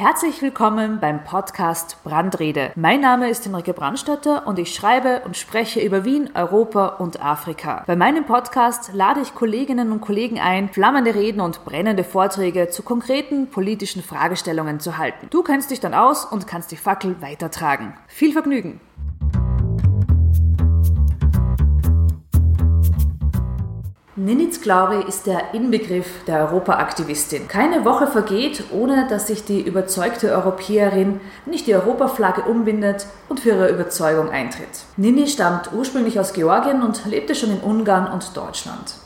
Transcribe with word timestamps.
Herzlich 0.00 0.40
willkommen 0.40 0.98
beim 0.98 1.24
Podcast 1.24 2.02
Brandrede. 2.04 2.72
Mein 2.74 3.02
Name 3.02 3.28
ist 3.28 3.44
Henrike 3.44 3.74
Brandstatter 3.74 4.46
und 4.46 4.58
ich 4.58 4.74
schreibe 4.74 5.20
und 5.26 5.36
spreche 5.36 5.80
über 5.80 6.06
Wien, 6.06 6.30
Europa 6.32 6.86
und 6.86 7.22
Afrika. 7.22 7.84
Bei 7.86 7.96
meinem 7.96 8.24
Podcast 8.24 8.92
lade 8.94 9.20
ich 9.20 9.34
Kolleginnen 9.34 9.92
und 9.92 10.00
Kollegen 10.00 10.40
ein, 10.40 10.70
flammende 10.70 11.14
Reden 11.14 11.42
und 11.42 11.66
brennende 11.66 12.02
Vorträge 12.02 12.70
zu 12.70 12.82
konkreten 12.82 13.48
politischen 13.48 14.02
Fragestellungen 14.02 14.80
zu 14.80 14.96
halten. 14.96 15.26
Du 15.28 15.42
kennst 15.42 15.70
dich 15.70 15.80
dann 15.80 15.92
aus 15.92 16.24
und 16.24 16.46
kannst 16.46 16.72
die 16.72 16.76
Fackel 16.76 17.20
weitertragen. 17.20 17.92
Viel 18.08 18.32
Vergnügen! 18.32 18.80
Ninitz 24.22 24.60
Glauri 24.60 25.02
ist 25.08 25.26
der 25.26 25.54
Inbegriff 25.54 26.24
der 26.26 26.40
Europaaktivistin. 26.40 27.48
Keine 27.48 27.86
Woche 27.86 28.06
vergeht, 28.06 28.64
ohne 28.70 29.08
dass 29.08 29.28
sich 29.28 29.46
die 29.46 29.62
überzeugte 29.62 30.30
Europäerin 30.32 31.20
nicht 31.46 31.66
die 31.66 31.74
Europaflagge 31.74 32.42
umbindet 32.42 33.06
und 33.30 33.40
für 33.40 33.48
ihre 33.48 33.70
Überzeugung 33.70 34.28
eintritt. 34.28 34.84
Nini 34.98 35.26
stammt 35.26 35.72
ursprünglich 35.72 36.20
aus 36.20 36.34
Georgien 36.34 36.82
und 36.82 37.06
lebte 37.06 37.34
schon 37.34 37.50
in 37.50 37.60
Ungarn 37.60 38.12
und 38.12 38.36
Deutschland. 38.36 38.96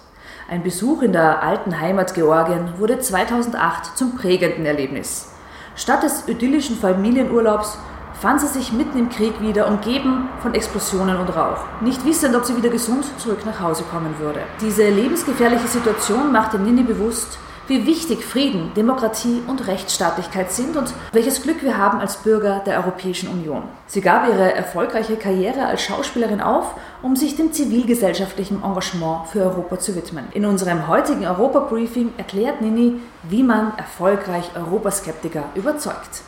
Ein 0.51 0.65
Besuch 0.65 1.03
in 1.03 1.13
der 1.13 1.45
alten 1.45 1.81
Heimat 1.81 2.15
Georgien 2.15 2.73
wurde 2.79 2.99
2008 2.99 3.97
zum 3.97 4.17
prägenden 4.17 4.67
Erlebnis. 4.67 5.29
Statt 5.77 6.03
des 6.03 6.27
idyllischen 6.27 6.77
Familienurlaubs 6.77 7.79
fand 8.21 8.41
sie 8.41 8.47
sich 8.47 8.73
mitten 8.73 8.99
im 8.99 9.09
Krieg 9.09 9.41
wieder, 9.41 9.69
umgeben 9.69 10.29
von 10.41 10.55
Explosionen 10.55 11.17
und 11.17 11.29
Rauch. 11.29 11.65
Nicht 11.81 12.05
wissend, 12.05 12.35
ob 12.35 12.45
sie 12.45 12.57
wieder 12.57 12.71
gesund 12.71 13.05
zurück 13.19 13.45
nach 13.45 13.61
Hause 13.61 13.85
kommen 13.91 14.15
würde. 14.19 14.41
Diese 14.61 14.89
lebensgefährliche 14.89 15.69
Situation 15.69 16.33
machte 16.33 16.59
Nini 16.59 16.83
bewusst, 16.83 17.39
wie 17.67 17.87
wichtig 17.87 18.25
Frieden, 18.25 18.73
Demokratie 18.75 19.43
und 19.47 19.67
Rechtsstaatlichkeit 19.67 20.53
sind 20.53 20.77
und 20.77 20.93
welches 21.13 21.43
Glück 21.43 21.63
wir 21.63 21.79
haben 21.79 21.99
als 21.99 22.17
Bürger 22.19 22.61
der 22.67 22.77
Europäischen 22.77 23.29
Union. 23.29 23.63
Sie 23.87 24.03
gab 24.03 24.29
ihre 24.29 24.55
erfolgreiche 24.55 25.17
Karriere 25.17 25.67
als 25.67 25.83
Schauspielerin 25.83 26.43
auf, 26.43 26.75
um 27.03 27.17
sich 27.17 27.37
dem 27.37 27.53
zivilgesellschaftlichen 27.53 28.63
Engagement 28.63 29.29
für 29.29 29.43
Europa 29.43 29.79
zu 29.79 29.97
widmen. 29.97 30.27
In 30.33 30.45
unserem 30.45 30.89
heutigen 30.89 31.27
Europa-Briefing 31.27 32.13
erklärt 32.19 32.61
Nini, 32.61 33.01
wie 33.23 33.43
man 33.43 33.73
erfolgreich 33.79 34.51
Europaskeptiker 34.55 35.45
überzeugt. 35.55 36.23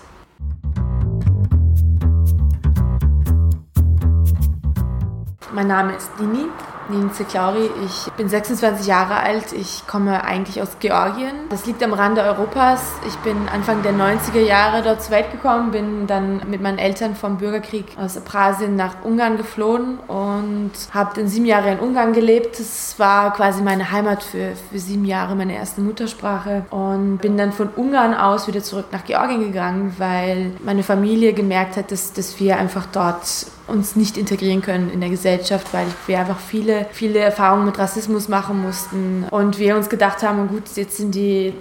Mein 5.57 5.69
Name 5.69 5.95
ist 5.95 6.11
Nini, 6.21 6.51
Nini 6.91 7.11
Zeklauri. 7.13 7.71
Ich 7.87 8.13
bin 8.13 8.29
26 8.29 8.87
Jahre 8.87 9.17
alt. 9.17 9.55
Ich 9.55 9.87
komme 9.87 10.23
eigentlich 10.23 10.61
aus 10.61 10.77
Georgien. 10.81 11.33
Das 11.49 11.65
liegt 11.65 11.83
am 11.83 11.95
Rande 11.95 12.23
Europas. 12.25 12.83
Ich 13.09 13.15
bin 13.21 13.49
Anfang 13.49 13.83
der 13.83 13.95
90er 13.95 14.41
Jahre 14.41 14.83
dort 14.83 15.03
zur 15.03 15.13
Welt 15.13 15.33
gekommen, 15.33 15.71
bin 15.71 16.07
dann 16.07 16.43
mit 16.51 16.61
meinen 16.61 16.77
Eltern 16.77 17.17
vom 17.17 17.39
Bürgerkrieg 17.39 17.87
aus 17.97 18.21
Prasien 18.21 18.77
nach 18.77 19.03
Ungarn 19.03 19.39
geflohen 19.39 19.99
und 20.09 20.73
habe 20.93 21.13
dann 21.17 21.27
sieben 21.27 21.47
Jahre 21.47 21.71
in 21.73 21.79
Ungarn 21.79 22.13
gelebt. 22.13 22.61
Das 22.61 22.99
war 22.99 23.33
quasi 23.33 23.63
meine 23.63 23.91
Heimat 23.91 24.23
für, 24.23 24.53
für 24.71 24.79
sieben 24.79 25.07
Jahre, 25.07 25.37
meine 25.37 25.57
erste 25.57 25.81
Muttersprache. 25.81 26.67
Und 26.69 27.17
bin 27.23 27.39
dann 27.39 27.53
von 27.53 27.71
Ungarn 27.71 28.13
aus 28.13 28.47
wieder 28.47 28.63
zurück 28.63 28.89
nach 28.93 29.07
Georgien 29.07 29.41
gegangen, 29.41 29.95
weil 29.97 30.53
meine 30.63 30.83
Familie 30.83 31.33
gemerkt 31.33 31.79
hat, 31.79 31.93
dass, 31.93 32.13
dass 32.13 32.39
wir 32.41 32.59
einfach 32.59 32.85
dort 32.93 33.47
uns 33.67 33.97
nicht 33.97 34.17
integrieren 34.17 34.63
können 34.63 34.91
in 34.91 35.01
der 35.01 35.11
Gesellschaft, 35.11 35.73
weil 35.73 35.87
wir 36.07 36.21
einfach 36.21 36.39
viele, 36.39 36.87
viele 36.93 37.19
Erfahrungen 37.19 37.67
mit 37.67 37.79
Rassismus 37.79 38.29
machen 38.29 38.63
mussten 38.63 39.27
und 39.31 39.59
wir 39.59 39.77
uns 39.77 39.89
gedacht 39.89 40.23
haben, 40.23 40.49
gut, 40.49 40.65
jetzt 40.77 40.99
sind 40.99 41.15
die 41.15 41.53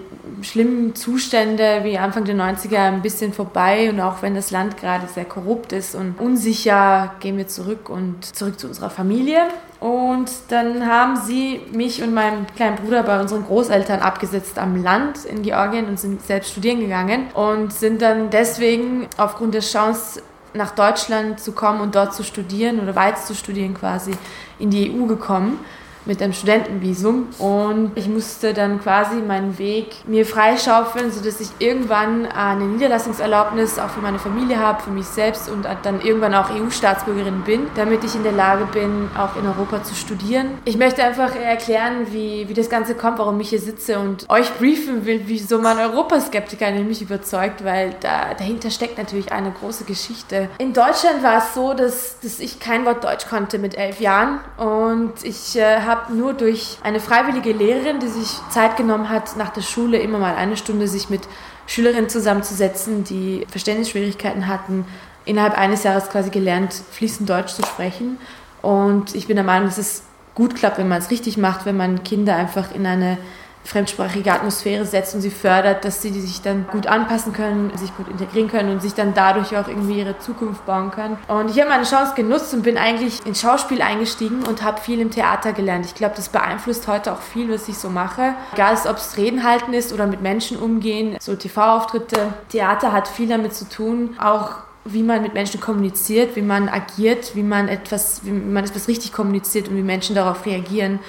schlimmen 0.42 0.95
Zustände 0.95 1.81
wie 1.84 1.97
Anfang 1.97 2.25
der 2.25 2.35
90er 2.35 2.78
ein 2.78 3.02
bisschen 3.02 3.34
vorbei 3.34 3.90
und 3.90 4.00
auch 4.02 4.22
wenn 4.22 4.35
das 4.35 4.52
Land 4.52 4.78
gerade 4.78 5.07
sehr 5.07 5.25
korrupt 5.25 5.72
ist 5.72 5.96
und 5.96 6.19
unsicher, 6.19 7.16
gehen 7.19 7.38
wir 7.38 7.47
zurück 7.47 7.90
und 7.90 8.24
zurück 8.35 8.59
zu 8.59 8.68
unserer 8.68 8.90
Familie. 8.90 9.40
Und 9.80 10.31
dann 10.50 10.88
haben 10.88 11.16
sie 11.18 11.62
mich 11.72 12.01
und 12.01 12.13
meinen 12.13 12.47
kleinen 12.56 12.78
Bruder 12.78 13.03
bei 13.03 13.19
unseren 13.19 13.46
Großeltern 13.46 14.00
abgesetzt 14.00 14.57
am 14.57 14.81
Land 14.81 15.25
in 15.25 15.41
Georgien 15.41 15.88
und 15.88 16.00
sind 16.00 16.25
selbst 16.25 16.51
studieren 16.51 16.80
gegangen 16.80 17.28
und 17.34 17.74
sind 17.74 18.01
dann 18.01 18.30
deswegen 18.30 19.07
aufgrund 19.18 19.53
der 19.53 19.62
Chance 19.62 20.22
nach 20.56 20.72
Deutschland 20.72 21.40
zu 21.40 21.52
kommen 21.52 21.82
und 21.82 21.96
dort 21.96 22.14
zu 22.14 22.24
studieren 22.24 22.80
oder 22.80 22.96
weit 22.96 23.20
zu 23.20 23.36
studieren 23.36 23.74
quasi 23.74 24.12
in 24.60 24.70
die 24.70 24.92
EU 24.92 25.06
gekommen 25.06 25.60
mit 26.06 26.22
einem 26.22 26.34
Studentenvisum 26.34 27.28
und 27.40 27.92
ich 27.96 28.08
musste 28.08 28.54
dann 28.54 28.80
quasi 28.82 29.16
meinen 29.16 29.58
Weg 29.58 29.88
mir 30.08 30.26
freischaufeln, 30.26 31.12
sodass 31.12 31.40
ich 31.40 31.50
irgendwann 31.60 32.26
eine 32.26 32.66
Niederlassungserlaubnis 32.66 33.80
auch 33.80 33.90
für 33.90 34.02
meine 34.02 34.20
Familie 34.20 34.60
habe, 34.60 34.82
für 34.84 34.92
mich 34.92 35.06
selbst 35.06 35.50
und 35.50 35.68
dann 35.84 36.02
irgendwann 36.02 36.34
auch 36.36 36.50
EU-Staatsbürgerin 36.50 37.42
bin, 37.42 37.68
damit 37.76 38.04
ich 38.04 38.16
in 38.16 38.24
der 38.24 38.32
Lage 38.32 38.66
bin, 38.72 39.10
auch 39.18 39.36
in 39.36 39.48
Europa 39.48 39.84
zu 39.84 39.96
studieren. 39.96 40.58
Ich 40.66 40.78
möchte 40.78 41.04
einfach 41.04 41.36
erklären, 41.36 42.08
wie, 42.12 42.48
wie 42.48 42.54
das 42.54 42.70
Ganze 42.70 42.96
kommt, 42.96 43.20
warum 43.20 43.40
ich 43.40 43.50
hier 43.50 43.60
sitze 43.60 44.00
und 44.00 44.30
euch 44.30 44.54
briefen 44.58 45.06
will, 45.06 45.22
wieso 45.26 45.60
man 45.60 45.80
Europaskeptiker 45.80 46.72
nämlich 46.72 47.02
überzeugt, 47.02 47.64
weil 47.64 47.96
da, 48.02 48.34
dahinter 48.34 48.70
steckt 48.70 48.98
natürlich 48.98 49.32
eine 49.32 49.52
große 49.52 49.86
Geschichte. 49.86 50.50
In 50.58 50.74
Deutschland 50.74 51.24
war 51.24 51.40
es 51.40 51.54
so, 51.54 51.74
dass, 51.74 52.20
dass 52.20 52.40
ich 52.40 52.60
kein 52.60 52.86
Wort 52.86 53.04
Deutsch 53.04 53.28
konnte 53.28 53.60
mit 53.60 53.78
elf 53.78 54.00
Jahren 54.00 54.40
und 54.58 55.14
ich 55.24 55.56
äh, 55.56 55.82
habe 55.82 55.94
habe 55.95 56.13
nur 56.13 56.33
durch 56.33 56.78
eine 56.83 57.00
freiwillige 57.00 57.51
Lehrerin, 57.51 58.00
die 58.00 58.07
sich 58.07 58.39
Zeit 58.50 58.78
genommen 58.78 59.09
hat, 59.09 59.38
nach 59.38 59.50
der 59.50 59.61
Schule 59.61 59.97
immer 59.97 60.17
mal 60.17 60.35
eine 60.35 60.57
Stunde 60.57 60.88
sich 60.88 61.09
mit 61.09 61.22
Schülerinnen 61.67 62.09
zusammenzusetzen, 62.09 63.03
die 63.03 63.45
Verständnisschwierigkeiten 63.50 64.47
hatten, 64.47 64.85
innerhalb 65.25 65.57
eines 65.57 65.83
Jahres 65.83 66.09
quasi 66.09 66.29
gelernt, 66.29 66.73
fließend 66.91 67.29
Deutsch 67.29 67.53
zu 67.53 67.63
sprechen. 67.63 68.17
Und 68.61 69.16
ich 69.16 69.28
bin 69.28 69.35
der 69.35 69.45
Meinung, 69.45 69.67
dass 69.67 69.78
es 69.78 70.03
gut 70.35 70.56
klappt, 70.56 70.78
wenn 70.78 70.88
man 70.88 71.00
es 71.00 71.09
richtig 71.11 71.38
macht, 71.38 71.66
wenn 71.66 71.78
man 71.78 72.03
Kinder 72.03 72.35
einfach 72.35 72.73
in 72.73 72.85
eine 72.85 73.17
fremdsprachige 73.66 74.31
Atmosphäre 74.31 74.86
setzt 74.86 75.16
und 75.16 75.22
sie 75.22 75.31
fördert, 75.31 75.84
dass 75.86 76.02
sie 76.02 76.12
sich 76.12 76.42
dann 76.42 76.68
gut 76.68 76.86
anpassen 76.88 77.34
können, 77.34 77.76
sich 77.76 77.96
gut 77.98 78.08
integrieren 78.08 78.48
können 78.48 78.70
und 78.70 78.81
sich 78.81 78.94
dann 78.94 79.14
dadurch 79.14 79.58
auch 79.58 79.68
irgendwie 79.68 80.00
ihre 80.00 80.18
Zukunft 80.20 80.66
bauen 80.66 80.92
können. 80.92 81.18
Und 81.28 81.50
ich 81.50 81.59
habe 81.59 81.70
meine 81.70 81.84
Chance 81.84 82.14
genutzt 82.16 82.54
und 82.54 82.62
bin 82.62 82.78
eigentlich 82.78 83.25
ins 83.25 83.42
Schauspiel 83.42 83.81
eingestiegen 83.81 84.44
und 84.44 84.64
habe 84.64 84.80
viel 84.80 85.00
im 85.00 85.09
Theater 85.09 85.52
gelernt. 85.52 85.86
Ich 85.86 85.96
glaube, 85.96 86.14
das 86.16 86.30
beeinflusst 86.30 86.88
heute 86.88 87.12
auch 87.12 87.22
viel, 87.22 87.52
was 87.52 87.68
ich 87.68 87.78
so 87.78 87.90
mache. 87.90 88.36
Egal, 88.54 88.78
ob 88.88 88.98
es 88.98 89.18
Reden 89.18 89.44
halten 89.44 89.74
ist 89.74 89.92
oder 89.92 90.06
mit 90.06 90.22
Menschen 90.22 90.58
umgehen, 90.58 91.18
so 91.20 91.36
TV-Auftritte. 91.36 92.34
Theater 92.50 92.92
hat 92.92 93.08
viel 93.08 93.28
damit 93.28 93.56
zu 93.56 93.68
tun, 93.68 94.16
auch 94.20 94.52
wie 94.88 95.02
man 95.02 95.24
mit 95.24 95.34
Menschen 95.34 95.59
kommuniziert, 95.59 96.36
wie 96.36 96.44
man 96.44 96.70
agiert, 96.70 97.36
wie 97.36 97.42
man 97.42 97.68
etwas, 97.68 98.24
wie 98.24 98.31
man 98.31 98.64
etwas 98.64 98.88
richtig 98.88 99.12
kommuniziert 99.12 99.68
und 99.68 99.75
wie 99.75 99.81
Menschen 99.81 100.16
darauf 100.16 100.46
reagieren 100.46 101.00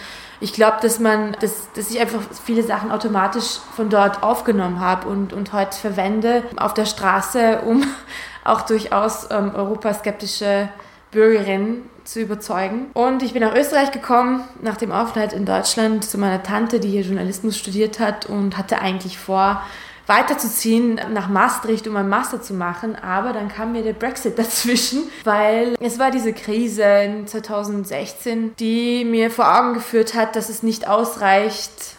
ich 0.40 0.52
glaube, 0.52 0.78
dass 0.82 1.00
man, 1.00 1.36
dass, 1.40 1.72
dass 1.72 1.90
ich 1.90 2.00
einfach 2.00 2.20
viele 2.44 2.62
Sachen 2.62 2.90
automatisch 2.90 3.58
von 3.74 3.88
dort 3.88 4.22
aufgenommen 4.22 4.80
habe 4.80 5.08
und, 5.08 5.32
und 5.32 5.52
heute 5.52 5.76
verwende 5.76 6.42
auf 6.56 6.74
der 6.74 6.86
Straße, 6.86 7.60
um 7.64 7.84
auch 8.44 8.62
durchaus 8.62 9.28
ähm, 9.30 9.52
europaskeptische 9.54 10.68
Bürgerinnen 11.10 11.88
zu 12.04 12.20
überzeugen. 12.20 12.90
Und 12.92 13.22
ich 13.22 13.32
bin 13.32 13.42
nach 13.42 13.54
Österreich 13.54 13.90
gekommen, 13.90 14.44
nach 14.62 14.76
dem 14.76 14.92
Aufenthalt 14.92 15.32
in 15.32 15.44
Deutschland, 15.44 16.04
zu 16.04 16.18
meiner 16.18 16.42
Tante, 16.42 16.78
die 16.78 16.88
hier 16.88 17.02
Journalismus 17.02 17.58
studiert 17.58 17.98
hat 17.98 18.26
und 18.26 18.56
hatte 18.56 18.80
eigentlich 18.80 19.18
vor, 19.18 19.62
weiterzuziehen 20.06 21.00
nach 21.12 21.28
Maastricht, 21.28 21.86
um 21.88 21.96
einen 21.96 22.08
Master 22.08 22.40
zu 22.40 22.54
machen. 22.54 22.96
Aber 22.96 23.32
dann 23.32 23.48
kam 23.48 23.72
mir 23.72 23.82
der 23.82 23.92
Brexit 23.92 24.38
dazwischen, 24.38 25.04
weil 25.24 25.76
es 25.80 25.98
war 25.98 26.10
diese 26.10 26.32
Krise 26.32 26.82
in 26.82 27.26
2016, 27.26 28.54
die 28.58 29.04
mir 29.04 29.30
vor 29.30 29.58
Augen 29.58 29.74
geführt 29.74 30.14
hat, 30.14 30.36
dass 30.36 30.48
es 30.48 30.62
nicht 30.62 30.88
ausreicht, 30.88 31.96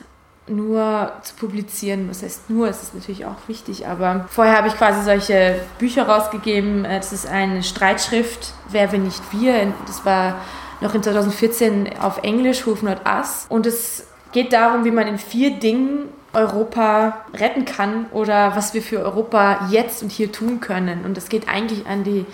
nur 0.50 1.12
zu 1.24 1.36
publizieren. 1.36 2.10
Was 2.10 2.24
heißt 2.24 2.50
nur, 2.50 2.70
es 2.70 2.82
ist 2.82 2.96
natürlich 2.96 3.26
auch 3.26 3.36
wichtig, 3.48 3.88
aber 3.88 4.28
vorher 4.30 4.58
habe 4.58 4.70
ich 4.70 4.76
quasi 4.76 5.04
solche 5.04 5.60
Bücher 5.78 6.08
rausgegeben. 6.08 6.84
Das 6.84 7.12
ist 7.12 7.28
eine 7.28 7.64
Streitschrift, 7.64 8.54
Wer, 8.70 8.92
wenn 8.92 9.04
nicht 9.04 9.22
wir. 9.32 9.74
Das 9.86 10.06
war 10.06 10.42
noch 10.82 10.94
in 10.96 11.04
2014 11.04 12.00
auf 12.00 12.24
Englisch, 12.24 12.66
Who 12.66 12.78
Not 12.82 13.02
Us. 13.06 13.46
Und 13.50 13.66
es 13.66 14.08
geht 14.32 14.54
darum, 14.54 14.86
wie 14.86 14.92
man 14.92 15.08
in 15.08 15.18
vier 15.18 15.52
Dingen 15.52 16.10
Europa 16.34 17.26
retten 17.34 17.66
kann 17.66 18.06
oder 18.12 18.56
was 18.56 18.74
wir 18.74 18.82
für 18.82 19.00
Europa 19.00 19.68
jetzt 19.72 20.04
und 20.04 20.12
hier 20.12 20.32
tun 20.32 20.60
können. 20.60 21.06
Und 21.06 21.18
das 21.18 21.30
geht 21.30 21.50
eigentlich 21.50 21.88
an 21.88 22.04
die 22.04 22.26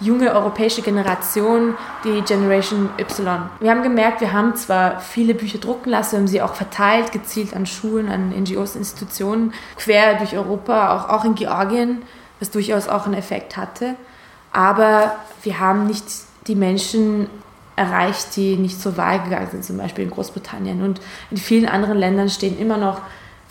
junge 0.00 0.34
europäische 0.34 0.82
Generation, 0.82 1.74
die 2.04 2.22
Generation 2.22 2.90
Y. 2.98 3.50
Wir 3.60 3.70
haben 3.70 3.82
gemerkt, 3.82 4.20
wir 4.20 4.32
haben 4.32 4.56
zwar 4.56 5.00
viele 5.00 5.34
Bücher 5.34 5.58
drucken 5.58 5.90
lassen, 5.90 6.12
wir 6.12 6.18
haben 6.18 6.26
sie 6.26 6.42
auch 6.42 6.54
verteilt, 6.54 7.12
gezielt 7.12 7.54
an 7.54 7.66
Schulen, 7.66 8.08
an 8.08 8.30
NGOs, 8.30 8.74
Institutionen, 8.74 9.52
quer 9.76 10.14
durch 10.16 10.36
Europa, 10.36 10.96
auch, 10.96 11.08
auch 11.08 11.24
in 11.24 11.34
Georgien, 11.34 12.02
was 12.40 12.50
durchaus 12.50 12.88
auch 12.88 13.06
einen 13.06 13.14
Effekt 13.14 13.56
hatte. 13.56 13.94
Aber 14.52 15.16
wir 15.42 15.60
haben 15.60 15.86
nicht 15.86 16.04
die 16.46 16.56
Menschen 16.56 17.28
erreicht, 17.76 18.36
die 18.36 18.56
nicht 18.56 18.80
zur 18.80 18.96
Wahl 18.96 19.20
gegangen 19.22 19.48
sind, 19.50 19.64
zum 19.64 19.78
Beispiel 19.78 20.04
in 20.04 20.10
Großbritannien. 20.10 20.82
Und 20.82 21.00
in 21.30 21.36
vielen 21.36 21.68
anderen 21.68 21.96
Ländern 21.96 22.28
stehen 22.28 22.58
immer 22.58 22.76
noch 22.76 23.00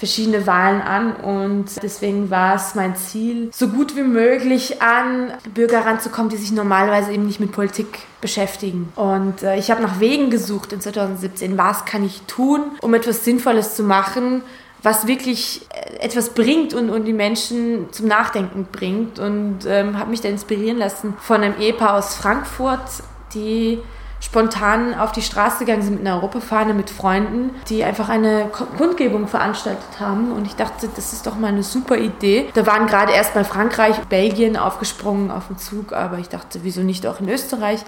verschiedene 0.02 0.48
Wahlen 0.48 0.82
an 0.82 1.16
und 1.16 1.66
deswegen 1.84 2.32
war 2.32 2.56
es 2.56 2.74
mein 2.74 2.96
Ziel, 2.96 3.52
so 3.54 3.68
gut 3.68 3.96
wie 3.96 4.02
möglich 4.02 4.82
an 4.82 5.32
Bürger 5.54 5.86
ranzukommen, 5.86 6.32
die 6.32 6.38
sich 6.38 6.52
normalerweise 6.52 7.12
eben 7.12 7.28
nicht 7.28 7.40
mit 7.40 7.52
Politik 7.52 8.00
beschäftigen. 8.20 8.92
Und 8.96 9.44
äh, 9.44 9.58
ich 9.58 9.70
habe 9.70 9.84
nach 9.84 10.00
Wegen 10.00 10.32
gesucht 10.32 10.74
in 10.74 10.82
2017. 10.82 11.56
Was 11.56 11.86
kann 11.86 12.04
ich 12.04 12.24
tun, 12.24 12.62
um 12.82 12.96
etwas 12.96 13.24
Sinnvolles 13.24 13.76
zu 13.76 13.84
machen, 13.84 14.42
was 14.82 15.06
wirklich 15.06 15.68
äh, 15.70 15.98
etwas 15.98 16.32
bringt 16.32 16.74
und, 16.74 16.90
und 16.90 17.06
die 17.06 17.14
Menschen 17.14 17.86
zum 17.92 18.08
Nachdenken 18.08 18.70
bringt. 18.72 19.20
Und 19.20 19.68
ähm, 19.68 20.00
habe 20.00 20.10
mich 20.10 20.22
da 20.22 20.30
inspirieren 20.30 20.80
lassen 20.80 21.14
von 21.20 21.44
einem 21.44 21.60
Ehepaar 21.60 21.94
aus 21.94 22.16
Frankfurt, 22.16 22.90
die 23.36 23.78
spontan 24.22 24.94
auf 24.94 25.12
die 25.12 25.22
Straße 25.22 25.66
gegangen 25.66 25.82
sind 25.82 25.96
mit 25.98 26.08
einer 26.08 26.16
Europafahne 26.16 26.74
mit 26.74 26.90
Freunden, 26.90 27.50
die 27.68 27.84
einfach 27.84 28.08
eine 28.08 28.50
Kundgebung 28.78 29.28
veranstaltet 29.28 30.00
haben. 30.00 30.32
Und 30.32 30.46
ich 30.46 30.56
dachte, 30.56 30.88
das 30.96 31.12
ist 31.12 31.28
doch 31.28 31.38
mal 31.38 31.48
eine 31.48 31.64
super 31.64 31.98
Idee. 31.98 32.48
Da 32.54 32.66
waren 32.66 32.88
gerade 32.88 33.12
erst 33.12 33.36
mal 33.36 33.44
Frankreich, 33.44 33.98
Belgien 34.10 34.56
aufgesprungen 34.56 35.32
auf 35.32 35.48
den 35.48 35.58
Zug, 35.58 35.92
aber 35.92 36.20
ich 36.20 36.30
dachte, 36.30 36.60
wieso 36.64 36.82
nicht 36.82 37.06
auch 37.08 37.20
in 37.20 37.28
Österreich? 37.28 37.84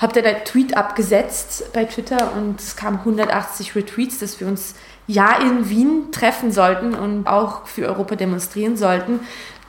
Hab 0.00 0.12
dann 0.12 0.24
einen 0.24 0.44
Tweet 0.44 0.76
abgesetzt 0.76 1.72
bei 1.72 1.84
Twitter 1.84 2.32
und 2.36 2.60
es 2.60 2.74
kamen 2.74 2.98
180 2.98 3.76
Retweets, 3.76 4.18
dass 4.18 4.40
wir 4.40 4.48
uns 4.48 4.74
ja 5.06 5.38
in 5.40 5.68
Wien 5.68 6.10
treffen 6.10 6.50
sollten 6.50 6.94
und 6.94 7.26
auch 7.26 7.66
für 7.66 7.86
Europa 7.86 8.16
demonstrieren 8.16 8.76
sollten 8.76 9.20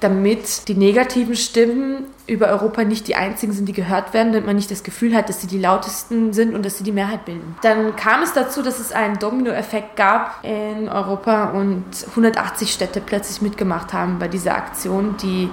damit 0.02 0.68
die 0.68 0.76
negativen 0.76 1.36
Stimmen 1.36 2.06
über 2.28 2.48
Europa 2.48 2.84
nicht 2.84 3.08
die 3.08 3.16
einzigen 3.16 3.54
sind, 3.54 3.68
die 3.68 3.74
gehört 3.74 4.14
werden, 4.14 4.34
damit 4.34 4.46
man 4.46 4.56
nicht 4.56 4.70
das 4.72 4.84
Gefühl 4.84 5.16
hat, 5.16 5.30
dass 5.30 5.42
sie 5.42 5.48
die 5.48 5.60
lautesten 5.60 6.34
sind 6.34 6.54
und 6.54 6.66
dass 6.66 6.78
sie 6.78 6.84
die 6.84 6.92
Mehrheit 6.92 7.26
bilden. 7.26 7.56
Dann 7.62 7.96
kam 7.96 8.22
es 8.24 8.34
dazu, 8.34 8.62
dass 8.62 8.80
es 8.80 8.92
einen 8.92 9.20
Dominoeffekt 9.20 9.96
gab 9.96 10.44
in 10.44 10.90
Europa 10.90 11.52
und 11.52 11.86
180 12.10 12.72
Städte 12.72 13.02
plötzlich 13.02 13.42
mitgemacht 13.42 13.94
haben 13.94 14.20
bei 14.20 14.28
dieser 14.28 14.56
Aktion, 14.56 15.16
die 15.22 15.50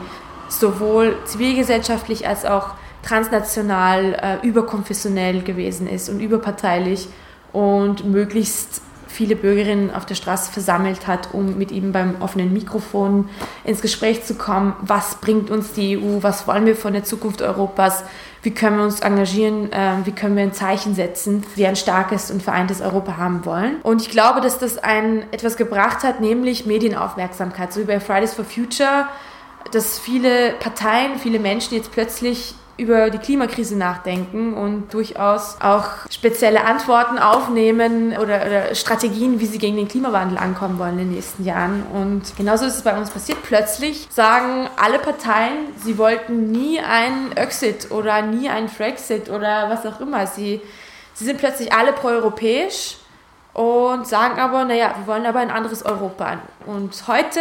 sowohl 0.49 1.17
zivilgesellschaftlich 1.25 2.27
als 2.27 2.45
auch 2.45 2.71
transnational, 3.03 4.15
äh, 4.43 4.47
überkonfessionell 4.47 5.43
gewesen 5.43 5.87
ist 5.89 6.09
und 6.09 6.21
überparteilich 6.21 7.09
und 7.53 8.05
möglichst 8.05 8.81
viele 9.13 9.37
Bürgerinnen 9.37 9.95
auf 9.95 10.07
der 10.07 10.15
Straße 10.15 10.51
versammelt 10.51 11.07
hat, 11.07 11.33
um 11.33 11.59
mit 11.59 11.71
ihm 11.71 11.93
beim 11.93 12.17
offenen 12.21 12.53
Mikrofon 12.53 13.29
ins 13.65 13.83
Gespräch 13.83 14.25
zu 14.25 14.35
kommen. 14.35 14.75
Was 14.81 15.17
bringt 15.17 15.51
uns 15.51 15.73
die 15.73 15.99
EU? 15.99 16.23
Was 16.23 16.47
wollen 16.47 16.67
wir 16.67 16.75
von 16.75 16.93
der 16.93 17.05
Zukunft 17.05 17.43
Europas? 17.43 18.05
Wie 18.43 18.51
können 18.51 18.79
wir 18.79 18.85
uns 18.85 19.01
engagieren? 19.01 19.69
Ähm, 19.73 20.05
wie 20.05 20.13
können 20.13 20.35
wir 20.35 20.43
ein 20.43 20.53
Zeichen 20.53 20.95
setzen, 20.95 21.45
wie 21.55 21.67
ein 21.67 21.77
starkes 21.77 22.31
und 22.31 22.43
vereintes 22.43 22.81
Europa 22.81 23.17
haben 23.17 23.45
wollen? 23.45 23.77
Und 23.83 24.03
ich 24.03 24.11
glaube, 24.11 24.41
dass 24.41 24.59
das 24.59 24.79
ein, 24.79 25.25
etwas 25.31 25.57
gebracht 25.57 26.03
hat, 26.03 26.21
nämlich 26.21 26.67
Medienaufmerksamkeit. 26.67 27.73
So 27.73 27.81
wie 27.81 27.85
bei 27.85 28.01
Fridays 28.01 28.35
for 28.35 28.45
Future, 28.45 29.07
dass 29.71 29.99
viele 29.99 30.55
Parteien, 30.59 31.19
viele 31.19 31.39
Menschen 31.39 31.77
jetzt 31.77 31.93
plötzlich 31.93 32.55
über 32.83 33.11
die 33.11 33.19
Klimakrise 33.19 33.77
nachdenken 33.77 34.55
und 34.55 34.93
durchaus 34.93 35.57
auch 35.61 35.85
spezielle 36.11 36.65
Antworten 36.65 37.19
aufnehmen 37.19 38.13
oder, 38.13 38.45
oder, 38.45 38.75
Strategien, 38.75 39.39
wie 39.39 39.47
sie 39.47 39.59
gegen 39.59 39.77
den 39.77 39.87
Klimawandel 39.87 40.37
ankommen 40.37 40.79
wollen 40.79 40.99
in 40.99 41.07
den 41.07 41.13
nächsten 41.13 41.45
Jahren. 41.45 41.85
Und 41.93 42.37
genauso 42.37 42.67
ist 42.67 42.77
es 42.77 42.83
bei 42.83 42.99
uns 42.99 43.11
passiert. 43.11 43.39
Plötzlich 43.45 44.09
sagen 44.11 44.69
alle 44.77 44.99
Parteien, 44.99 45.69
sie 45.83 45.97
wollten 45.97 46.51
nie 46.51 46.81
einen 46.81 47.33
Exit 47.33 47.91
oder 47.91 48.23
nie 48.23 48.49
einen 48.49 48.69
Frexit 48.69 49.31
oder 49.31 49.71
was 49.71 49.87
auch 49.87 50.01
immer. 50.01 50.27
Sie, 50.27 50.61
sie 51.15 51.25
sind 51.25 51.39
plötzlich 51.39 51.73
alle 51.73 51.93
proeuropäisch 51.93 52.97
und 53.55 54.09
sagen 54.09 54.41
aber, 54.41 54.65
naja, 54.65 54.95
wir 54.99 55.07
wollen 55.07 55.27
aber 55.27 55.39
ein 55.39 55.51
anderes 55.51 55.85
Europa. 55.85 56.39
Und 56.67 57.07
heute 57.07 57.41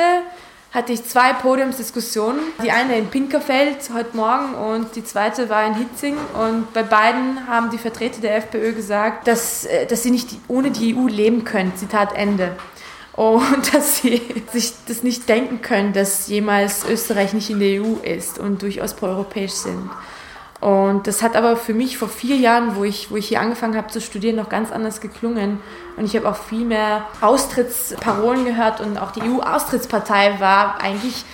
hatte 0.71 0.93
ich 0.93 1.03
zwei 1.03 1.33
Podiumsdiskussionen. 1.33 2.39
Die 2.63 2.71
eine 2.71 2.97
in 2.97 3.07
Pinkerfeld 3.07 3.89
heute 3.93 4.15
Morgen 4.15 4.53
und 4.53 4.95
die 4.95 5.03
zweite 5.03 5.49
war 5.49 5.67
in 5.67 5.75
Hitzing. 5.75 6.15
Und 6.33 6.73
bei 6.73 6.83
beiden 6.83 7.47
haben 7.47 7.69
die 7.71 7.77
Vertreter 7.77 8.21
der 8.21 8.37
FPÖ 8.37 8.73
gesagt, 8.73 9.27
dass, 9.27 9.65
äh, 9.65 9.85
dass 9.85 10.03
sie 10.03 10.11
nicht 10.11 10.29
ohne 10.47 10.71
die 10.71 10.95
EU 10.95 11.07
leben 11.07 11.43
können. 11.43 11.75
Zitat 11.75 12.15
Ende. 12.15 12.55
Und 13.13 13.73
dass 13.73 13.97
sie 13.97 14.21
sich 14.53 14.71
das 14.87 15.03
nicht 15.03 15.27
denken 15.27 15.61
können, 15.61 15.91
dass 15.91 16.27
jemals 16.27 16.85
Österreich 16.85 17.33
nicht 17.33 17.49
in 17.49 17.59
der 17.59 17.81
EU 17.81 17.95
ist 18.01 18.39
und 18.39 18.61
durchaus 18.61 18.93
proeuropäisch 18.93 19.51
sind. 19.51 19.89
Und 20.61 21.07
das 21.07 21.23
hat 21.23 21.35
aber 21.35 21.57
für 21.57 21.73
mich 21.73 21.97
vor 21.97 22.07
vier 22.07 22.35
Jahren, 22.35 22.75
wo 22.75 22.83
ich, 22.83 23.09
wo 23.09 23.15
ich 23.15 23.27
hier 23.27 23.41
angefangen 23.41 23.75
habe 23.75 23.87
zu 23.87 23.99
studieren, 23.99 24.35
noch 24.35 24.47
ganz 24.47 24.71
anders 24.71 25.01
geklungen. 25.01 25.59
Und 25.97 26.05
ich 26.05 26.15
habe 26.15 26.29
auch 26.29 26.35
viel 26.35 26.65
mehr 26.65 27.07
Austrittsparolen 27.19 28.45
gehört 28.45 28.79
und 28.79 28.99
auch 28.99 29.09
die 29.09 29.23
EU-Austrittspartei 29.23 30.39
war 30.39 30.79
eigentlich 30.79 31.25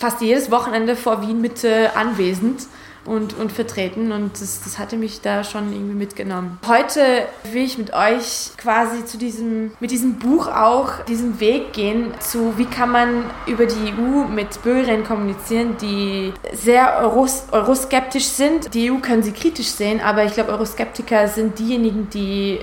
fast 0.00 0.20
jedes 0.20 0.50
Wochenende 0.50 0.96
vor 0.96 1.22
Wien 1.22 1.40
Mitte 1.40 1.92
anwesend 1.94 2.62
und, 3.04 3.36
und 3.38 3.52
vertreten 3.52 4.12
und 4.12 4.40
das, 4.40 4.62
das 4.62 4.78
hatte 4.78 4.96
mich 4.96 5.20
da 5.20 5.44
schon 5.44 5.72
irgendwie 5.72 5.94
mitgenommen. 5.94 6.58
Heute 6.66 7.26
will 7.52 7.64
ich 7.64 7.78
mit 7.78 7.92
euch 7.92 8.52
quasi 8.56 9.04
zu 9.04 9.18
diesem, 9.18 9.72
mit 9.80 9.90
diesem 9.90 10.18
Buch 10.18 10.48
auch 10.48 11.04
diesen 11.04 11.40
Weg 11.40 11.72
gehen 11.72 12.12
zu, 12.20 12.56
wie 12.58 12.66
kann 12.66 12.90
man 12.90 13.24
über 13.46 13.66
die 13.66 13.92
EU 13.92 14.24
mit 14.26 14.62
Bürgerinnen 14.62 15.04
kommunizieren, 15.04 15.76
die 15.80 16.32
sehr 16.52 16.98
Euros, 17.00 17.44
euroskeptisch 17.52 18.26
sind. 18.26 18.74
Die 18.74 18.90
EU 18.90 18.96
können 18.98 19.22
sie 19.22 19.32
kritisch 19.32 19.68
sehen, 19.68 20.00
aber 20.00 20.24
ich 20.24 20.34
glaube, 20.34 20.52
Euroskeptiker 20.52 21.28
sind 21.28 21.58
diejenigen, 21.58 22.08
die 22.10 22.60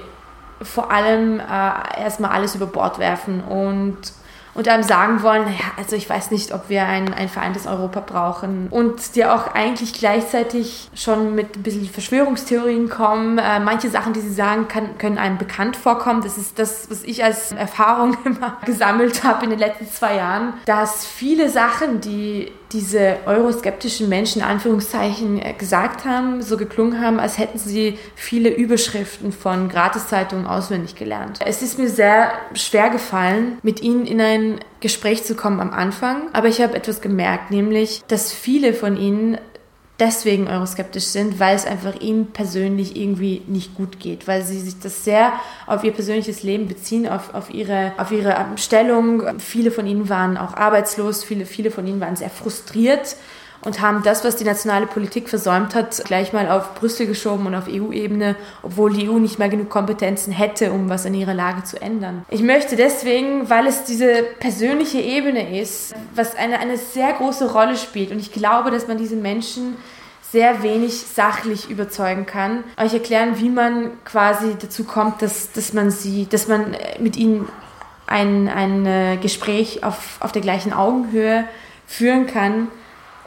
vor 0.61 0.91
allem 0.91 1.39
äh, 1.39 2.01
erstmal 2.01 2.31
alles 2.31 2.55
über 2.55 2.67
Bord 2.67 2.99
werfen 2.99 3.43
und 3.43 3.97
und 4.53 4.68
einem 4.68 4.83
sagen 4.83 5.24
wollen, 5.24 5.44
naja, 5.44 5.71
also 5.77 5.95
ich 5.95 6.09
weiß 6.09 6.31
nicht, 6.31 6.53
ob 6.53 6.69
wir 6.69 6.86
ein, 6.86 7.13
ein 7.13 7.30
vereintes 7.30 7.68
Europa 7.68 8.01
brauchen 8.01 8.68
und 8.69 9.15
dir 9.15 9.33
auch 9.33 9.53
eigentlich 9.53 9.94
gleichzeitig 9.94 10.89
schon 10.94 11.36
mit 11.36 11.56
ein 11.56 11.63
bisschen 11.63 11.88
Verschwörungstheorien 11.88 12.89
kommen. 12.89 13.38
Äh, 13.38 13.59
manche 13.59 13.89
Sachen, 13.89 14.13
die 14.13 14.21
sie 14.21 14.33
sagen, 14.33 14.68
kann, 14.68 14.98
können 14.98 15.18
einem 15.18 15.38
bekannt 15.38 15.77
vorkommen. 15.77 16.21
Das 16.21 16.38
ist 16.38 16.59
das, 16.59 16.89
was 16.89 17.03
ich 17.03 17.24
als 17.24 17.51
Erfahrung 17.51 18.18
immer 18.25 18.57
gesammelt 18.65 19.24
habe 19.24 19.45
in 19.45 19.51
den 19.51 19.59
letzten 19.59 19.88
zwei 19.89 20.18
Jahren, 20.18 20.53
dass 20.65 21.06
viele 21.06 21.50
Sachen, 21.50 22.01
die 22.01 22.51
diese 22.71 23.18
euroskeptischen 23.25 24.07
Menschen, 24.09 24.41
Anführungszeichen, 24.41 25.41
äh, 25.41 25.53
gesagt 25.53 26.06
haben, 26.06 26.41
so 26.41 26.57
geklungen 26.57 27.01
haben, 27.01 27.19
als 27.19 27.38
hätten 27.38 27.57
sie 27.57 27.97
viele 28.15 28.50
Überschriften 28.50 29.31
von 29.31 29.69
Gratiszeitungen 29.69 30.45
auswendig 30.45 30.95
gelernt. 30.95 31.39
Es 31.45 31.62
ist 31.62 31.77
mir 31.77 31.89
sehr 31.89 32.31
schwer 32.53 32.89
gefallen, 32.89 33.57
mit 33.62 33.81
ihnen 33.81 34.05
in 34.05 34.22
ein 34.22 34.60
Gespräch 34.79 35.24
zu 35.24 35.36
kommen 35.36 35.60
am 35.60 35.72
Anfang, 35.72 36.24
aber 36.34 36.48
ich 36.48 36.62
habe 36.62 36.75
etwas 36.75 37.01
gemerkt, 37.01 37.51
nämlich, 37.51 38.01
dass 38.07 38.34
viele 38.34 38.74
von 38.74 38.98
ihnen 38.98 39.38
deswegen 40.01 40.48
euroskeptisch 40.48 41.05
sind, 41.05 41.39
weil 41.39 41.55
es 41.55 41.65
einfach 41.65 42.01
ihnen 42.01 42.31
persönlich 42.31 42.98
irgendwie 42.98 43.43
nicht 43.48 43.75
gut 43.75 44.00
geht, 44.00 44.27
weil 44.27 44.43
sie 44.43 44.60
sich 44.60 44.79
das 44.79 45.05
sehr 45.05 45.31
auf 45.67 45.84
ihr 45.84 45.93
persönliches 45.93 46.43
Leben 46.43 46.67
beziehen, 46.67 47.08
auf, 47.08 47.34
auf, 47.34 47.53
ihre, 47.53 47.93
auf 47.98 48.12
ihre 48.12 48.36
Stellung. 48.58 49.39
Viele 49.39 49.72
von 49.72 49.86
ihnen 49.86 50.10
waren 50.10 50.38
auch 50.38 50.55
arbeitslos, 50.55 51.24
viele, 51.24 51.46
viele 51.46 51.72
von 51.72 51.88
ihnen 51.88 52.01
waren 52.01 52.15
sehr 52.15 52.31
frustriert 52.31 53.15
und 53.63 53.82
haben 53.82 54.03
das, 54.03 54.24
was 54.24 54.36
die 54.36 54.44
nationale 54.44 54.88
Politik 54.88 55.30
versäumt 55.30 55.75
hat, 55.75 56.03
gleich 56.06 56.34
mal 56.34 56.50
auf 56.50 56.75
Brüssel 56.75 57.06
geschoben 57.06 57.46
und 57.46 57.56
auf 57.56 57.65
EU-Ebene, 57.68 58.36
obwohl 58.63 58.94
die 58.94 59.10
EU 59.10 59.20
nicht 59.20 59.39
mehr 59.39 59.50
genug 59.50 59.70
Kompetenzen 59.70 60.34
hätte, 60.34 60.72
um 60.72 60.89
was 60.89 61.06
an 61.06 61.13
ihrer 61.13 61.34
Lage 61.34 61.63
zu 61.63 61.82
ändern. 61.82 62.25
Ich 62.30 62.41
möchte 62.41 62.75
deswegen, 62.75 63.50
weil 63.50 63.68
es 63.68 63.84
diese 63.84 64.24
persönliche 64.39 65.00
Ebene 65.00 65.60
ist, 65.60 65.94
was 66.15 66.36
eine, 66.36 66.60
eine 66.60 66.77
sehr 66.77 67.13
große 67.13 67.51
Rolle 67.51 67.77
spielt 67.77 68.12
und 68.12 68.20
ich 68.20 68.32
glaube, 68.32 68.72
dass 68.72 68.88
man 68.88 68.98
diese 68.98 69.15
Menschen 69.15 69.77
sehr 70.32 70.63
wenig 70.63 70.94
sachlich 70.94 71.70
überzeugen 71.70 72.25
kann, 72.25 72.63
euch 72.77 72.94
erklären, 72.94 73.39
wie 73.39 73.50
man 73.50 73.91
quasi 74.06 74.56
dazu 74.60 74.86
kommt, 74.86 75.22
dass, 75.22 75.51
dass 75.51 75.74
man 75.74 75.91
sie, 75.91 76.25
dass 76.25 76.48
man 76.48 76.75
mit 77.00 77.18
ihnen 77.18 77.50
ein, 78.08 78.48
ein 78.48 78.86
äh, 78.86 79.18
Gespräch 79.22 79.84
auf, 79.84 80.18
auf 80.22 80.32
der 80.32 80.41
gleichen 80.41 80.74
Augenhöhe 80.74 81.46
führen 81.86 82.27
kann 82.27 82.70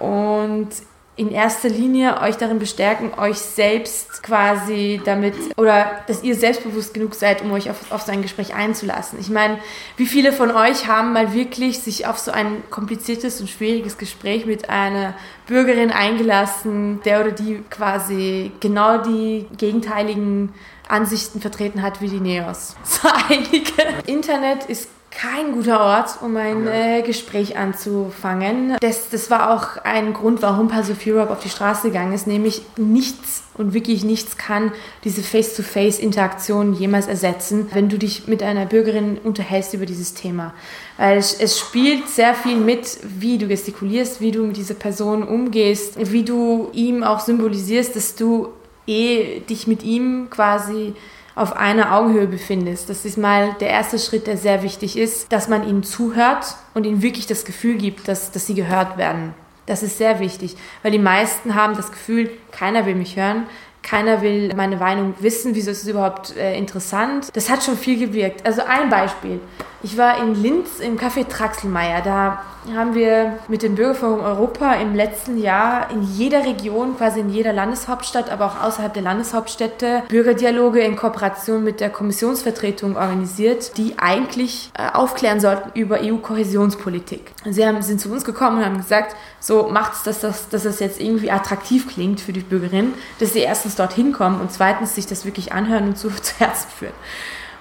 und 0.05 0.69
in 1.17 1.31
erster 1.31 1.69
Linie 1.69 2.21
euch 2.21 2.37
darin 2.37 2.59
bestärken, 2.59 3.13
euch 3.17 3.39
selbst 3.39 4.23
quasi 4.25 5.01
damit 5.05 5.35
oder 5.57 6.03
dass 6.09 6.25
ihr 6.25 6.35
selbstbewusst 6.35 6.93
genug 6.93 7.15
seid, 7.15 7.43
um 7.43 7.53
euch 7.53 7.71
auf, 7.71 7.93
auf 7.93 8.03
so 8.03 8.11
ein 8.11 8.23
Gespräch 8.23 8.55
einzulassen. 8.55 9.21
Ich 9.21 9.31
meine, 9.31 9.59
wie 9.97 10.07
viele 10.07 10.33
von 10.33 10.51
euch 10.51 10.89
haben 10.89 11.13
mal 11.13 11.33
wirklich 11.33 11.79
sich 11.79 12.09
auf 12.09 12.19
so 12.19 12.33
ein 12.33 12.65
kompliziertes 12.69 13.41
und 13.41 13.49
schwieriges 13.49 13.97
Gespräch 13.97 14.45
mit 14.45 14.69
einer 14.71 15.15
Bürgerin 15.47 15.93
eingelassen, 15.93 17.01
der 17.05 17.21
oder 17.21 17.31
die 17.31 17.63
quasi 17.71 18.51
genau 18.59 18.99
die 18.99 19.47
gegenteiligen 19.57 20.53
Ansichten 20.89 21.41
vertreten 21.41 21.81
hat 21.81 22.01
wie 22.01 22.09
die 22.09 22.21
Neos. 22.21 22.75
So 22.85 23.09
einige. 23.29 23.73
Internet 24.07 24.65
ist 24.65 24.89
kein 25.15 25.53
guter 25.53 25.81
Ort, 25.81 26.19
um 26.23 26.37
ein 26.37 26.67
äh, 26.67 27.03
Gespräch 27.03 27.57
anzufangen. 27.57 28.77
Das, 28.81 29.11
das 29.11 29.31
war 29.31 29.51
auch 29.55 29.83
ein 29.85 30.13
Grund, 30.13 30.43
warum 30.43 30.69
Pulse 30.69 30.93
of 30.93 31.07
Europe 31.07 31.33
auf 31.33 31.41
die 31.41 31.49
Straße 31.49 31.89
gegangen 31.89 32.13
ist, 32.13 32.27
nämlich 32.27 32.63
nichts 32.77 33.45
und 33.57 33.73
wirklich 33.73 34.03
nichts 34.03 34.37
kann 34.37 34.73
diese 35.05 35.23
Face-to-Face-Interaktion 35.23 36.75
jemals 36.75 37.07
ersetzen, 37.07 37.69
wenn 37.73 37.89
du 37.89 37.99
dich 37.99 38.27
mit 38.27 38.43
einer 38.43 38.67
Bürgerin 38.67 39.19
unterhältst 39.23 39.75
über 39.75 39.87
dieses 39.87 40.15
Thema. 40.15 40.53
Weil 40.97 41.19
es, 41.19 41.35
es 41.35 41.59
spielt 41.59 42.09
sehr 42.09 42.35
viel 42.35 42.57
mit, 42.57 42.99
wie 43.03 43.39
du 43.39 43.47
gestikulierst, 43.47 44.21
wie 44.21 44.33
du 44.33 44.43
mit 44.43 44.57
dieser 44.57 44.75
Person 44.75 45.23
umgehst, 45.23 46.13
wie 46.13 46.25
du 46.25 46.71
ihm 46.73 47.05
auch 47.05 47.21
symbolisierst, 47.21 47.95
dass 47.95 48.17
du 48.17 48.49
eh 48.87 49.41
dich 49.41 49.67
mit 49.67 49.83
ihm 49.85 50.29
quasi 50.31 50.95
auf 51.35 51.57
einer 51.57 51.95
Augenhöhe 51.95 52.27
befindest. 52.27 52.89
Das 52.89 53.05
ist 53.05 53.19
mal 53.19 53.55
der 53.61 53.71
erste 53.71 53.99
Schritt, 53.99 54.27
der 54.27 54.37
sehr 54.37 54.63
wichtig 54.63 54.97
ist, 54.97 55.33
dass 55.33 55.49
man 55.49 55.67
ihnen 55.69 55.83
zuhört 55.83 56.57
und 56.75 56.85
ihnen 56.85 57.03
wirklich 57.03 57.27
das 57.27 57.45
Gefühl 57.45 57.77
gibt, 57.77 58.09
dass, 58.09 58.31
dass 58.31 58.47
sie 58.47 58.55
gehört 58.55 58.97
werden. 58.97 59.35
Das 59.67 59.83
ist 59.83 59.99
sehr 59.99 60.21
wichtig, 60.21 60.57
weil 60.83 60.93
die 60.93 60.99
meisten 60.99 61.55
haben 61.55 61.75
das 61.75 61.91
Gefühl, 61.91 62.31
keiner 62.53 62.85
will 62.87 62.95
mich 62.95 63.17
hören, 63.17 63.47
keiner 63.83 64.23
will 64.23 64.55
meine 64.55 64.77
Meinung 64.77 65.15
wissen, 65.21 65.55
wieso 65.55 65.71
ist 65.71 65.83
es 65.83 65.89
überhaupt 65.89 66.37
äh, 66.37 66.57
interessant. 66.57 67.29
Das 67.35 67.51
hat 67.51 67.63
schon 67.63 67.77
viel 67.77 67.99
gewirkt. 67.99 68.45
Also 68.47 68.63
ein 68.67 68.89
Beispiel. 68.89 69.41
Ich 69.85 69.99
war 69.99 70.17
in 70.17 70.35
Linz 70.35 70.81
im 70.81 70.99
Café 70.99 71.29
Traxelmeier. 71.29 72.01
Da 72.01 72.43
haben 72.75 72.95
wir 72.95 73.39
mit 73.49 73.63
dem 73.63 73.75
Bürgerforum 73.75 74.21
Europa 74.21 74.73
im 74.77 74.95
letzten 74.95 75.37
Jahr 75.37 75.91
in 75.91 76.03
jeder 76.03 76.47
Region, 76.47 76.97
quasi 76.97 77.21
in 77.21 77.29
jeder 77.29 77.53
Landeshauptstadt, 77.53 78.31
aber 78.31 78.47
auch 78.47 78.63
außerhalb 78.63 78.95
der 78.95 79.03
Landeshauptstädte, 79.03 80.03
Bürgerdialoge 80.09 80.81
in 80.81 80.97
Kooperation 80.97 81.63
mit 81.63 81.81
der 81.81 81.91
Kommissionsvertretung 81.91 82.97
organisiert, 82.97 83.77
die 83.77 83.99
eigentlich 83.99 84.71
äh, 84.79 84.91
aufklären 84.91 85.39
sollten 85.39 85.79
über 85.79 85.99
EU-Kohäsionspolitik. 86.01 87.33
Sie 87.45 87.67
haben, 87.67 87.83
sind 87.83 88.01
zu 88.01 88.11
uns 88.11 88.25
gekommen 88.25 88.57
und 88.57 88.65
haben 88.65 88.79
gesagt, 88.79 89.15
so 89.39 89.69
macht 89.69 89.93
es, 89.97 90.03
dass 90.03 90.21
das, 90.21 90.49
dass 90.49 90.63
das 90.63 90.81
jetzt 90.81 90.99
irgendwie 90.99 91.31
attraktiv 91.31 91.93
klingt 91.93 92.23
für 92.23 92.33
die 92.33 92.41
Bürgerinnen, 92.41 92.95
dass 93.21 93.35
sie 93.35 93.41
erstens 93.41 93.77
dorthin 93.77 94.13
kommen 94.13 94.41
und 94.41 94.51
zweitens 94.51 94.95
sich 94.95 95.07
das 95.07 95.27
wirklich 95.27 95.53
anhören 95.53 95.89
und 95.89 95.99
zu, 95.99 96.09
zu 96.23 96.39
Herzen 96.39 96.71
führen. 96.71 96.95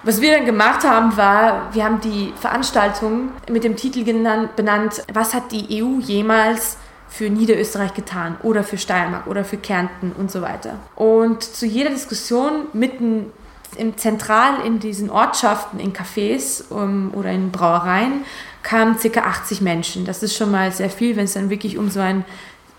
Was 0.04 0.20
wir 0.20 0.36
dann 0.36 0.44
gemacht 0.44 0.84
haben, 0.84 1.16
war, 1.16 1.72
wir 1.72 1.82
haben 1.82 1.98
die 2.02 2.34
Veranstaltung 2.38 3.30
mit 3.50 3.64
dem 3.64 3.74
Titel 3.74 4.04
genannt, 4.04 4.54
benannt, 4.54 5.02
was 5.10 5.32
hat 5.32 5.50
die 5.50 5.82
EU 5.82 5.98
jemals 5.98 6.76
für 7.08 7.30
Niederösterreich 7.30 7.94
getan 7.94 8.36
oder 8.42 8.64
für 8.64 8.76
Steiermark 8.76 9.26
oder 9.26 9.44
für 9.44 9.56
Kärnten 9.56 10.12
und 10.12 10.30
so 10.30 10.42
weiter. 10.42 10.78
Und 10.94 11.42
zu 11.42 11.64
jeder 11.64 11.88
Diskussion 11.88 12.66
mitten 12.74 13.32
im 13.78 13.96
Zentral 13.96 14.66
in 14.66 14.78
diesen 14.78 15.08
Ortschaften, 15.08 15.80
in 15.80 15.94
Cafés 15.94 16.68
um, 16.68 17.14
oder 17.14 17.30
in 17.30 17.50
Brauereien, 17.50 18.24
kamen 18.62 18.98
ca. 18.98 19.20
80 19.20 19.62
Menschen. 19.62 20.04
Das 20.04 20.22
ist 20.22 20.36
schon 20.36 20.50
mal 20.50 20.70
sehr 20.70 20.90
viel, 20.90 21.16
wenn 21.16 21.24
es 21.24 21.32
dann 21.32 21.48
wirklich 21.48 21.78
um 21.78 21.88
so 21.88 22.00
ein 22.00 22.26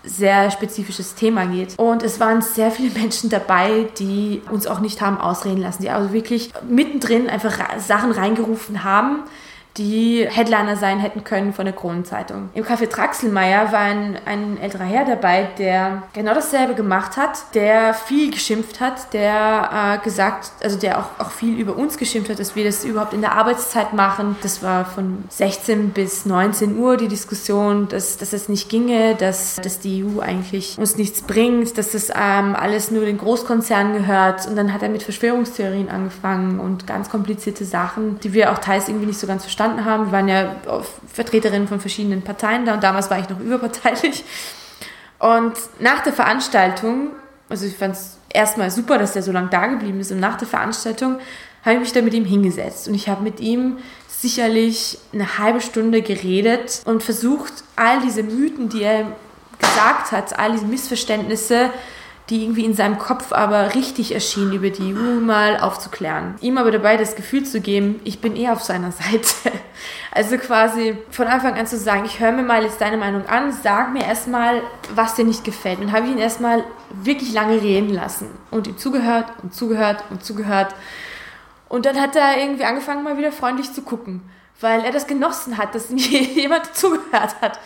sehr 0.06 0.50
spezifisches 0.50 1.14
Thema 1.14 1.46
geht. 1.46 1.78
Und 1.78 2.02
es 2.02 2.20
waren 2.20 2.40
sehr 2.42 2.70
viele 2.70 2.90
Menschen 2.98 3.30
dabei, 3.30 3.88
die 3.98 4.42
uns 4.50 4.66
auch 4.66 4.80
nicht 4.80 5.00
haben 5.00 5.18
ausreden 5.18 5.60
lassen, 5.60 5.82
die 5.82 5.90
also 5.90 6.12
wirklich 6.12 6.50
mittendrin 6.68 7.28
einfach 7.28 7.58
Sachen 7.78 8.12
reingerufen 8.12 8.84
haben, 8.84 9.24
die 9.78 10.26
Headliner 10.28 10.76
sein 10.76 10.98
hätten 10.98 11.24
können 11.24 11.52
von 11.52 11.66
der 11.66 11.74
Kronenzeitung. 11.74 12.48
Im 12.54 12.64
Café 12.64 12.88
Traxelmeier 12.88 13.72
war 13.72 13.80
ein, 13.80 14.18
ein 14.24 14.58
älterer 14.58 14.84
Herr 14.84 15.04
dabei, 15.04 15.48
der 15.58 16.02
genau 16.12 16.34
dasselbe 16.34 16.74
gemacht 16.74 17.16
hat, 17.16 17.54
der 17.54 17.92
viel 17.94 18.30
geschimpft 18.30 18.80
hat, 18.80 19.12
der 19.12 19.98
äh, 20.00 20.04
gesagt, 20.04 20.52
also 20.62 20.78
der 20.78 20.98
auch, 20.98 21.18
auch 21.18 21.30
viel 21.30 21.58
über 21.58 21.76
uns 21.76 21.98
geschimpft 21.98 22.30
hat, 22.30 22.38
dass 22.38 22.56
wir 22.56 22.64
das 22.64 22.84
überhaupt 22.84 23.12
in 23.12 23.20
der 23.20 23.32
Arbeitszeit 23.32 23.92
machen. 23.92 24.36
Das 24.42 24.62
war 24.62 24.84
von 24.84 25.24
16 25.28 25.90
bis 25.90 26.24
19 26.24 26.78
Uhr 26.78 26.96
die 26.96 27.08
Diskussion, 27.08 27.88
dass, 27.88 28.16
dass 28.16 28.32
es 28.32 28.48
nicht 28.48 28.68
ginge, 28.68 29.14
dass, 29.14 29.56
dass 29.56 29.78
die 29.80 30.04
EU 30.04 30.20
eigentlich 30.20 30.78
uns 30.78 30.96
nichts 30.96 31.22
bringt, 31.22 31.76
dass 31.76 31.92
das 31.92 32.10
ähm, 32.10 32.56
alles 32.56 32.90
nur 32.90 33.04
den 33.04 33.18
Großkonzernen 33.18 33.92
gehört. 33.92 34.46
Und 34.46 34.56
dann 34.56 34.72
hat 34.72 34.82
er 34.82 34.88
mit 34.88 35.02
Verschwörungstheorien 35.02 35.90
angefangen 35.90 36.60
und 36.60 36.86
ganz 36.86 37.10
komplizierte 37.10 37.64
Sachen, 37.64 38.18
die 38.20 38.32
wir 38.32 38.52
auch 38.52 38.58
teils 38.58 38.88
irgendwie 38.88 39.06
nicht 39.06 39.20
so 39.20 39.26
ganz 39.26 39.42
verstanden 39.42 39.65
verstanden 39.66 39.84
haben. 39.84 40.06
Wir 40.06 40.12
waren 40.12 40.28
ja 40.28 40.56
Vertreterinnen 41.12 41.68
von 41.68 41.80
verschiedenen 41.80 42.22
Parteien 42.22 42.64
da 42.64 42.74
und 42.74 42.82
damals 42.82 43.10
war 43.10 43.18
ich 43.18 43.28
noch 43.28 43.40
überparteilich. 43.40 44.24
Und 45.18 45.54
nach 45.80 46.02
der 46.02 46.12
Veranstaltung, 46.12 47.10
also 47.48 47.66
ich 47.66 47.76
fand 47.76 47.94
es 47.94 48.18
erstmal 48.28 48.70
super, 48.70 48.98
dass 48.98 49.12
der 49.14 49.22
so 49.22 49.32
lange 49.32 49.48
da 49.48 49.66
geblieben 49.66 50.00
ist 50.00 50.12
und 50.12 50.20
nach 50.20 50.36
der 50.36 50.46
Veranstaltung 50.46 51.18
habe 51.64 51.76
ich 51.76 51.80
mich 51.80 51.92
da 51.92 52.02
mit 52.02 52.14
ihm 52.14 52.24
hingesetzt 52.24 52.86
und 52.86 52.94
ich 52.94 53.08
habe 53.08 53.22
mit 53.22 53.40
ihm 53.40 53.78
sicherlich 54.08 54.98
eine 55.12 55.38
halbe 55.38 55.60
Stunde 55.60 56.02
geredet 56.02 56.82
und 56.84 57.02
versucht, 57.02 57.52
all 57.76 58.00
diese 58.00 58.22
Mythen, 58.22 58.68
die 58.68 58.82
er 58.82 59.12
gesagt 59.58 60.12
hat, 60.12 60.38
all 60.38 60.52
diese 60.52 60.66
Missverständnisse 60.66 61.70
die 62.28 62.42
irgendwie 62.42 62.64
in 62.64 62.74
seinem 62.74 62.98
Kopf 62.98 63.32
aber 63.32 63.74
richtig 63.74 64.12
erschienen, 64.12 64.52
über 64.52 64.70
die 64.70 64.94
EU 64.94 65.20
mal 65.20 65.60
aufzuklären. 65.60 66.34
Ihm 66.40 66.58
aber 66.58 66.72
dabei 66.72 66.96
das 66.96 67.14
Gefühl 67.14 67.44
zu 67.44 67.60
geben, 67.60 68.00
ich 68.02 68.20
bin 68.20 68.34
eher 68.34 68.52
auf 68.52 68.62
seiner 68.62 68.92
Seite. 68.92 69.52
Also 70.10 70.38
quasi 70.38 70.96
von 71.10 71.26
Anfang 71.26 71.58
an 71.58 71.66
zu 71.66 71.76
sagen, 71.76 72.06
ich 72.06 72.20
höre 72.20 72.32
mir 72.32 72.42
mal 72.42 72.62
jetzt 72.62 72.80
deine 72.80 72.96
Meinung 72.96 73.26
an, 73.26 73.52
sag 73.52 73.92
mir 73.92 74.02
erstmal, 74.02 74.62
was 74.94 75.14
dir 75.14 75.26
nicht 75.26 75.44
gefällt. 75.44 75.78
Und 75.80 75.92
habe 75.92 76.06
ich 76.06 76.12
ihn 76.12 76.18
erstmal 76.18 76.64
wirklich 76.90 77.34
lange 77.34 77.60
reden 77.60 77.90
lassen 77.90 78.30
und 78.50 78.66
ihm 78.66 78.78
zugehört 78.78 79.26
und 79.42 79.54
zugehört 79.54 80.04
und 80.08 80.24
zugehört. 80.24 80.74
Und 81.68 81.84
dann 81.84 82.00
hat 82.00 82.16
er 82.16 82.38
irgendwie 82.38 82.64
angefangen, 82.64 83.04
mal 83.04 83.18
wieder 83.18 83.30
freundlich 83.30 83.70
zu 83.74 83.82
gucken, 83.82 84.22
weil 84.58 84.80
er 84.80 84.92
das 84.92 85.06
genossen 85.06 85.58
hat, 85.58 85.74
dass 85.74 85.90
mir 85.90 86.00
jemand 86.00 86.74
zugehört 86.74 87.36
hat. 87.42 87.60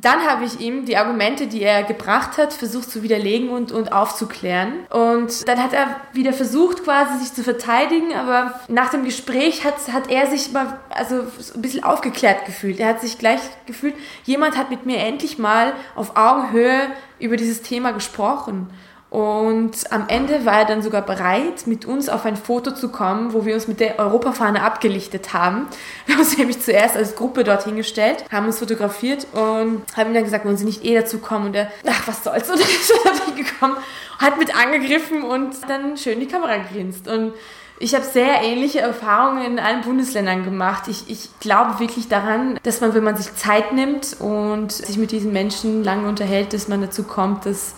Dann 0.00 0.20
habe 0.20 0.44
ich 0.44 0.60
ihm 0.60 0.84
die 0.84 0.96
Argumente, 0.96 1.48
die 1.48 1.62
er 1.62 1.82
gebracht 1.82 2.38
hat, 2.38 2.52
versucht 2.52 2.88
zu 2.90 3.02
widerlegen 3.02 3.48
und, 3.48 3.72
und 3.72 3.92
aufzuklären. 3.92 4.86
Und 4.90 5.48
dann 5.48 5.60
hat 5.60 5.72
er 5.72 5.96
wieder 6.12 6.32
versucht, 6.32 6.84
quasi 6.84 7.18
sich 7.18 7.32
zu 7.32 7.42
verteidigen, 7.42 8.14
aber 8.14 8.60
nach 8.68 8.90
dem 8.90 9.04
Gespräch 9.04 9.64
hat, 9.64 9.74
hat 9.92 10.08
er 10.08 10.28
sich 10.28 10.52
mal 10.52 10.78
also 10.90 11.22
ein 11.54 11.62
bisschen 11.62 11.82
aufgeklärt 11.82 12.46
gefühlt. 12.46 12.78
Er 12.78 12.88
hat 12.88 13.00
sich 13.00 13.18
gleich 13.18 13.40
gefühlt, 13.66 13.94
jemand 14.24 14.56
hat 14.56 14.70
mit 14.70 14.86
mir 14.86 14.98
endlich 14.98 15.38
mal 15.38 15.72
auf 15.96 16.16
Augenhöhe 16.16 16.80
über 17.18 17.36
dieses 17.36 17.62
Thema 17.62 17.90
gesprochen. 17.90 18.70
Und 19.10 19.90
am 19.90 20.04
Ende 20.08 20.44
war 20.44 20.60
er 20.60 20.64
dann 20.66 20.82
sogar 20.82 21.00
bereit, 21.00 21.66
mit 21.66 21.86
uns 21.86 22.10
auf 22.10 22.26
ein 22.26 22.36
Foto 22.36 22.72
zu 22.72 22.90
kommen, 22.90 23.32
wo 23.32 23.46
wir 23.46 23.54
uns 23.54 23.66
mit 23.66 23.80
der 23.80 23.98
Europafahne 23.98 24.62
abgelichtet 24.62 25.32
haben. 25.32 25.66
Wir 26.06 26.14
haben 26.14 26.20
uns 26.20 26.36
nämlich 26.36 26.60
zuerst 26.60 26.96
als 26.96 27.16
Gruppe 27.16 27.44
dorthin 27.44 27.76
gestellt, 27.76 28.24
haben 28.30 28.46
uns 28.46 28.58
fotografiert 28.58 29.26
und 29.32 29.82
haben 29.96 30.10
ihm 30.10 30.14
dann 30.14 30.24
gesagt, 30.24 30.44
wollen 30.44 30.58
Sie 30.58 30.64
nicht 30.64 30.84
eh 30.84 30.94
dazu 30.94 31.18
kommen? 31.18 31.46
Und 31.46 31.56
er, 31.56 31.70
ach, 31.86 32.06
was 32.06 32.24
soll's? 32.24 32.50
Und 32.50 32.60
er 32.60 32.66
ist 32.66 32.92
dorthin 33.04 33.44
gekommen, 33.44 33.76
hat 34.18 34.38
mit 34.38 34.54
angegriffen 34.54 35.22
und 35.22 35.54
dann 35.68 35.96
schön 35.96 36.20
die 36.20 36.26
Kamera 36.26 36.56
gegrinst. 36.56 37.08
Und 37.08 37.32
ich 37.80 37.94
habe 37.94 38.04
sehr 38.04 38.42
ähnliche 38.42 38.80
Erfahrungen 38.80 39.44
in 39.44 39.58
allen 39.58 39.82
Bundesländern 39.82 40.44
gemacht. 40.44 40.88
Ich, 40.88 41.08
ich 41.08 41.28
glaube 41.40 41.78
wirklich 41.78 42.08
daran, 42.08 42.58
dass 42.64 42.80
man, 42.80 42.94
wenn 42.94 43.04
man 43.04 43.16
sich 43.16 43.34
Zeit 43.36 43.72
nimmt 43.72 44.16
und 44.18 44.72
sich 44.72 44.98
mit 44.98 45.12
diesen 45.12 45.32
Menschen 45.32 45.84
lange 45.84 46.08
unterhält, 46.08 46.52
dass 46.52 46.66
man 46.68 46.80
dazu 46.80 47.04
kommt, 47.04 47.46
dass 47.46 47.74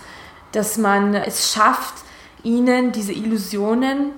dass 0.52 0.78
man 0.78 1.14
es 1.14 1.52
schafft, 1.52 1.94
ihnen 2.42 2.92
diese 2.92 3.12
Illusionen 3.12 4.12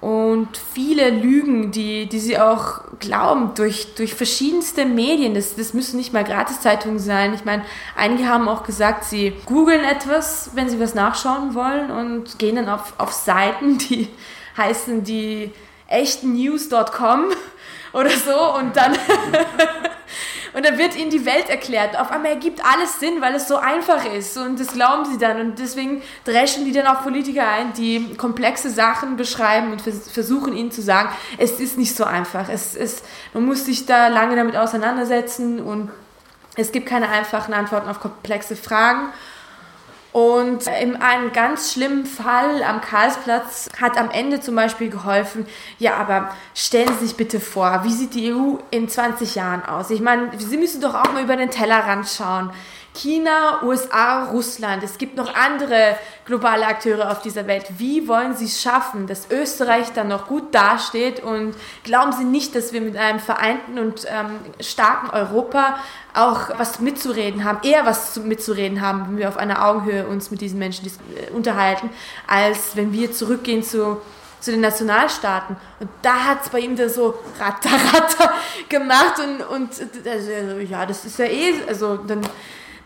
und 0.00 0.48
viele 0.56 1.10
Lügen, 1.10 1.72
die, 1.72 2.06
die 2.06 2.20
sie 2.20 2.38
auch 2.38 2.82
glauben, 3.00 3.52
durch, 3.56 3.94
durch 3.96 4.14
verschiedenste 4.14 4.84
Medien, 4.84 5.34
das, 5.34 5.56
das 5.56 5.74
müssen 5.74 5.96
nicht 5.96 6.12
mal 6.12 6.22
Gratiszeitungen 6.22 7.00
sein. 7.00 7.34
Ich 7.34 7.44
meine, 7.44 7.64
einige 7.96 8.28
haben 8.28 8.48
auch 8.48 8.62
gesagt, 8.62 9.04
sie 9.04 9.32
googeln 9.46 9.82
etwas, 9.82 10.50
wenn 10.54 10.68
sie 10.68 10.78
was 10.78 10.94
nachschauen 10.94 11.54
wollen 11.54 11.90
und 11.90 12.38
gehen 12.38 12.56
dann 12.56 12.68
auf, 12.68 12.94
auf 12.98 13.12
Seiten, 13.12 13.78
die 13.78 14.08
heißen 14.56 15.02
die 15.02 15.50
echtnews.com 15.88 17.24
oder 17.92 18.10
so 18.10 18.54
und 18.56 18.76
dann 18.76 18.92
Und 20.52 20.64
dann 20.64 20.78
wird 20.78 20.96
ihnen 20.96 21.10
die 21.10 21.24
Welt 21.24 21.48
erklärt. 21.48 21.98
Auf 21.98 22.10
einmal 22.10 22.32
ergibt 22.32 22.64
alles 22.64 22.98
Sinn, 23.00 23.20
weil 23.20 23.34
es 23.34 23.48
so 23.48 23.56
einfach 23.56 24.04
ist. 24.04 24.36
Und 24.36 24.58
das 24.58 24.68
glauben 24.68 25.04
sie 25.04 25.18
dann. 25.18 25.40
Und 25.40 25.58
deswegen 25.58 26.02
dreschen 26.24 26.64
die 26.64 26.72
dann 26.72 26.86
auch 26.86 27.02
Politiker 27.02 27.48
ein, 27.48 27.72
die 27.74 28.14
komplexe 28.16 28.70
Sachen 28.70 29.16
beschreiben 29.16 29.72
und 29.72 29.82
versuchen 29.82 30.54
ihnen 30.54 30.70
zu 30.70 30.82
sagen, 30.82 31.10
es 31.38 31.60
ist 31.60 31.78
nicht 31.78 31.94
so 31.94 32.04
einfach. 32.04 32.48
Es 32.48 32.74
ist, 32.74 33.04
man 33.34 33.44
muss 33.44 33.64
sich 33.64 33.86
da 33.86 34.08
lange 34.08 34.36
damit 34.36 34.56
auseinandersetzen 34.56 35.60
und 35.60 35.90
es 36.56 36.72
gibt 36.72 36.86
keine 36.86 37.08
einfachen 37.08 37.54
Antworten 37.54 37.88
auf 37.88 38.00
komplexe 38.00 38.56
Fragen. 38.56 39.12
Und 40.12 40.66
in 40.80 40.96
einem 40.96 41.32
ganz 41.32 41.72
schlimmen 41.72 42.06
Fall 42.06 42.62
am 42.62 42.80
Karlsplatz 42.80 43.68
hat 43.78 43.98
am 43.98 44.10
Ende 44.10 44.40
zum 44.40 44.54
Beispiel 44.54 44.88
geholfen, 44.88 45.46
ja, 45.78 45.96
aber 45.96 46.34
stellen 46.54 46.88
Sie 46.98 47.06
sich 47.06 47.16
bitte 47.16 47.40
vor, 47.40 47.84
wie 47.84 47.92
sieht 47.92 48.14
die 48.14 48.32
EU 48.32 48.56
in 48.70 48.88
20 48.88 49.34
Jahren 49.34 49.64
aus? 49.64 49.90
Ich 49.90 50.00
meine, 50.00 50.30
Sie 50.38 50.56
müssen 50.56 50.80
doch 50.80 50.94
auch 50.94 51.12
mal 51.12 51.22
über 51.22 51.36
den 51.36 51.50
Tellerrand 51.50 52.08
schauen. 52.08 52.50
China, 52.98 53.62
USA, 53.62 54.24
Russland. 54.24 54.82
Es 54.82 54.98
gibt 54.98 55.16
noch 55.16 55.32
andere 55.34 55.96
globale 56.24 56.66
Akteure 56.66 57.10
auf 57.10 57.22
dieser 57.22 57.46
Welt. 57.46 57.66
Wie 57.78 58.08
wollen 58.08 58.34
Sie 58.34 58.46
es 58.46 58.60
schaffen, 58.60 59.06
dass 59.06 59.30
Österreich 59.30 59.92
dann 59.94 60.08
noch 60.08 60.26
gut 60.26 60.52
dasteht? 60.52 61.22
Und 61.22 61.54
glauben 61.84 62.12
Sie 62.12 62.24
nicht, 62.24 62.56
dass 62.56 62.72
wir 62.72 62.80
mit 62.80 62.96
einem 62.96 63.20
vereinten 63.20 63.78
und 63.78 64.04
ähm, 64.08 64.40
starken 64.60 65.10
Europa 65.10 65.78
auch 66.12 66.58
was 66.58 66.80
mitzureden 66.80 67.44
haben, 67.44 67.60
eher 67.62 67.86
was 67.86 68.16
mitzureden 68.16 68.80
haben, 68.80 69.04
wenn 69.06 69.18
wir 69.18 69.28
auf 69.28 69.36
einer 69.36 69.64
Augenhöhe 69.64 70.06
uns 70.06 70.32
mit 70.32 70.40
diesen 70.40 70.58
Menschen 70.58 70.86
äh, 70.86 71.30
unterhalten, 71.30 71.90
als 72.26 72.74
wenn 72.74 72.92
wir 72.92 73.12
zurückgehen 73.12 73.62
zu 73.62 74.00
zu 74.40 74.52
den 74.52 74.60
Nationalstaaten. 74.60 75.56
Und 75.80 75.90
da 76.02 76.14
hat 76.26 76.44
es 76.44 76.50
bei 76.50 76.60
ihm 76.60 76.76
da 76.76 76.88
so 76.88 77.18
ratter, 77.40 77.70
ratter 77.92 78.32
gemacht 78.68 79.18
und, 79.18 79.42
und 79.42 79.70
also, 80.06 80.30
ja, 80.60 80.86
das 80.86 81.04
ist 81.04 81.18
ja 81.18 81.24
eh, 81.24 81.54
also 81.66 81.96
dann, 81.96 82.20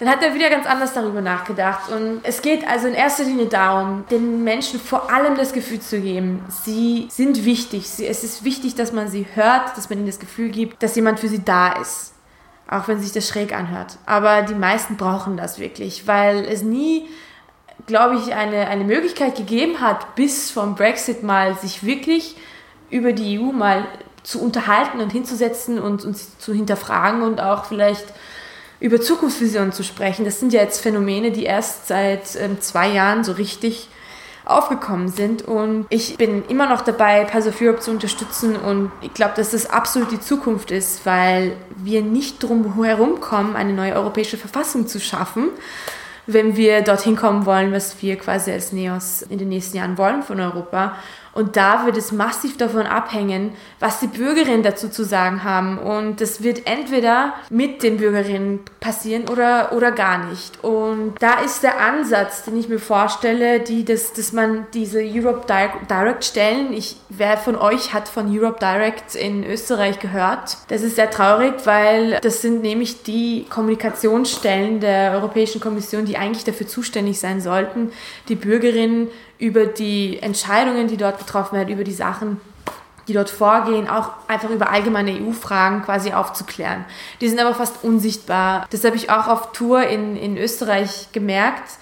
dann 0.02 0.11
hat 0.11 0.23
er 0.25 0.35
wieder 0.35 0.50
ganz 0.50 0.66
anders 0.66 0.92
darüber 0.94 1.21
nachgedacht. 1.21 1.92
Und 1.92 2.23
es 2.25 2.42
geht 2.42 2.66
also 2.66 2.88
in 2.88 2.94
erster 2.94 3.23
Linie 3.23 3.47
darum, 3.47 4.04
den 4.11 4.42
Menschen 4.42 4.80
vor 4.80 5.12
allem 5.12 5.37
das 5.37 5.52
Gefühl 5.52 5.78
zu 5.78 6.00
geben, 6.00 6.44
sie 6.49 7.06
sind 7.09 7.44
wichtig. 7.44 7.88
Sie, 7.88 8.04
es 8.04 8.25
ist 8.25 8.42
wichtig, 8.42 8.75
dass 8.75 8.92
man 8.92 9.06
sie 9.06 9.28
hört, 9.35 9.76
dass 9.76 9.90
man 9.90 9.99
ihnen 10.00 10.09
das 10.09 10.18
Gefühl 10.18 10.50
gibt, 10.50 10.82
dass 10.82 10.97
jemand 10.97 11.21
für 11.21 11.28
sie 11.28 11.44
da 11.44 11.75
ist. 11.75 12.14
Auch 12.68 12.88
wenn 12.88 13.00
sich 13.00 13.12
das 13.12 13.28
schräg 13.28 13.54
anhört. 13.54 13.97
Aber 14.04 14.42
die 14.42 14.56
meisten 14.56 14.97
brauchen 14.97 15.37
das 15.37 15.61
wirklich, 15.61 16.09
weil 16.09 16.47
es 16.47 16.62
nie 16.62 17.06
glaube 17.87 18.16
ich, 18.16 18.35
eine, 18.35 18.68
eine 18.68 18.85
Möglichkeit 18.85 19.37
gegeben 19.37 19.80
hat, 19.80 20.14
bis 20.14 20.50
vom 20.50 20.75
Brexit 20.75 21.23
mal 21.23 21.56
sich 21.56 21.85
wirklich 21.85 22.37
über 22.90 23.12
die 23.12 23.38
EU 23.38 23.52
mal 23.52 23.87
zu 24.23 24.40
unterhalten 24.40 25.00
und 25.00 25.11
hinzusetzen 25.11 25.80
und 25.80 26.04
uns 26.04 26.38
zu 26.38 26.52
hinterfragen 26.52 27.23
und 27.23 27.40
auch 27.40 27.64
vielleicht 27.64 28.04
über 28.82 29.00
Zukunftsvisionen 29.00 29.72
zu 29.72 29.84
sprechen. 29.84 30.24
Das 30.24 30.40
sind 30.40 30.52
ja 30.52 30.60
jetzt 30.60 30.80
Phänomene, 30.80 31.30
die 31.30 31.44
erst 31.44 31.86
seit 31.86 32.36
ähm, 32.36 32.60
zwei 32.60 32.88
Jahren 32.88 33.22
so 33.22 33.32
richtig 33.32 33.88
aufgekommen 34.44 35.06
sind. 35.08 35.42
Und 35.42 35.86
ich 35.88 36.16
bin 36.16 36.44
immer 36.48 36.68
noch 36.68 36.80
dabei, 36.80 37.24
Pass 37.24 37.46
of 37.46 37.60
Europe 37.60 37.78
zu 37.78 37.92
unterstützen. 37.92 38.56
Und 38.56 38.90
ich 39.00 39.14
glaube, 39.14 39.34
dass 39.36 39.52
das 39.52 39.70
absolut 39.70 40.10
die 40.10 40.20
Zukunft 40.20 40.72
ist, 40.72 41.06
weil 41.06 41.52
wir 41.76 42.02
nicht 42.02 42.42
drum 42.42 42.82
herum 42.82 43.20
kommen, 43.20 43.54
eine 43.54 43.72
neue 43.72 43.94
europäische 43.94 44.36
Verfassung 44.36 44.88
zu 44.88 44.98
schaffen 44.98 45.50
wenn 46.26 46.56
wir 46.56 46.82
dorthin 46.82 47.16
kommen 47.16 47.46
wollen, 47.46 47.72
was 47.72 48.00
wir 48.00 48.16
quasi 48.16 48.52
als 48.52 48.72
NEOS 48.72 49.22
in 49.22 49.38
den 49.38 49.48
nächsten 49.48 49.76
Jahren 49.76 49.98
wollen 49.98 50.22
von 50.22 50.40
Europa. 50.40 50.96
Und 51.34 51.56
da 51.56 51.86
wird 51.86 51.96
es 51.96 52.12
massiv 52.12 52.56
davon 52.56 52.86
abhängen, 52.86 53.52
was 53.80 54.00
die 54.00 54.06
Bürgerinnen 54.06 54.62
dazu 54.62 54.88
zu 54.88 55.04
sagen 55.04 55.44
haben. 55.44 55.78
Und 55.78 56.20
das 56.20 56.42
wird 56.42 56.66
entweder 56.66 57.34
mit 57.48 57.82
den 57.82 57.96
Bürgerinnen 57.96 58.60
passieren 58.80 59.28
oder, 59.30 59.72
oder 59.72 59.92
gar 59.92 60.26
nicht. 60.26 60.62
Und 60.62 61.14
da 61.20 61.40
ist 61.40 61.62
der 61.62 61.80
Ansatz, 61.80 62.44
den 62.44 62.58
ich 62.58 62.68
mir 62.68 62.78
vorstelle, 62.78 63.60
die, 63.60 63.84
dass, 63.84 64.12
dass 64.12 64.32
man 64.32 64.66
diese 64.74 65.00
Europe 65.02 65.46
Direct 65.46 66.24
Stellen, 66.24 66.72
ich, 66.72 66.96
wer 67.08 67.36
von 67.38 67.56
euch 67.56 67.94
hat 67.94 68.08
von 68.08 68.28
Europe 68.36 68.58
Direct 68.60 69.14
in 69.14 69.44
Österreich 69.44 69.98
gehört? 70.00 70.58
Das 70.68 70.82
ist 70.82 70.96
sehr 70.96 71.10
traurig, 71.10 71.54
weil 71.64 72.18
das 72.20 72.42
sind 72.42 72.62
nämlich 72.62 73.02
die 73.04 73.46
Kommunikationsstellen 73.48 74.80
der 74.80 75.12
Europäischen 75.12 75.60
Kommission, 75.60 76.04
die 76.04 76.18
eigentlich 76.18 76.44
dafür 76.44 76.66
zuständig 76.66 77.18
sein 77.18 77.40
sollten, 77.40 77.92
die 78.28 78.34
Bürgerinnen 78.34 79.08
über 79.42 79.66
die 79.66 80.20
Entscheidungen, 80.22 80.87
die 80.87 80.96
dort 80.96 81.18
getroffen 81.18 81.56
werden, 81.56 81.68
über 81.68 81.82
die 81.82 81.92
Sachen, 81.92 82.40
die 83.08 83.12
dort 83.12 83.28
vorgehen, 83.28 83.88
auch 83.88 84.11
einfach 84.28 84.49
über 84.50 84.70
allgemeine 84.70 85.11
EU-Fragen 85.11 85.82
quasi 85.82 86.12
aufzuklären. 86.12 86.84
Die 87.20 87.28
sind 87.28 87.40
aber 87.40 87.52
fast 87.52 87.82
unsichtbar. 87.82 88.66
Das 88.70 88.84
habe 88.84 88.94
ich 88.94 89.11
auch 89.11 89.26
auf 89.26 89.50
Tour 89.50 89.82
in, 89.82 90.16
in 90.16 90.38
Österreich 90.38 91.08
gemerkt. 91.11 91.72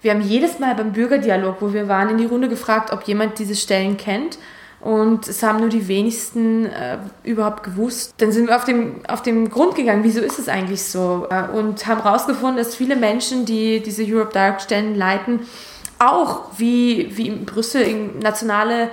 Wir 0.00 0.12
haben 0.12 0.22
jedes 0.22 0.60
Mal 0.60 0.74
beim 0.74 0.94
Bürgerdialog, 0.94 1.56
wo 1.60 1.74
wir 1.74 1.88
waren, 1.88 2.08
in 2.08 2.16
die 2.16 2.24
Runde 2.24 2.48
gefragt, 2.48 2.90
ob 2.90 3.02
jemand 3.02 3.38
diese 3.38 3.54
Stellen 3.54 3.98
kennt. 3.98 4.38
Und 4.80 5.28
es 5.28 5.42
haben 5.42 5.60
nur 5.60 5.68
die 5.68 5.88
wenigsten 5.88 6.64
äh, 6.64 6.96
überhaupt 7.22 7.64
gewusst. 7.64 8.14
Dann 8.16 8.32
sind 8.32 8.48
wir 8.48 8.56
auf 8.56 8.64
dem, 8.64 9.02
auf 9.06 9.20
dem 9.20 9.50
Grund 9.50 9.74
gegangen, 9.74 10.04
wieso 10.04 10.22
ist 10.22 10.38
es 10.38 10.48
eigentlich 10.48 10.82
so? 10.84 11.26
Äh, 11.28 11.54
und 11.54 11.86
haben 11.86 12.02
herausgefunden, 12.02 12.56
dass 12.56 12.74
viele 12.74 12.96
Menschen, 12.96 13.44
die 13.44 13.82
diese 13.82 14.04
Europe 14.04 14.32
Direct 14.32 14.62
Stellen 14.62 14.94
leiten, 14.94 15.40
auch 16.00 16.44
wie, 16.56 17.16
wie 17.16 17.28
in 17.28 17.44
Brüssel 17.44 17.82
nationale 18.20 18.90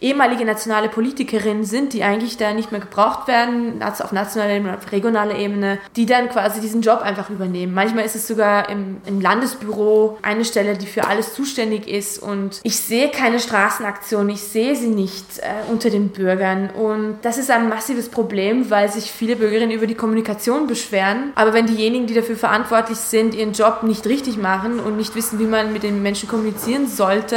ehemalige 0.00 0.44
nationale 0.44 0.88
Politikerinnen 0.88 1.64
sind, 1.64 1.92
die 1.92 2.02
eigentlich 2.02 2.36
da 2.36 2.52
nicht 2.52 2.72
mehr 2.72 2.80
gebraucht 2.80 3.28
werden, 3.28 3.82
auf 3.82 4.12
nationaler 4.12 4.54
Ebene, 4.54 4.76
auf 4.76 4.90
regionaler 4.92 5.36
Ebene, 5.36 5.78
die 5.96 6.06
dann 6.06 6.28
quasi 6.28 6.60
diesen 6.60 6.82
Job 6.82 7.00
einfach 7.00 7.30
übernehmen. 7.30 7.74
Manchmal 7.74 8.04
ist 8.04 8.16
es 8.16 8.26
sogar 8.26 8.68
im, 8.68 8.98
im 9.06 9.20
Landesbüro 9.20 10.18
eine 10.22 10.44
Stelle, 10.44 10.76
die 10.76 10.86
für 10.86 11.06
alles 11.06 11.34
zuständig 11.34 11.88
ist 11.88 12.18
und 12.18 12.60
ich 12.62 12.78
sehe 12.78 13.10
keine 13.10 13.40
Straßenaktion, 13.40 14.28
ich 14.30 14.40
sehe 14.40 14.74
sie 14.74 14.88
nicht 14.88 15.38
äh, 15.38 15.70
unter 15.70 15.90
den 15.90 16.08
Bürgern 16.08 16.70
und 16.70 17.18
das 17.22 17.38
ist 17.38 17.50
ein 17.50 17.68
massives 17.68 18.08
Problem, 18.08 18.70
weil 18.70 18.90
sich 18.90 19.10
viele 19.10 19.36
Bürgerinnen 19.36 19.70
über 19.70 19.86
die 19.86 19.94
Kommunikation 19.94 20.66
beschweren, 20.66 21.32
aber 21.34 21.52
wenn 21.52 21.66
diejenigen, 21.66 22.06
die 22.06 22.14
dafür 22.14 22.36
verantwortlich 22.36 22.98
sind, 22.98 23.34
ihren 23.34 23.52
Job 23.52 23.82
nicht 23.82 24.06
richtig 24.06 24.38
machen 24.38 24.80
und 24.80 24.96
nicht 24.96 25.14
wissen, 25.14 25.38
wie 25.38 25.44
man 25.44 25.72
mit 25.72 25.82
den 25.82 26.02
Menschen 26.02 26.28
kommunizieren 26.28 26.88
sollte, 26.88 27.36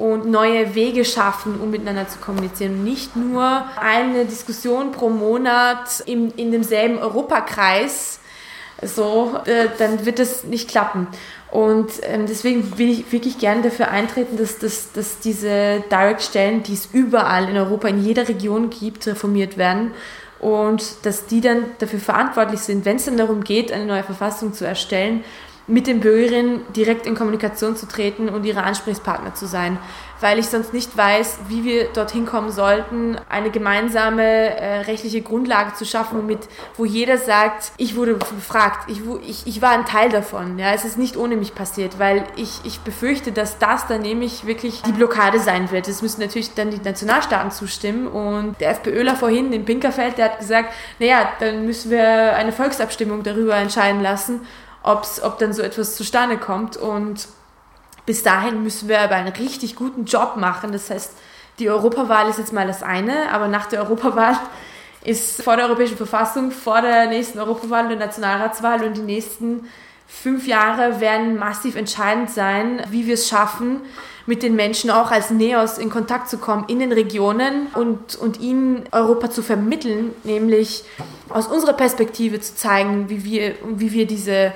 und 0.00 0.24
neue 0.24 0.74
Wege 0.74 1.04
schaffen, 1.04 1.60
um 1.60 1.70
miteinander 1.70 2.08
zu 2.08 2.18
kommunizieren. 2.20 2.84
Nicht 2.84 3.16
nur 3.16 3.64
eine 3.78 4.24
Diskussion 4.24 4.92
pro 4.92 5.10
Monat 5.10 6.00
in, 6.06 6.30
in 6.30 6.50
demselben 6.52 6.98
Europakreis, 6.98 8.18
so, 8.80 9.38
äh, 9.44 9.68
dann 9.76 10.06
wird 10.06 10.18
das 10.18 10.44
nicht 10.44 10.70
klappen. 10.70 11.06
Und 11.50 11.90
ähm, 12.04 12.24
deswegen 12.26 12.78
will 12.78 12.88
ich 12.88 13.12
wirklich 13.12 13.36
gerne 13.36 13.60
dafür 13.60 13.90
eintreten, 13.90 14.38
dass, 14.38 14.58
dass, 14.58 14.90
dass 14.92 15.18
diese 15.18 15.84
Direct-Stellen, 15.90 16.62
die 16.62 16.72
es 16.72 16.88
überall 16.94 17.50
in 17.50 17.58
Europa, 17.58 17.88
in 17.88 18.02
jeder 18.02 18.26
Region 18.26 18.70
gibt, 18.70 19.06
reformiert 19.06 19.58
werden 19.58 19.90
und 20.38 20.82
dass 21.04 21.26
die 21.26 21.42
dann 21.42 21.64
dafür 21.78 21.98
verantwortlich 21.98 22.60
sind, 22.60 22.86
wenn 22.86 22.96
es 22.96 23.04
dann 23.04 23.18
darum 23.18 23.44
geht, 23.44 23.70
eine 23.70 23.84
neue 23.84 24.02
Verfassung 24.02 24.54
zu 24.54 24.66
erstellen, 24.66 25.24
mit 25.70 25.86
den 25.86 26.00
Bürgerinnen 26.00 26.62
direkt 26.74 27.06
in 27.06 27.14
Kommunikation 27.14 27.76
zu 27.76 27.86
treten 27.86 28.28
und 28.28 28.44
ihre 28.44 28.64
Ansprechpartner 28.64 29.34
zu 29.34 29.46
sein, 29.46 29.78
weil 30.20 30.38
ich 30.38 30.46
sonst 30.46 30.74
nicht 30.74 30.96
weiß, 30.96 31.38
wie 31.48 31.64
wir 31.64 31.84
dorthin 31.92 32.26
kommen 32.26 32.50
sollten, 32.50 33.16
eine 33.28 33.50
gemeinsame 33.50 34.22
äh, 34.22 34.80
rechtliche 34.80 35.22
Grundlage 35.22 35.74
zu 35.74 35.86
schaffen, 35.86 36.18
womit, 36.18 36.40
wo 36.76 36.84
jeder 36.84 37.16
sagt, 37.16 37.72
ich 37.78 37.96
wurde 37.96 38.14
befragt, 38.14 38.90
ich, 38.90 39.00
ich, 39.26 39.46
ich 39.46 39.62
war 39.62 39.70
ein 39.70 39.86
Teil 39.86 40.10
davon. 40.10 40.58
Ja, 40.58 40.72
es 40.74 40.84
ist 40.84 40.98
nicht 40.98 41.16
ohne 41.16 41.36
mich 41.36 41.54
passiert, 41.54 41.98
weil 41.98 42.24
ich, 42.36 42.60
ich 42.64 42.80
befürchte, 42.80 43.32
dass 43.32 43.58
das 43.58 43.86
dann 43.86 44.02
nämlich 44.02 44.46
wirklich 44.46 44.82
die 44.82 44.92
Blockade 44.92 45.38
sein 45.38 45.70
wird. 45.70 45.88
Es 45.88 46.02
müssen 46.02 46.20
natürlich 46.20 46.52
dann 46.54 46.70
die 46.70 46.80
Nationalstaaten 46.82 47.50
zustimmen 47.50 48.06
und 48.06 48.60
der 48.60 48.70
FPÖler 48.70 49.16
vorhin 49.16 49.52
in 49.52 49.64
Pinkerfeld, 49.64 50.18
der 50.18 50.26
hat 50.26 50.38
gesagt, 50.38 50.74
naja, 50.98 51.30
dann 51.40 51.64
müssen 51.64 51.90
wir 51.90 52.34
eine 52.34 52.52
Volksabstimmung 52.52 53.22
darüber 53.22 53.56
entscheiden 53.56 54.02
lassen 54.02 54.42
ob's, 54.82 55.22
ob 55.22 55.38
dann 55.38 55.52
so 55.52 55.62
etwas 55.62 55.96
zustande 55.96 56.38
kommt. 56.38 56.76
Und 56.76 57.28
bis 58.06 58.22
dahin 58.22 58.62
müssen 58.62 58.88
wir 58.88 59.00
aber 59.00 59.14
einen 59.14 59.32
richtig 59.32 59.76
guten 59.76 60.04
Job 60.04 60.36
machen. 60.36 60.72
Das 60.72 60.90
heißt, 60.90 61.12
die 61.58 61.70
Europawahl 61.70 62.28
ist 62.28 62.38
jetzt 62.38 62.52
mal 62.52 62.66
das 62.66 62.82
eine, 62.82 63.30
aber 63.32 63.48
nach 63.48 63.66
der 63.66 63.82
Europawahl 63.82 64.36
ist 65.04 65.42
vor 65.42 65.56
der 65.56 65.66
Europäischen 65.66 65.96
Verfassung, 65.96 66.50
vor 66.50 66.82
der 66.82 67.06
nächsten 67.06 67.38
Europawahl 67.38 67.88
der 67.88 67.98
Nationalratswahl 67.98 68.82
und 68.84 68.96
die 68.96 69.02
nächsten 69.02 69.68
fünf 70.10 70.46
Jahre 70.46 71.00
werden 71.00 71.38
massiv 71.38 71.76
entscheidend 71.76 72.30
sein, 72.30 72.82
wie 72.90 73.06
wir 73.06 73.14
es 73.14 73.28
schaffen, 73.28 73.80
mit 74.26 74.42
den 74.42 74.54
Menschen 74.54 74.90
auch 74.90 75.10
als 75.10 75.30
Neos 75.30 75.78
in 75.78 75.88
Kontakt 75.88 76.28
zu 76.28 76.38
kommen 76.38 76.64
in 76.68 76.78
den 76.78 76.92
Regionen 76.92 77.68
und, 77.74 78.16
und 78.16 78.40
ihnen 78.40 78.84
Europa 78.92 79.30
zu 79.30 79.42
vermitteln, 79.42 80.12
nämlich 80.24 80.84
aus 81.30 81.46
unserer 81.46 81.72
Perspektive 81.72 82.40
zu 82.40 82.54
zeigen, 82.54 83.08
wie 83.08 83.24
wir, 83.24 83.54
wie 83.76 83.92
wir 83.92 84.06
diese 84.06 84.52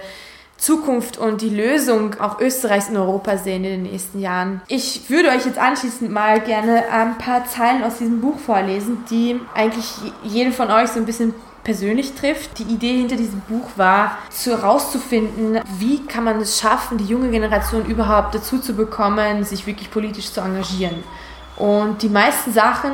Zukunft 0.56 1.18
und 1.18 1.40
die 1.40 1.50
Lösung 1.50 2.14
auch 2.20 2.40
Österreichs 2.40 2.88
in 2.88 2.96
Europa 2.96 3.36
sehen 3.38 3.64
in 3.64 3.82
den 3.82 3.82
nächsten 3.82 4.20
Jahren. 4.20 4.60
Ich 4.68 5.08
würde 5.08 5.30
euch 5.30 5.44
jetzt 5.44 5.58
anschließend 5.58 6.10
mal 6.10 6.40
gerne 6.40 6.84
ein 6.90 7.18
paar 7.18 7.46
Zeilen 7.46 7.82
aus 7.82 7.98
diesem 7.98 8.20
Buch 8.20 8.38
vorlesen, 8.38 9.04
die 9.10 9.40
eigentlich 9.54 9.92
jede 10.22 10.52
von 10.52 10.70
euch 10.70 10.90
so 10.90 11.00
ein 11.00 11.06
bisschen 11.06 11.34
persönlich 11.64 12.14
trifft. 12.14 12.58
Die 12.58 12.64
Idee 12.64 12.98
hinter 12.98 13.16
diesem 13.16 13.40
Buch 13.40 13.70
war, 13.76 14.18
herauszufinden, 14.44 15.60
wie 15.78 16.04
kann 16.06 16.24
man 16.24 16.40
es 16.40 16.60
schaffen, 16.60 16.98
die 16.98 17.04
junge 17.04 17.30
Generation 17.30 17.86
überhaupt 17.86 18.34
dazu 18.34 18.58
zu 18.58 18.74
bekommen, 18.74 19.44
sich 19.44 19.66
wirklich 19.66 19.90
politisch 19.90 20.30
zu 20.30 20.40
engagieren. 20.40 21.02
Und 21.56 22.02
die 22.02 22.08
meisten 22.08 22.52
Sachen, 22.52 22.92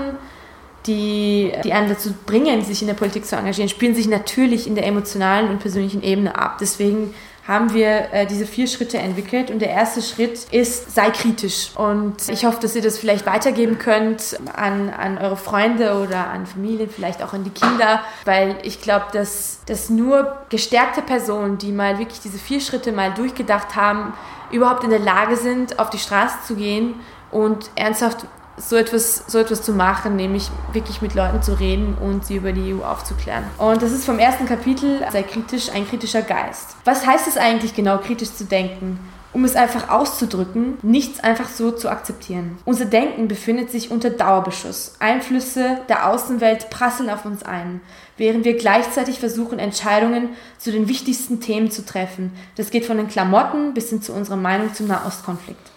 die, 0.86 1.52
die 1.64 1.72
einen 1.72 1.88
dazu 1.88 2.14
bringen, 2.26 2.64
sich 2.64 2.80
in 2.80 2.88
der 2.88 2.94
Politik 2.94 3.26
zu 3.26 3.36
engagieren, 3.36 3.68
spielen 3.68 3.94
sich 3.94 4.08
natürlich 4.08 4.66
in 4.66 4.74
der 4.74 4.86
emotionalen 4.86 5.50
und 5.50 5.58
persönlichen 5.58 6.02
Ebene 6.02 6.36
ab. 6.36 6.56
Deswegen 6.60 7.14
haben 7.46 7.72
wir 7.72 8.12
äh, 8.12 8.26
diese 8.26 8.46
vier 8.46 8.66
Schritte 8.66 8.98
entwickelt. 8.98 9.50
Und 9.50 9.60
der 9.60 9.70
erste 9.70 10.02
Schritt 10.02 10.46
ist, 10.52 10.94
sei 10.94 11.10
kritisch. 11.10 11.70
Und 11.74 12.28
ich 12.28 12.44
hoffe, 12.44 12.58
dass 12.60 12.76
ihr 12.76 12.82
das 12.82 12.98
vielleicht 12.98 13.26
weitergeben 13.26 13.78
könnt 13.78 14.38
an, 14.54 14.90
an 14.90 15.18
eure 15.18 15.36
Freunde 15.36 15.98
oder 16.00 16.28
an 16.28 16.46
Familien, 16.46 16.88
vielleicht 16.88 17.22
auch 17.22 17.32
an 17.32 17.44
die 17.44 17.50
Kinder, 17.50 18.00
weil 18.24 18.56
ich 18.62 18.80
glaube, 18.80 19.06
dass, 19.12 19.60
dass 19.66 19.90
nur 19.90 20.36
gestärkte 20.48 21.02
Personen, 21.02 21.58
die 21.58 21.72
mal 21.72 21.98
wirklich 21.98 22.20
diese 22.20 22.38
vier 22.38 22.60
Schritte 22.60 22.92
mal 22.92 23.12
durchgedacht 23.14 23.74
haben, 23.74 24.12
überhaupt 24.50 24.84
in 24.84 24.90
der 24.90 24.98
Lage 24.98 25.36
sind, 25.36 25.78
auf 25.78 25.90
die 25.90 25.98
Straße 25.98 26.38
zu 26.46 26.56
gehen 26.56 26.94
und 27.30 27.70
ernsthaft 27.76 28.26
so 28.60 28.76
etwas, 28.76 29.24
so 29.26 29.38
etwas 29.38 29.62
zu 29.62 29.72
machen, 29.72 30.16
nämlich 30.16 30.50
wirklich 30.72 31.02
mit 31.02 31.14
Leuten 31.14 31.42
zu 31.42 31.58
reden 31.58 31.96
und 32.00 32.26
sie 32.26 32.36
über 32.36 32.52
die 32.52 32.74
EU 32.74 32.84
aufzuklären. 32.84 33.44
Und 33.58 33.82
das 33.82 33.92
ist 33.92 34.04
vom 34.04 34.18
ersten 34.18 34.46
Kapitel 34.46 35.00
sehr 35.10 35.22
kritisch, 35.22 35.70
ein 35.70 35.88
kritischer 35.88 36.22
Geist. 36.22 36.76
Was 36.84 37.06
heißt 37.06 37.26
es 37.26 37.36
eigentlich 37.36 37.74
genau, 37.74 37.98
kritisch 37.98 38.34
zu 38.34 38.44
denken? 38.44 38.98
Um 39.32 39.44
es 39.44 39.54
einfach 39.54 39.90
auszudrücken, 39.90 40.78
nichts 40.82 41.20
einfach 41.20 41.48
so 41.48 41.70
zu 41.70 41.88
akzeptieren. 41.88 42.58
Unser 42.64 42.86
Denken 42.86 43.28
befindet 43.28 43.70
sich 43.70 43.92
unter 43.92 44.10
Dauerbeschuss. 44.10 44.96
Einflüsse 44.98 45.78
der 45.88 46.08
Außenwelt 46.08 46.68
prasseln 46.68 47.08
auf 47.08 47.24
uns 47.24 47.44
ein, 47.44 47.80
während 48.16 48.44
wir 48.44 48.56
gleichzeitig 48.56 49.20
versuchen, 49.20 49.60
Entscheidungen 49.60 50.30
zu 50.58 50.72
den 50.72 50.88
wichtigsten 50.88 51.40
Themen 51.40 51.70
zu 51.70 51.86
treffen. 51.86 52.32
Das 52.56 52.70
geht 52.70 52.84
von 52.84 52.96
den 52.96 53.06
Klamotten 53.06 53.72
bis 53.72 53.90
hin 53.90 54.02
zu 54.02 54.12
unserer 54.12 54.36
Meinung 54.36 54.74
zum 54.74 54.88
Nahostkonflikt. 54.88 55.70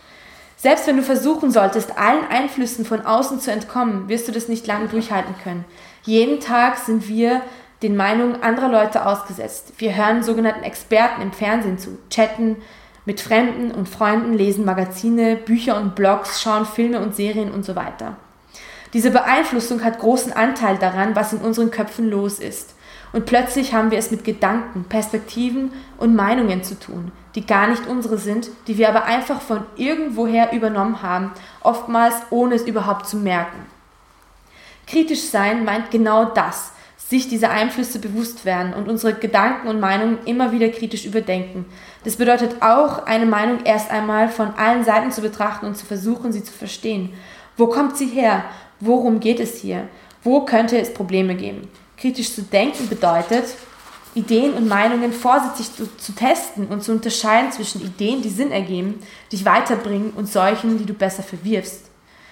Selbst 0.63 0.88
wenn 0.88 0.95
du 0.95 1.04
versuchen 1.04 1.52
solltest, 1.52 1.97
allen 1.97 2.26
Einflüssen 2.26 2.86
von 2.86 3.02
außen 3.02 3.41
zu 3.41 3.52
entkommen, 3.52 4.08
wirst 4.08 4.30
du 4.30 4.32
das 4.32 4.47
nicht 4.47 4.65
lange 4.65 4.88
durchhalten 4.88 5.36
können. 5.43 5.65
Jeden 6.04 6.39
Tag 6.39 6.78
sind 6.78 7.10
wir 7.10 7.41
den 7.82 7.97
Meinungen 7.97 8.41
anderer 8.41 8.69
Leute 8.69 9.06
ausgesetzt. 9.06 9.73
Wir 9.78 9.93
hören 9.93 10.23
sogenannten 10.23 10.63
Experten 10.63 11.21
im 11.21 11.34
Fernsehen 11.34 11.80
zu, 11.80 11.97
chatten 12.10 12.56
mit 13.04 13.19
Fremden 13.19 13.71
und 13.71 13.89
Freunden, 13.89 14.32
lesen 14.36 14.63
Magazine, 14.63 15.36
Bücher 15.36 15.76
und 15.76 15.95
Blogs, 15.95 16.41
schauen 16.41 16.65
Filme 16.65 17.02
und 17.02 17.13
Serien 17.13 17.52
und 17.52 17.65
so 17.65 17.76
weiter. 17.76 18.15
Diese 18.93 19.12
Beeinflussung 19.12 19.84
hat 19.84 19.99
großen 19.99 20.32
Anteil 20.32 20.78
daran, 20.78 21.13
was 21.13 21.34
in 21.34 21.39
unseren 21.39 21.71
Köpfen 21.71 22.10
los 22.10 22.39
ist. 22.39 22.73
Und 23.13 23.28
plötzlich 23.28 23.73
haben 23.73 23.91
wir 23.91 23.99
es 23.99 24.12
mit 24.12 24.23
Gedanken, 24.23 24.86
Perspektiven 24.86 25.71
und 25.97 26.15
Meinungen 26.15 26.63
zu 26.63 26.78
tun, 26.80 27.12
die 27.36 27.45
gar 27.45 27.67
nicht 27.67 27.86
unsere 27.86 28.17
sind, 28.17 28.49
die 28.67 28.78
wir 28.80 28.89
aber 28.89 29.06
einfach 29.06 29.39
von 29.39 29.63
irgendwoher 29.78 30.52
übernommen 30.52 31.04
haben, 31.04 31.32
oftmals 31.62 32.15
ohne 32.32 32.56
es 32.56 32.63
überhaupt 32.63 33.08
zu 33.08 33.17
merken. 33.17 33.67
Kritisch 34.88 35.21
sein 35.21 35.63
meint 35.63 35.91
genau 35.91 36.26
das, 36.26 36.71
sich 36.97 37.30
dieser 37.30 37.52
Einflüsse 37.52 37.99
bewusst 37.99 38.45
werden 38.45 38.73
und 38.73 38.89
unsere 38.89 39.13
Gedanken 39.13 39.67
und 39.67 39.80
Meinungen 39.80 40.17
immer 40.26 40.52
wieder 40.52 40.69
kritisch 40.69 41.06
überdenken. 41.06 41.65
Das 42.04 42.15
bedeutet 42.15 42.63
auch, 42.63 43.06
eine 43.06 43.28
Meinung 43.28 43.60
erst 43.65 43.91
einmal 43.91 44.30
von 44.30 44.56
allen 44.56 44.84
Seiten 44.84 45.12
zu 45.12 45.21
betrachten 45.21 45.67
und 45.67 45.78
zu 45.78 45.86
versuchen, 45.86 46.32
sie 46.32 46.43
zu 46.43 46.52
verstehen. 46.52 47.13
Wo 47.56 47.67
kommt 47.67 47.97
sie 47.97 48.08
her? 48.08 48.43
Worum 48.80 49.19
geht 49.19 49.39
es 49.39 49.58
hier? 49.58 49.88
Wo 50.23 50.41
könnte 50.45 50.80
es 50.80 50.93
Probleme 50.93 51.36
geben? 51.36 51.69
Kritisch 52.04 52.36
zu 52.36 52.42
denken 52.42 52.89
bedeutet, 52.89 53.46
Ideen 54.13 54.56
und 54.56 54.68
Meinungen 54.68 55.13
vorsichtig 55.13 55.74
zu, 55.74 55.88
zu, 55.96 56.12
testen 56.12 56.68
und 56.68 56.84
zu 56.84 56.92
unterscheiden 56.92 57.54
zwischen 57.54 57.82
Ideen, 57.82 58.22
die 58.22 58.28
Sinn 58.28 58.52
ergeben, 58.52 59.00
dich 59.32 59.46
weiterbringen 59.46 60.12
und 60.12 60.28
solchen, 60.28 60.78
die 60.78 60.86
du 60.86 60.94
besser 60.94 61.24
verwirfst. 61.24 61.86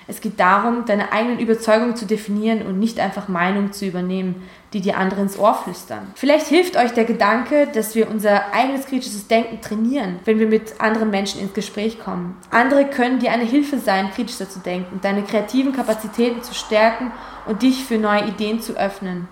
Es 0.10 0.20
geht 0.20 0.38
darum, 0.42 0.84
deine 0.84 1.14
eigenen 1.14 1.40
Überzeugungen 1.40 1.96
zu 1.96 2.06
definieren 2.06 2.64
und 2.64 2.80
nicht 2.80 3.00
einfach 3.00 3.30
Meinungen 3.30 3.72
zu 3.72 3.86
übernehmen, 3.86 4.46
die 4.74 4.82
dir 4.82 4.98
andere 4.98 5.22
ins 5.22 5.40
Ohr 5.40 5.54
flüstern. 5.54 6.12
Vielleicht 6.16 6.48
hilft 6.48 6.76
euch 6.76 6.92
der 6.92 7.06
Gedanke, 7.06 7.70
dass 7.74 7.96
wir 7.96 8.10
unser 8.10 8.54
eigenes 8.54 8.88
kritisches 8.88 9.30
Denken 9.30 9.62
trainieren, 9.62 10.20
wenn 10.26 10.38
wir 10.38 10.48
mit 10.48 10.82
anderen 10.82 11.12
Menschen 11.12 11.40
ins 11.40 11.54
Gespräch 11.54 11.98
kommen. 11.98 12.36
Andere 12.50 12.90
können 12.90 13.20
dir 13.20 13.32
eine 13.32 13.46
Hilfe 13.46 13.80
sein, 13.80 14.12
kritischer 14.12 14.50
zu 14.50 14.60
denken, 14.60 15.00
deine 15.02 15.24
kreativen 15.24 15.72
Kapazitäten 15.72 16.44
zu 16.44 16.54
stärken 16.54 17.14
und 17.46 17.62
dich 17.62 17.86
für 17.86 17.98
neue 17.98 18.28
Ideen 18.28 18.60
zu 18.60 18.74
öffnen. 18.74 19.30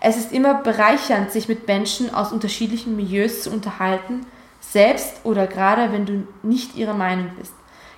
Es 0.00 0.16
ist 0.16 0.32
immer 0.32 0.54
bereichernd, 0.54 1.30
sich 1.30 1.46
mit 1.48 1.66
Menschen 1.68 2.12
aus 2.14 2.32
unterschiedlichen 2.32 2.96
Milieus 2.96 3.42
zu 3.42 3.50
unterhalten, 3.50 4.26
selbst 4.60 5.20
oder 5.24 5.46
gerade 5.46 5.92
wenn 5.92 6.06
du 6.06 6.26
nicht 6.42 6.74
ihrer 6.74 6.94
Meinung 6.94 7.30
bist. 7.38 7.52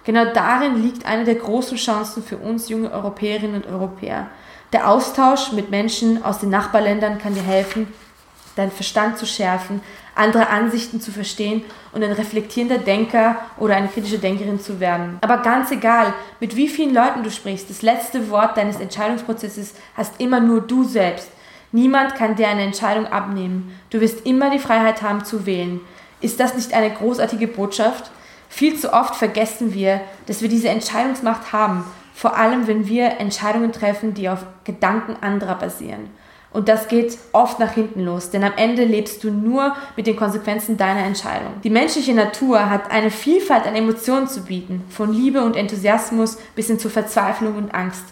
Genau 0.05 0.25
darin 0.25 0.83
liegt 0.83 1.07
eine 1.07 1.25
der 1.25 1.37
großen 1.37 1.77
Chancen 1.77 2.25
für 2.25 2.39
uns 2.39 2.69
junge 2.69 2.91
Europäerinnen 2.91 3.63
und 3.63 3.67
Europäer. 3.67 4.29
Der 4.73 4.89
Austausch 4.89 5.53
mit 5.53 5.71
Menschen 5.71 6.25
aus 6.25 6.41
den 6.41 6.51
Nachbarländern 6.51 7.19
kann 7.19 7.35
dir 7.35 7.43
helfen, 7.43 7.87
deinen 8.57 8.73
Verstand 8.73 9.19
zu 9.19 9.27
schärfen, 9.27 9.81
andere 10.15 10.49
Ansichten 10.49 11.01
zu 11.01 11.11
verstehen 11.11 11.63
und 11.93 12.03
ein 12.03 12.13
reflektierender 12.13 12.79
Denker 12.79 13.37
oder 13.59 13.77
eine 13.77 13.89
kritische 13.89 14.19
Denkerin 14.19 14.61
zu 14.61 14.81
werden. 14.81 15.19
Aber 15.21 15.39
ganz 15.39 15.71
egal, 15.71 16.13
mit 16.41 16.57
wie 16.57 16.69
vielen 16.69 16.95
Leuten 16.95 17.23
du 17.23 17.31
sprichst, 17.31 17.71
das 17.71 17.83
letzte 17.83 18.29
Wort 18.29 18.57
deines 18.57 18.81
Entscheidungsprozesses 18.81 19.75
hast 19.97 20.21
immer 20.21 20.41
nur 20.41 20.61
du 20.61 20.85
selbst. 20.85 21.31
Niemand 21.73 22.15
kann 22.15 22.37
dir 22.37 22.49
eine 22.49 22.63
Entscheidung 22.63 23.07
abnehmen. 23.07 23.75
Du 23.91 24.01
wirst 24.01 24.27
immer 24.27 24.51
die 24.51 24.59
Freiheit 24.59 25.03
haben 25.03 25.25
zu 25.25 25.47
wählen. 25.47 25.81
Ist 26.21 26.39
das 26.39 26.55
nicht 26.55 26.75
eine 26.75 26.91
großartige 26.91 27.49
Botschaft? 27.49 28.11
Viel 28.49 28.79
zu 28.79 28.93
oft 28.93 29.17
vergessen 29.17 29.73
wir, 29.73 30.03
dass 30.27 30.43
wir 30.43 30.51
diese 30.51 30.69
Entscheidungsmacht 30.69 31.53
haben, 31.55 31.85
vor 32.15 32.37
allem 32.37 32.67
wenn 32.67 32.87
wir 32.87 33.19
Entscheidungen 33.19 33.73
treffen, 33.73 34.13
die 34.13 34.29
auf 34.29 34.45
Gedanken 34.65 35.17
anderer 35.23 35.55
basieren. 35.55 36.11
Und 36.53 36.69
das 36.69 36.89
geht 36.89 37.17
oft 37.33 37.59
nach 37.59 37.73
hinten 37.73 38.01
los, 38.05 38.29
denn 38.29 38.45
am 38.45 38.53
Ende 38.57 38.85
lebst 38.85 39.25
du 39.25 39.31
nur 39.31 39.75
mit 39.97 40.07
den 40.07 40.17
Konsequenzen 40.17 40.77
deiner 40.77 41.05
Entscheidung. 41.07 41.55
Die 41.65 41.71
menschliche 41.71 42.13
Natur 42.13 42.69
hat 42.69 42.91
eine 42.91 43.11
Vielfalt 43.11 43.67
an 43.67 43.75
Emotionen 43.75 44.29
zu 44.29 44.45
bieten, 44.45 44.85
von 44.91 45.15
Liebe 45.15 45.43
und 45.43 45.57
Enthusiasmus 45.57 46.37
bis 46.55 46.67
hin 46.67 46.79
zu 46.79 46.91
Verzweiflung 46.91 47.57
und 47.57 47.75
Angst. 47.75 48.05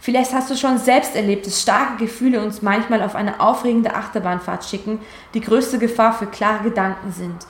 Vielleicht 0.00 0.32
hast 0.32 0.50
du 0.50 0.56
schon 0.56 0.78
selbst 0.78 1.16
erlebt, 1.16 1.46
dass 1.46 1.60
starke 1.60 2.04
Gefühle 2.04 2.42
uns 2.42 2.62
manchmal 2.62 3.02
auf 3.02 3.14
eine 3.14 3.40
aufregende 3.40 3.94
Achterbahnfahrt 3.94 4.64
schicken, 4.64 5.00
die 5.34 5.40
größte 5.40 5.78
Gefahr 5.78 6.12
für 6.12 6.26
klare 6.26 6.62
Gedanken 6.64 7.12
sind. 7.12 7.46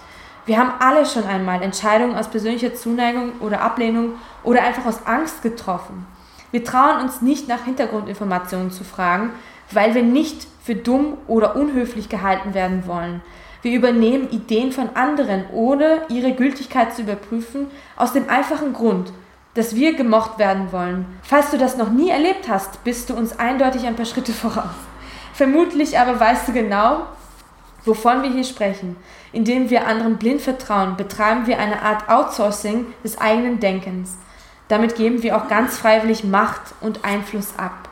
Wir 0.46 0.58
haben 0.58 0.72
alle 0.80 1.04
schon 1.04 1.24
einmal 1.24 1.62
Entscheidungen 1.62 2.16
aus 2.16 2.30
persönlicher 2.30 2.74
Zuneigung 2.74 3.32
oder 3.40 3.60
Ablehnung 3.60 4.14
oder 4.42 4.62
einfach 4.62 4.86
aus 4.86 5.06
Angst 5.06 5.42
getroffen. 5.42 6.06
Wir 6.50 6.64
trauen 6.64 7.02
uns 7.02 7.20
nicht 7.20 7.48
nach 7.48 7.64
Hintergrundinformationen 7.64 8.70
zu 8.70 8.82
fragen, 8.82 9.32
weil 9.70 9.94
wir 9.94 10.02
nicht 10.02 10.46
für 10.64 10.74
dumm 10.74 11.18
oder 11.26 11.54
unhöflich 11.54 12.08
gehalten 12.08 12.54
werden 12.54 12.86
wollen. 12.86 13.20
Wir 13.60 13.72
übernehmen 13.72 14.30
Ideen 14.30 14.72
von 14.72 14.88
anderen, 14.94 15.44
ohne 15.52 16.02
ihre 16.08 16.32
Gültigkeit 16.32 16.94
zu 16.94 17.02
überprüfen, 17.02 17.66
aus 17.96 18.14
dem 18.14 18.30
einfachen 18.30 18.72
Grund, 18.72 19.12
dass 19.58 19.74
wir 19.74 19.96
gemocht 19.96 20.38
werden 20.38 20.70
wollen. 20.70 21.04
Falls 21.24 21.50
du 21.50 21.58
das 21.58 21.76
noch 21.76 21.90
nie 21.90 22.10
erlebt 22.10 22.48
hast, 22.48 22.84
bist 22.84 23.10
du 23.10 23.14
uns 23.14 23.40
eindeutig 23.40 23.88
ein 23.88 23.96
paar 23.96 24.04
Schritte 24.04 24.32
voraus. 24.44 24.70
Vermutlich 25.34 25.98
aber 25.98 26.20
weißt 26.20 26.46
du 26.46 26.52
genau, 26.52 27.06
wovon 27.84 28.22
wir 28.22 28.30
hier 28.30 28.44
sprechen. 28.44 28.94
Indem 29.32 29.68
wir 29.68 29.88
anderen 29.88 30.16
blind 30.16 30.42
vertrauen, 30.42 30.96
betreiben 30.96 31.48
wir 31.48 31.58
eine 31.58 31.82
Art 31.82 32.08
Outsourcing 32.08 32.86
des 33.02 33.20
eigenen 33.20 33.58
Denkens. 33.58 34.16
Damit 34.68 34.94
geben 34.94 35.24
wir 35.24 35.36
auch 35.36 35.48
ganz 35.48 35.76
freiwillig 35.76 36.22
Macht 36.22 36.74
und 36.80 37.04
Einfluss 37.04 37.54
ab. 37.56 37.88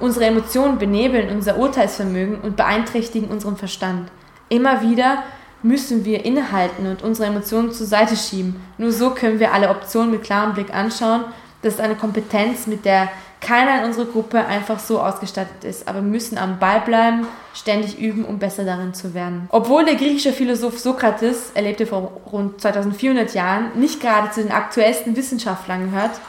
Unsere 0.00 0.24
Emotionen 0.24 0.78
benebeln 0.78 1.30
unser 1.30 1.58
Urteilsvermögen 1.58 2.40
und 2.40 2.56
beeinträchtigen 2.56 3.28
unseren 3.28 3.56
Verstand. 3.56 4.10
Immer 4.48 4.82
wieder 4.82 5.22
müssen 5.64 6.04
wir 6.04 6.24
innehalten 6.24 6.86
und 6.86 7.02
unsere 7.02 7.26
Emotionen 7.28 7.72
zur 7.72 7.86
Seite 7.86 8.16
schieben. 8.16 8.60
Nur 8.76 8.92
so 8.92 9.10
können 9.10 9.40
wir 9.40 9.52
alle 9.52 9.70
Optionen 9.70 10.10
mit 10.10 10.22
klarem 10.22 10.52
Blick 10.52 10.72
anschauen. 10.72 11.24
Das 11.62 11.74
ist 11.74 11.80
eine 11.80 11.94
Kompetenz, 11.94 12.66
mit 12.66 12.84
der 12.84 13.08
keiner 13.40 13.80
in 13.80 13.86
unserer 13.86 14.04
Gruppe 14.04 14.44
einfach 14.44 14.78
so 14.78 15.00
ausgestattet 15.00 15.64
ist, 15.64 15.88
aber 15.88 16.02
müssen 16.02 16.38
am 16.38 16.58
Ball 16.58 16.80
bleiben, 16.80 17.26
ständig 17.54 17.98
üben, 17.98 18.24
um 18.24 18.38
besser 18.38 18.64
darin 18.64 18.94
zu 18.94 19.14
werden. 19.14 19.48
Obwohl 19.50 19.84
der 19.84 19.96
griechische 19.96 20.32
Philosoph 20.32 20.78
Sokrates, 20.78 21.50
er 21.54 21.62
lebte 21.62 21.86
vor 21.86 22.20
rund 22.30 22.60
2400 22.60 23.34
Jahren, 23.34 23.78
nicht 23.78 24.00
gerade 24.00 24.30
zu 24.30 24.42
den 24.42 24.52
aktuellsten 24.52 25.16
Wissenschaftlern 25.16 25.90
gehört, 25.90 26.20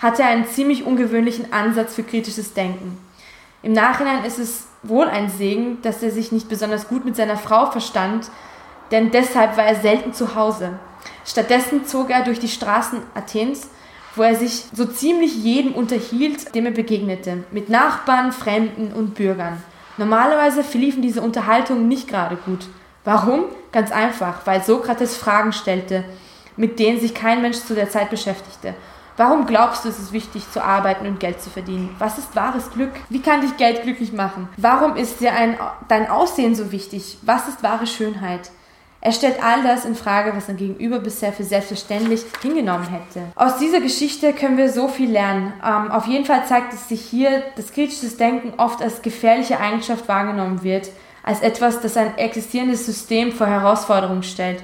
hatte 0.00 0.22
er 0.22 0.28
einen 0.28 0.46
ziemlich 0.46 0.84
ungewöhnlichen 0.84 1.52
Ansatz 1.52 1.94
für 1.94 2.02
kritisches 2.02 2.52
Denken. 2.52 2.98
Im 3.62 3.72
Nachhinein 3.72 4.24
ist 4.24 4.38
es 4.38 4.66
wohl 4.82 5.06
ein 5.06 5.30
Segen, 5.30 5.80
dass 5.82 6.02
er 6.02 6.10
sich 6.10 6.32
nicht 6.32 6.48
besonders 6.48 6.88
gut 6.88 7.04
mit 7.04 7.16
seiner 7.16 7.36
Frau 7.36 7.70
verstand, 7.70 8.30
denn 8.92 9.10
deshalb 9.10 9.56
war 9.56 9.64
er 9.64 9.76
selten 9.76 10.12
zu 10.12 10.34
Hause. 10.36 10.78
Stattdessen 11.24 11.86
zog 11.86 12.10
er 12.10 12.22
durch 12.22 12.38
die 12.38 12.48
Straßen 12.48 13.00
Athens, 13.14 13.68
wo 14.14 14.22
er 14.22 14.34
sich 14.34 14.64
so 14.72 14.84
ziemlich 14.84 15.34
jedem 15.36 15.72
unterhielt, 15.72 16.54
dem 16.54 16.66
er 16.66 16.72
begegnete, 16.72 17.44
mit 17.50 17.68
Nachbarn, 17.68 18.32
Fremden 18.32 18.92
und 18.92 19.14
Bürgern. 19.14 19.62
Normalerweise 19.96 20.62
verliefen 20.62 21.02
diese 21.02 21.22
Unterhaltungen 21.22 21.88
nicht 21.88 22.08
gerade 22.08 22.36
gut. 22.36 22.66
Warum? 23.04 23.44
Ganz 23.72 23.90
einfach, 23.90 24.46
weil 24.46 24.62
Sokrates 24.62 25.16
Fragen 25.16 25.52
stellte, 25.52 26.04
mit 26.56 26.78
denen 26.78 27.00
sich 27.00 27.14
kein 27.14 27.42
Mensch 27.42 27.58
zu 27.58 27.74
der 27.74 27.90
Zeit 27.90 28.10
beschäftigte. 28.10 28.74
Warum 29.16 29.46
glaubst 29.46 29.84
du, 29.84 29.88
es 29.88 29.98
ist 29.98 30.12
wichtig 30.12 30.50
zu 30.50 30.62
arbeiten 30.64 31.06
und 31.06 31.20
Geld 31.20 31.40
zu 31.40 31.50
verdienen? 31.50 31.94
Was 31.98 32.18
ist 32.18 32.34
wahres 32.34 32.70
Glück? 32.70 32.92
Wie 33.10 33.20
kann 33.20 33.42
dich 33.42 33.56
Geld 33.56 33.82
glücklich 33.82 34.12
machen? 34.12 34.48
Warum 34.56 34.96
ist 34.96 35.20
dir 35.20 35.34
ein, 35.34 35.58
dein 35.88 36.08
Aussehen 36.08 36.54
so 36.54 36.72
wichtig? 36.72 37.18
Was 37.22 37.48
ist 37.48 37.62
wahre 37.62 37.86
Schönheit? 37.86 38.50
Er 39.04 39.10
stellt 39.10 39.42
all 39.42 39.64
das 39.64 39.84
in 39.84 39.96
Frage, 39.96 40.32
was 40.36 40.46
sein 40.46 40.56
Gegenüber 40.56 41.00
bisher 41.00 41.32
für 41.32 41.42
selbstverständlich 41.42 42.22
hingenommen 42.40 42.86
hätte. 42.86 43.24
Aus 43.34 43.58
dieser 43.58 43.80
Geschichte 43.80 44.32
können 44.32 44.56
wir 44.56 44.70
so 44.70 44.86
viel 44.86 45.10
lernen. 45.10 45.52
Ähm, 45.60 45.90
auf 45.90 46.06
jeden 46.06 46.24
Fall 46.24 46.46
zeigt 46.46 46.72
es 46.72 46.88
sich 46.88 47.00
hier, 47.00 47.42
dass 47.56 47.72
kritisches 47.72 48.16
Denken 48.16 48.54
oft 48.58 48.80
als 48.80 49.02
gefährliche 49.02 49.58
Eigenschaft 49.58 50.06
wahrgenommen 50.06 50.62
wird, 50.62 50.88
als 51.24 51.40
etwas, 51.40 51.80
das 51.80 51.96
ein 51.96 52.16
existierendes 52.16 52.86
System 52.86 53.32
vor 53.32 53.48
Herausforderungen 53.48 54.22
stellt. 54.22 54.62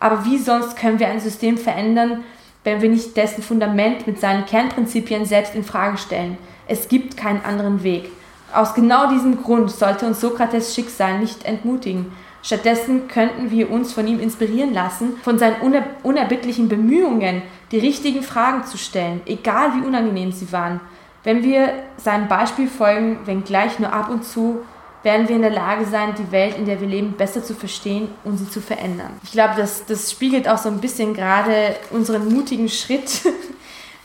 Aber 0.00 0.26
wie 0.26 0.36
sonst 0.36 0.76
können 0.76 0.98
wir 0.98 1.08
ein 1.08 1.20
System 1.20 1.56
verändern, 1.56 2.24
wenn 2.64 2.82
wir 2.82 2.90
nicht 2.90 3.16
dessen 3.16 3.42
Fundament 3.42 4.06
mit 4.06 4.20
seinen 4.20 4.44
Kernprinzipien 4.44 5.24
selbst 5.24 5.54
in 5.54 5.64
Frage 5.64 5.96
stellen? 5.96 6.36
Es 6.66 6.88
gibt 6.88 7.16
keinen 7.16 7.42
anderen 7.42 7.82
Weg. 7.82 8.10
Aus 8.52 8.74
genau 8.74 9.08
diesem 9.08 9.42
Grund 9.42 9.70
sollte 9.70 10.06
uns 10.06 10.20
Sokrates 10.20 10.74
Schicksal 10.74 11.18
nicht 11.20 11.46
entmutigen. 11.46 12.12
Stattdessen 12.42 13.08
könnten 13.08 13.50
wir 13.50 13.70
uns 13.70 13.92
von 13.92 14.06
ihm 14.06 14.20
inspirieren 14.20 14.72
lassen, 14.72 15.16
von 15.22 15.38
seinen 15.38 15.56
unerbittlichen 16.02 16.68
Bemühungen, 16.68 17.42
die 17.72 17.78
richtigen 17.78 18.22
Fragen 18.22 18.64
zu 18.64 18.78
stellen, 18.78 19.20
egal 19.26 19.74
wie 19.74 19.86
unangenehm 19.86 20.32
sie 20.32 20.52
waren. 20.52 20.80
Wenn 21.24 21.42
wir 21.42 21.72
seinem 21.96 22.28
Beispiel 22.28 22.68
folgen, 22.68 23.18
wenngleich 23.26 23.78
nur 23.78 23.92
ab 23.92 24.08
und 24.08 24.24
zu, 24.24 24.60
werden 25.02 25.28
wir 25.28 25.36
in 25.36 25.42
der 25.42 25.50
Lage 25.50 25.84
sein, 25.84 26.14
die 26.18 26.30
Welt, 26.32 26.56
in 26.56 26.64
der 26.64 26.80
wir 26.80 26.88
leben, 26.88 27.12
besser 27.12 27.42
zu 27.42 27.54
verstehen 27.54 28.08
und 28.24 28.38
sie 28.38 28.48
zu 28.48 28.60
verändern. 28.60 29.12
Ich 29.22 29.32
glaube, 29.32 29.54
das, 29.56 29.84
das 29.86 30.10
spiegelt 30.10 30.48
auch 30.48 30.58
so 30.58 30.68
ein 30.68 30.80
bisschen 30.80 31.14
gerade 31.14 31.76
unseren 31.90 32.32
mutigen 32.32 32.68
Schritt 32.68 33.22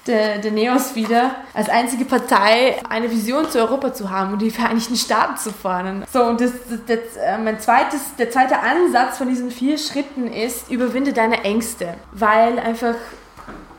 der, 0.08 0.40
der 0.40 0.52
Neos 0.52 0.96
wieder, 0.96 1.32
als 1.54 1.70
einzige 1.70 2.06
Partei 2.06 2.76
eine 2.90 3.10
Vision 3.10 3.50
zu 3.50 3.60
Europa 3.60 3.94
zu 3.94 4.10
haben 4.10 4.34
und 4.34 4.42
die 4.42 4.52
Vereinigten 4.52 4.96
Staaten 4.96 5.38
zu 5.38 5.52
fordern. 5.52 6.04
So, 6.12 6.24
und 6.24 6.42
das, 6.42 6.52
das, 6.70 6.80
das, 6.88 7.18
äh, 7.18 7.38
mein 7.38 7.60
zweites, 7.60 8.02
der 8.18 8.30
zweite 8.30 8.60
Ansatz 8.60 9.18
von 9.18 9.30
diesen 9.30 9.52
vier 9.52 9.78
Schritten 9.78 10.28
ist, 10.28 10.70
überwinde 10.70 11.14
deine 11.14 11.44
Ängste, 11.44 11.94
weil 12.12 12.60
einfach 12.60 12.96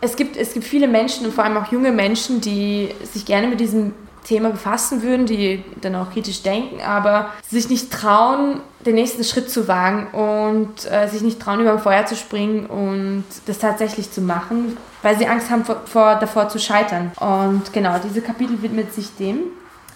es 0.00 0.16
gibt, 0.16 0.36
es 0.36 0.52
gibt 0.52 0.66
viele 0.66 0.86
Menschen 0.86 1.26
und 1.26 1.32
vor 1.32 1.44
allem 1.44 1.56
auch 1.56 1.72
junge 1.72 1.90
Menschen, 1.90 2.40
die 2.40 2.90
sich 3.10 3.24
gerne 3.24 3.48
mit 3.48 3.60
diesem 3.60 3.94
Thema 4.24 4.50
befassen 4.50 5.02
würden, 5.02 5.26
die 5.26 5.62
dann 5.80 5.94
auch 5.94 6.10
kritisch 6.10 6.42
denken, 6.42 6.80
aber 6.80 7.30
sich 7.48 7.68
nicht 7.68 7.92
trauen, 7.92 8.60
den 8.84 8.96
nächsten 8.96 9.22
Schritt 9.22 9.50
zu 9.50 9.68
wagen 9.68 10.08
und 10.08 10.90
äh, 10.90 11.08
sich 11.08 11.22
nicht 11.22 11.40
trauen, 11.40 11.60
über 11.60 11.72
ein 11.72 11.78
Feuer 11.78 12.06
zu 12.06 12.16
springen 12.16 12.66
und 12.66 13.24
das 13.46 13.58
tatsächlich 13.58 14.10
zu 14.10 14.20
machen, 14.20 14.76
weil 15.02 15.16
sie 15.16 15.26
Angst 15.26 15.50
haben 15.50 15.64
vor, 15.64 15.82
vor, 15.86 16.16
davor 16.16 16.48
zu 16.48 16.58
scheitern. 16.58 17.12
Und 17.20 17.72
genau, 17.72 17.96
diese 18.02 18.20
Kapitel 18.20 18.60
widmet 18.62 18.92
sich 18.92 19.14
dem. 19.16 19.38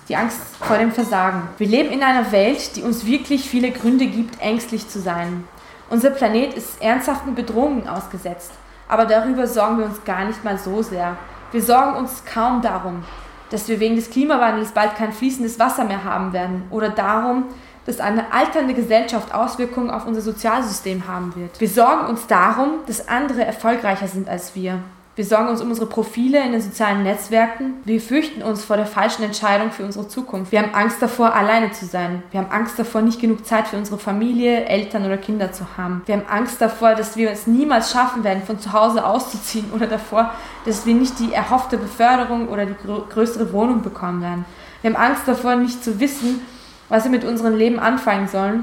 Die 0.08 0.16
Angst 0.16 0.38
vor 0.60 0.78
dem 0.78 0.90
Versagen. 0.90 1.48
Wir 1.58 1.66
leben 1.66 1.90
in 1.90 2.02
einer 2.02 2.32
Welt, 2.32 2.76
die 2.76 2.82
uns 2.82 3.04
wirklich 3.04 3.48
viele 3.48 3.70
Gründe 3.70 4.06
gibt, 4.06 4.40
ängstlich 4.40 4.88
zu 4.88 5.00
sein. 5.00 5.44
Unser 5.90 6.10
Planet 6.10 6.54
ist 6.54 6.80
ernsthaften 6.80 7.34
Bedrohungen 7.34 7.86
ausgesetzt, 7.88 8.52
aber 8.88 9.04
darüber 9.04 9.46
sorgen 9.46 9.78
wir 9.78 9.84
uns 9.84 10.02
gar 10.04 10.24
nicht 10.24 10.44
mal 10.44 10.58
so 10.58 10.82
sehr. 10.82 11.16
Wir 11.52 11.62
sorgen 11.62 11.96
uns 11.96 12.22
kaum 12.24 12.62
darum, 12.62 13.04
dass 13.50 13.68
wir 13.68 13.80
wegen 13.80 13.96
des 13.96 14.10
Klimawandels 14.10 14.72
bald 14.72 14.96
kein 14.96 15.12
fließendes 15.12 15.58
Wasser 15.58 15.84
mehr 15.84 16.04
haben 16.04 16.32
werden 16.32 16.64
oder 16.70 16.90
darum, 16.90 17.44
dass 17.86 18.00
eine 18.00 18.32
alternde 18.32 18.74
Gesellschaft 18.74 19.34
Auswirkungen 19.34 19.90
auf 19.90 20.06
unser 20.06 20.20
Sozialsystem 20.20 21.08
haben 21.08 21.34
wird. 21.34 21.58
Wir 21.58 21.68
sorgen 21.68 22.06
uns 22.06 22.26
darum, 22.26 22.80
dass 22.86 23.08
andere 23.08 23.44
erfolgreicher 23.44 24.08
sind 24.08 24.28
als 24.28 24.54
wir. 24.54 24.80
Wir 25.18 25.24
sorgen 25.24 25.48
uns 25.48 25.60
um 25.60 25.68
unsere 25.68 25.88
Profile 25.88 26.40
in 26.44 26.52
den 26.52 26.60
sozialen 26.60 27.02
Netzwerken. 27.02 27.78
Wir 27.84 28.00
fürchten 28.00 28.40
uns 28.40 28.64
vor 28.64 28.76
der 28.76 28.86
falschen 28.86 29.24
Entscheidung 29.24 29.72
für 29.72 29.84
unsere 29.84 30.06
Zukunft. 30.06 30.52
Wir 30.52 30.62
haben 30.62 30.72
Angst 30.74 31.02
davor, 31.02 31.34
alleine 31.34 31.72
zu 31.72 31.86
sein. 31.86 32.22
Wir 32.30 32.38
haben 32.38 32.52
Angst 32.52 32.78
davor, 32.78 33.02
nicht 33.02 33.20
genug 33.20 33.44
Zeit 33.44 33.66
für 33.66 33.76
unsere 33.76 33.98
Familie, 33.98 34.66
Eltern 34.66 35.04
oder 35.04 35.16
Kinder 35.16 35.50
zu 35.50 35.76
haben. 35.76 36.02
Wir 36.06 36.18
haben 36.18 36.26
Angst 36.30 36.60
davor, 36.60 36.94
dass 36.94 37.16
wir 37.16 37.32
es 37.32 37.48
niemals 37.48 37.90
schaffen 37.90 38.22
werden, 38.22 38.44
von 38.44 38.60
zu 38.60 38.72
Hause 38.72 39.04
auszuziehen 39.04 39.72
oder 39.74 39.88
davor, 39.88 40.32
dass 40.64 40.86
wir 40.86 40.94
nicht 40.94 41.18
die 41.18 41.32
erhoffte 41.32 41.78
Beförderung 41.78 42.46
oder 42.46 42.66
die 42.66 42.76
größere 43.10 43.52
Wohnung 43.52 43.82
bekommen 43.82 44.22
werden. 44.22 44.44
Wir 44.82 44.94
haben 44.94 45.02
Angst 45.02 45.22
davor, 45.26 45.56
nicht 45.56 45.82
zu 45.82 45.98
wissen, 45.98 46.42
was 46.88 47.02
wir 47.02 47.10
mit 47.10 47.24
unserem 47.24 47.56
Leben 47.56 47.80
anfangen 47.80 48.28
sollen 48.28 48.62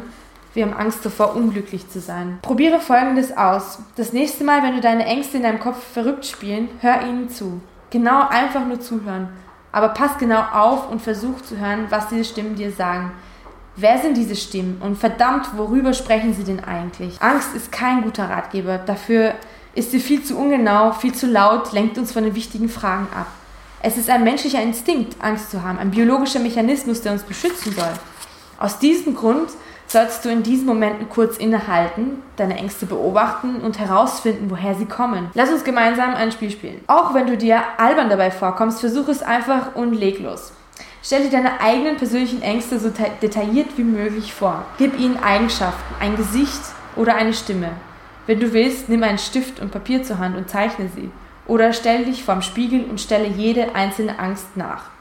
wir 0.55 0.65
haben 0.65 0.73
Angst 0.73 1.05
davor, 1.05 1.35
unglücklich 1.35 1.89
zu 1.89 1.99
sein. 1.99 2.39
Probiere 2.41 2.79
folgendes 2.79 3.35
aus. 3.35 3.79
Das 3.97 4.13
nächste 4.13 4.45
Mal, 4.45 4.63
wenn 4.63 4.75
du 4.75 4.81
deine 4.81 5.05
Ängste 5.05 5.37
in 5.37 5.43
deinem 5.43 5.59
Kopf 5.59 5.83
verrückt 5.93 6.25
spielen, 6.25 6.69
hör 6.79 7.01
ihnen 7.01 7.29
zu. 7.29 7.59
Genau 7.89 8.27
einfach 8.29 8.65
nur 8.65 8.79
zuhören. 8.79 9.27
Aber 9.73 9.89
pass 9.89 10.17
genau 10.17 10.41
auf 10.53 10.89
und 10.89 11.01
versuch 11.01 11.41
zu 11.41 11.59
hören, 11.59 11.87
was 11.89 12.07
diese 12.07 12.23
Stimmen 12.23 12.55
dir 12.55 12.71
sagen. 12.71 13.11
Wer 13.75 13.97
sind 13.97 14.15
diese 14.15 14.37
Stimmen 14.37 14.81
und 14.81 14.97
verdammt, 14.97 15.57
worüber 15.57 15.93
sprechen 15.93 16.33
sie 16.33 16.45
denn 16.45 16.63
eigentlich? 16.63 17.21
Angst 17.21 17.53
ist 17.53 17.73
kein 17.73 18.03
guter 18.03 18.29
Ratgeber. 18.29 18.77
Dafür 18.77 19.33
ist 19.73 19.91
sie 19.91 19.99
viel 19.99 20.23
zu 20.23 20.37
ungenau, 20.37 20.93
viel 20.93 21.13
zu 21.13 21.27
laut, 21.27 21.73
lenkt 21.73 21.97
uns 21.97 22.13
von 22.13 22.23
den 22.23 22.35
wichtigen 22.35 22.69
Fragen 22.69 23.07
ab. 23.13 23.27
Es 23.81 23.97
ist 23.97 24.09
ein 24.09 24.23
menschlicher 24.23 24.61
Instinkt, 24.61 25.21
Angst 25.21 25.51
zu 25.51 25.61
haben, 25.61 25.77
ein 25.77 25.91
biologischer 25.91 26.39
Mechanismus, 26.39 27.01
der 27.01 27.11
uns 27.11 27.23
beschützen 27.23 27.73
soll. 27.73 27.91
Aus 28.57 28.79
diesem 28.79 29.13
Grund 29.13 29.49
sollst 29.95 30.25
du 30.25 30.29
in 30.29 30.43
diesen 30.43 30.65
Momenten 30.65 31.07
kurz 31.07 31.37
innehalten, 31.37 32.21
deine 32.35 32.57
Ängste 32.57 32.85
beobachten 32.85 33.61
und 33.61 33.79
herausfinden, 33.79 34.49
woher 34.49 34.75
sie 34.75 34.87
kommen. 34.87 35.29
Lass 35.35 35.49
uns 35.49 35.63
gemeinsam 35.63 36.15
ein 36.15 36.33
Spiel 36.33 36.51
spielen. 36.51 36.83
Auch 36.87 37.13
wenn 37.13 37.27
du 37.27 37.37
dir 37.37 37.61
albern 37.77 38.09
dabei 38.09 38.29
vorkommst, 38.29 38.81
versuch 38.81 39.07
es 39.07 39.23
einfach 39.23 39.73
und 39.73 39.93
leg 39.93 40.19
los. 40.19 40.51
Stell 41.01 41.23
dir 41.23 41.29
deine 41.29 41.61
eigenen 41.61 41.95
persönlichen 41.95 42.41
Ängste 42.41 42.77
so 42.77 42.91
detailliert 43.21 43.77
wie 43.77 43.85
möglich 43.85 44.33
vor. 44.33 44.65
Gib 44.77 44.99
ihnen 44.99 45.15
Eigenschaften, 45.23 45.95
ein 46.01 46.17
Gesicht 46.17 46.61
oder 46.97 47.15
eine 47.15 47.33
Stimme. 47.33 47.69
Wenn 48.27 48.41
du 48.41 48.51
willst, 48.51 48.89
nimm 48.89 49.01
einen 49.01 49.17
Stift 49.17 49.61
und 49.61 49.71
Papier 49.71 50.03
zur 50.03 50.19
Hand 50.19 50.35
und 50.35 50.49
zeichne 50.49 50.89
sie. 50.93 51.09
Oder 51.47 51.71
stell 51.71 52.03
dich 52.03 52.25
vorm 52.25 52.41
Spiegel 52.41 52.83
und 52.83 52.99
stelle 52.99 53.27
jede 53.27 53.75
einzelne 53.75 54.19
Angst 54.19 54.57
nach. 54.57 54.94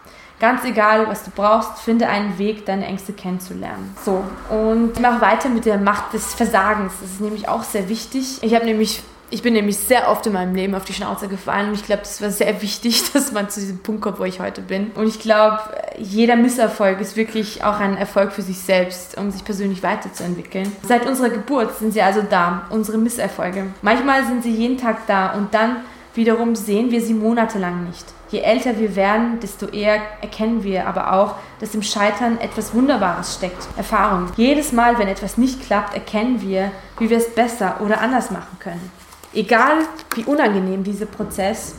Ganz 0.45 0.63
egal, 0.67 1.09
was 1.09 1.25
du 1.25 1.31
brauchst, 1.35 1.79
finde 1.79 2.07
einen 2.07 2.37
Weg, 2.37 2.67
deine 2.67 2.85
Ängste 2.85 3.15
kennenzulernen. 3.15 3.97
So, 4.05 4.23
und 4.51 4.91
ich 4.95 5.01
mache 5.01 5.23
weiter 5.23 5.49
mit 5.49 5.65
der 5.65 5.79
Macht 5.79 6.13
des 6.13 6.35
Versagens. 6.35 6.93
Das 7.01 7.13
ist 7.13 7.23
nämlich 7.23 7.49
auch 7.49 7.63
sehr 7.63 7.89
wichtig. 7.89 8.43
Ich 8.43 8.55
habe 8.55 8.67
nämlich 8.67 9.03
ich 9.31 9.41
bin 9.41 9.55
nämlich 9.55 9.79
sehr 9.79 10.11
oft 10.11 10.27
in 10.27 10.35
meinem 10.35 10.55
Leben 10.55 10.75
auf 10.75 10.85
die 10.85 10.93
Schnauze 10.93 11.29
gefallen 11.29 11.69
und 11.69 11.75
ich 11.75 11.87
glaube, 11.87 12.03
das 12.03 12.21
war 12.21 12.31
sehr 12.31 12.61
wichtig, 12.63 13.11
dass 13.15 13.33
man 13.33 13.49
zu 13.49 13.61
diesem 13.61 13.79
Punkt 13.79 14.03
kommt, 14.03 14.19
wo 14.19 14.25
ich 14.25 14.39
heute 14.39 14.61
bin. 14.61 14.91
Und 14.97 15.09
ich 15.09 15.19
glaube, 15.19 15.61
jeder 15.97 16.37
Misserfolg 16.37 17.01
ist 17.01 17.17
wirklich 17.17 17.65
auch 17.65 17.81
ein 17.81 17.97
Erfolg 17.97 18.33
für 18.33 18.43
sich 18.43 18.59
selbst, 18.59 19.17
um 19.17 19.31
sich 19.31 19.47
persönlich 19.47 19.83
weiterzuentwickeln. 19.83 20.71
Seit 20.87 21.07
unserer 21.07 21.31
Geburt 21.31 21.79
sind 21.79 21.95
sie 21.95 22.03
also 22.03 22.21
da, 22.21 22.67
unsere 22.69 22.99
Misserfolge. 22.99 23.65
Manchmal 23.81 24.27
sind 24.27 24.43
sie 24.43 24.53
jeden 24.53 24.77
Tag 24.77 25.07
da 25.07 25.33
und 25.33 25.55
dann 25.55 25.77
wiederum 26.15 26.55
sehen 26.55 26.91
wir 26.91 27.01
sie 27.01 27.15
monatelang 27.15 27.85
nicht. 27.85 28.05
Je 28.31 28.41
älter 28.41 28.79
wir 28.79 28.97
werden, 28.97 29.39
desto 29.41 29.67
eher 29.67 30.01
erkennen 30.21 30.65
wir 30.65 30.89
aber 30.89 31.13
auch, 31.13 31.37
dass 31.61 31.75
im 31.75 31.83
Scheitern 31.83 32.39
etwas 32.39 32.75
Wunderbares 32.75 33.35
steckt. 33.35 33.69
Erfahrung. 33.77 34.27
Jedes 34.37 34.73
Mal, 34.73 34.99
wenn 34.99 35.09
etwas 35.09 35.39
nicht 35.39 35.65
klappt, 35.65 35.95
erkennen 35.95 36.41
wir, 36.41 36.73
wie 36.99 37.11
wir 37.11 37.19
es 37.19 37.35
besser 37.35 37.81
oder 37.81 38.01
anders 38.01 38.31
machen 38.31 38.59
können. 38.59 38.91
Egal 39.33 39.79
wie 40.15 40.25
unangenehm 40.25 40.85
dieser 40.85 41.07
Prozess 41.07 41.75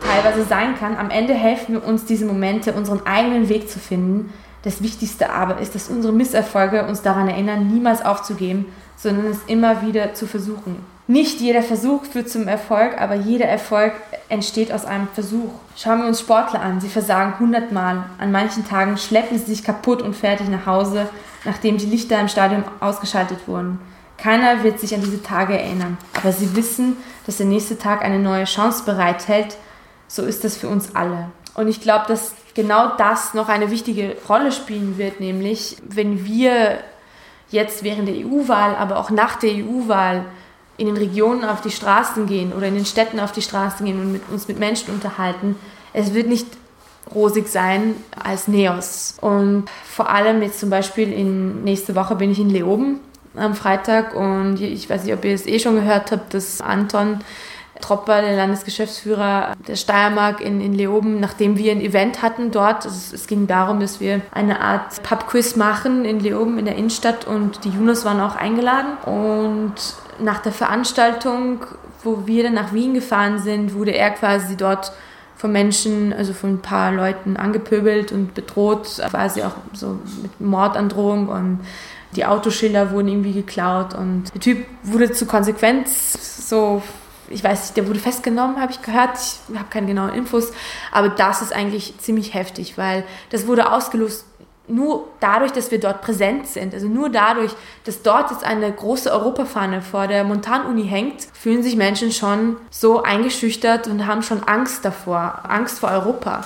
teilweise 0.00 0.44
sein 0.44 0.78
kann, 0.78 0.96
am 0.96 1.10
Ende 1.10 1.34
helfen 1.34 1.74
wir 1.74 1.84
uns 1.84 2.04
diese 2.04 2.26
Momente, 2.26 2.72
unseren 2.72 3.06
eigenen 3.06 3.48
Weg 3.48 3.68
zu 3.68 3.78
finden. 3.78 4.32
Das 4.62 4.82
Wichtigste 4.82 5.30
aber 5.30 5.58
ist, 5.58 5.74
dass 5.74 5.88
unsere 5.88 6.12
Misserfolge 6.12 6.86
uns 6.86 7.02
daran 7.02 7.28
erinnern, 7.28 7.68
niemals 7.72 8.04
aufzugeben, 8.04 8.66
sondern 8.96 9.26
es 9.26 9.38
immer 9.46 9.82
wieder 9.82 10.14
zu 10.14 10.26
versuchen. 10.26 10.84
Nicht 11.10 11.40
jeder 11.40 11.62
Versuch 11.62 12.04
führt 12.04 12.28
zum 12.28 12.48
Erfolg, 12.48 13.00
aber 13.00 13.14
jeder 13.14 13.46
Erfolg 13.46 13.94
entsteht 14.28 14.70
aus 14.70 14.84
einem 14.84 15.08
Versuch. 15.14 15.52
Schauen 15.74 16.02
wir 16.02 16.06
uns 16.06 16.20
Sportler 16.20 16.60
an. 16.60 16.82
Sie 16.82 16.90
versagen 16.90 17.38
hundertmal. 17.38 18.04
An 18.18 18.30
manchen 18.30 18.68
Tagen 18.68 18.98
schleppen 18.98 19.38
sie 19.38 19.46
sich 19.46 19.64
kaputt 19.64 20.02
und 20.02 20.14
fertig 20.14 20.50
nach 20.50 20.66
Hause, 20.66 21.08
nachdem 21.46 21.78
die 21.78 21.86
Lichter 21.86 22.20
im 22.20 22.28
Stadion 22.28 22.62
ausgeschaltet 22.80 23.48
wurden. 23.48 23.80
Keiner 24.18 24.62
wird 24.62 24.80
sich 24.80 24.94
an 24.94 25.00
diese 25.00 25.22
Tage 25.22 25.58
erinnern, 25.58 25.96
aber 26.14 26.30
sie 26.30 26.54
wissen, 26.54 26.98
dass 27.24 27.38
der 27.38 27.46
nächste 27.46 27.78
Tag 27.78 28.02
eine 28.02 28.18
neue 28.18 28.44
Chance 28.44 28.82
bereithält. 28.84 29.56
So 30.08 30.24
ist 30.24 30.44
das 30.44 30.58
für 30.58 30.68
uns 30.68 30.94
alle. 30.94 31.30
Und 31.54 31.68
ich 31.68 31.80
glaube, 31.80 32.04
dass 32.08 32.34
genau 32.52 32.96
das 32.98 33.32
noch 33.32 33.48
eine 33.48 33.70
wichtige 33.70 34.14
Rolle 34.28 34.52
spielen 34.52 34.98
wird, 34.98 35.20
nämlich 35.20 35.78
wenn 35.88 36.26
wir 36.26 36.80
jetzt 37.48 37.82
während 37.82 38.08
der 38.08 38.16
EU-Wahl, 38.16 38.76
aber 38.76 38.98
auch 38.98 39.08
nach 39.08 39.36
der 39.36 39.52
EU-Wahl 39.52 40.26
in 40.78 40.86
den 40.86 40.96
Regionen 40.96 41.44
auf 41.44 41.60
die 41.60 41.70
Straßen 41.70 42.26
gehen 42.26 42.52
oder 42.52 42.68
in 42.68 42.74
den 42.74 42.86
Städten 42.86 43.20
auf 43.20 43.32
die 43.32 43.42
Straßen 43.42 43.84
gehen 43.84 44.00
und 44.00 44.12
mit, 44.12 44.22
uns 44.30 44.48
mit 44.48 44.58
Menschen 44.58 44.94
unterhalten. 44.94 45.56
Es 45.92 46.14
wird 46.14 46.28
nicht 46.28 46.46
rosig 47.14 47.48
sein 47.48 47.96
als 48.22 48.48
Neos. 48.48 49.16
Und 49.20 49.64
vor 49.84 50.08
allem 50.08 50.40
jetzt 50.42 50.60
zum 50.60 50.70
Beispiel 50.70 51.12
in 51.12 51.64
nächste 51.64 51.94
Woche 51.94 52.14
bin 52.14 52.30
ich 52.30 52.38
in 52.38 52.48
Leoben 52.48 53.00
am 53.34 53.54
Freitag 53.54 54.14
und 54.14 54.60
ich 54.60 54.88
weiß 54.88 55.04
nicht, 55.04 55.14
ob 55.14 55.24
ihr 55.24 55.34
es 55.34 55.46
eh 55.46 55.58
schon 55.58 55.74
gehört 55.74 56.12
habt, 56.12 56.34
dass 56.34 56.60
Anton 56.60 57.20
Tropper, 57.80 58.20
der 58.20 58.36
Landesgeschäftsführer 58.36 59.52
der 59.66 59.76
Steiermark 59.76 60.40
in, 60.40 60.60
in 60.60 60.74
Leoben, 60.74 61.20
nachdem 61.20 61.56
wir 61.56 61.72
ein 61.72 61.80
Event 61.80 62.22
hatten 62.22 62.50
dort. 62.50 62.84
Also 62.84 63.14
es 63.14 63.26
ging 63.26 63.46
darum, 63.46 63.80
dass 63.80 64.00
wir 64.00 64.20
eine 64.32 64.60
Art 64.60 65.02
Pubquiz 65.02 65.56
machen 65.56 66.04
in 66.04 66.20
Leoben 66.20 66.58
in 66.58 66.64
der 66.64 66.76
Innenstadt 66.76 67.26
und 67.26 67.64
die 67.64 67.70
Junos 67.70 68.04
waren 68.04 68.20
auch 68.20 68.36
eingeladen. 68.36 68.98
Und 69.04 69.74
nach 70.18 70.40
der 70.40 70.52
Veranstaltung, 70.52 71.66
wo 72.02 72.26
wir 72.26 72.44
dann 72.44 72.54
nach 72.54 72.72
Wien 72.72 72.94
gefahren 72.94 73.38
sind, 73.38 73.74
wurde 73.74 73.92
er 73.92 74.10
quasi 74.10 74.56
dort 74.56 74.92
von 75.36 75.52
Menschen, 75.52 76.12
also 76.12 76.32
von 76.32 76.54
ein 76.54 76.62
paar 76.62 76.92
Leuten 76.92 77.36
angepöbelt 77.36 78.10
und 78.10 78.34
bedroht, 78.34 79.00
quasi 79.08 79.42
auch 79.42 79.54
so 79.72 79.98
mit 80.20 80.40
Mordandrohung 80.40 81.28
und 81.28 81.60
die 82.16 82.24
Autoschilder 82.24 82.90
wurden 82.90 83.08
irgendwie 83.08 83.32
geklaut 83.32 83.94
und 83.94 84.34
der 84.34 84.40
Typ 84.40 84.66
wurde 84.82 85.12
zu 85.12 85.26
Konsequenz 85.26 86.48
so, 86.48 86.82
ich 87.30 87.44
weiß 87.44 87.62
nicht, 87.62 87.76
der 87.76 87.86
wurde 87.88 87.98
festgenommen, 87.98 88.60
habe 88.60 88.72
ich 88.72 88.82
gehört, 88.82 89.16
ich 89.16 89.58
habe 89.58 89.68
keine 89.70 89.86
genauen 89.86 90.14
Infos, 90.14 90.52
aber 90.92 91.08
das 91.08 91.42
ist 91.42 91.52
eigentlich 91.52 91.98
ziemlich 91.98 92.34
heftig, 92.34 92.78
weil 92.78 93.04
das 93.30 93.46
wurde 93.46 93.72
ausgelöst 93.72 94.24
nur 94.68 95.08
dadurch, 95.20 95.52
dass 95.52 95.70
wir 95.70 95.80
dort 95.80 96.02
präsent 96.02 96.46
sind, 96.46 96.74
also 96.74 96.88
nur 96.88 97.08
dadurch, 97.08 97.52
dass 97.84 98.02
dort 98.02 98.30
jetzt 98.30 98.44
eine 98.44 98.70
große 98.70 99.10
Europafahne 99.10 99.82
vor 99.82 100.06
der 100.06 100.24
Montanuni 100.24 100.86
hängt, 100.86 101.26
fühlen 101.32 101.62
sich 101.62 101.76
Menschen 101.76 102.12
schon 102.12 102.56
so 102.70 103.02
eingeschüchtert 103.02 103.86
und 103.86 104.06
haben 104.06 104.22
schon 104.22 104.42
Angst 104.44 104.84
davor, 104.84 105.40
Angst 105.48 105.78
vor 105.78 105.90
Europa. 105.90 106.44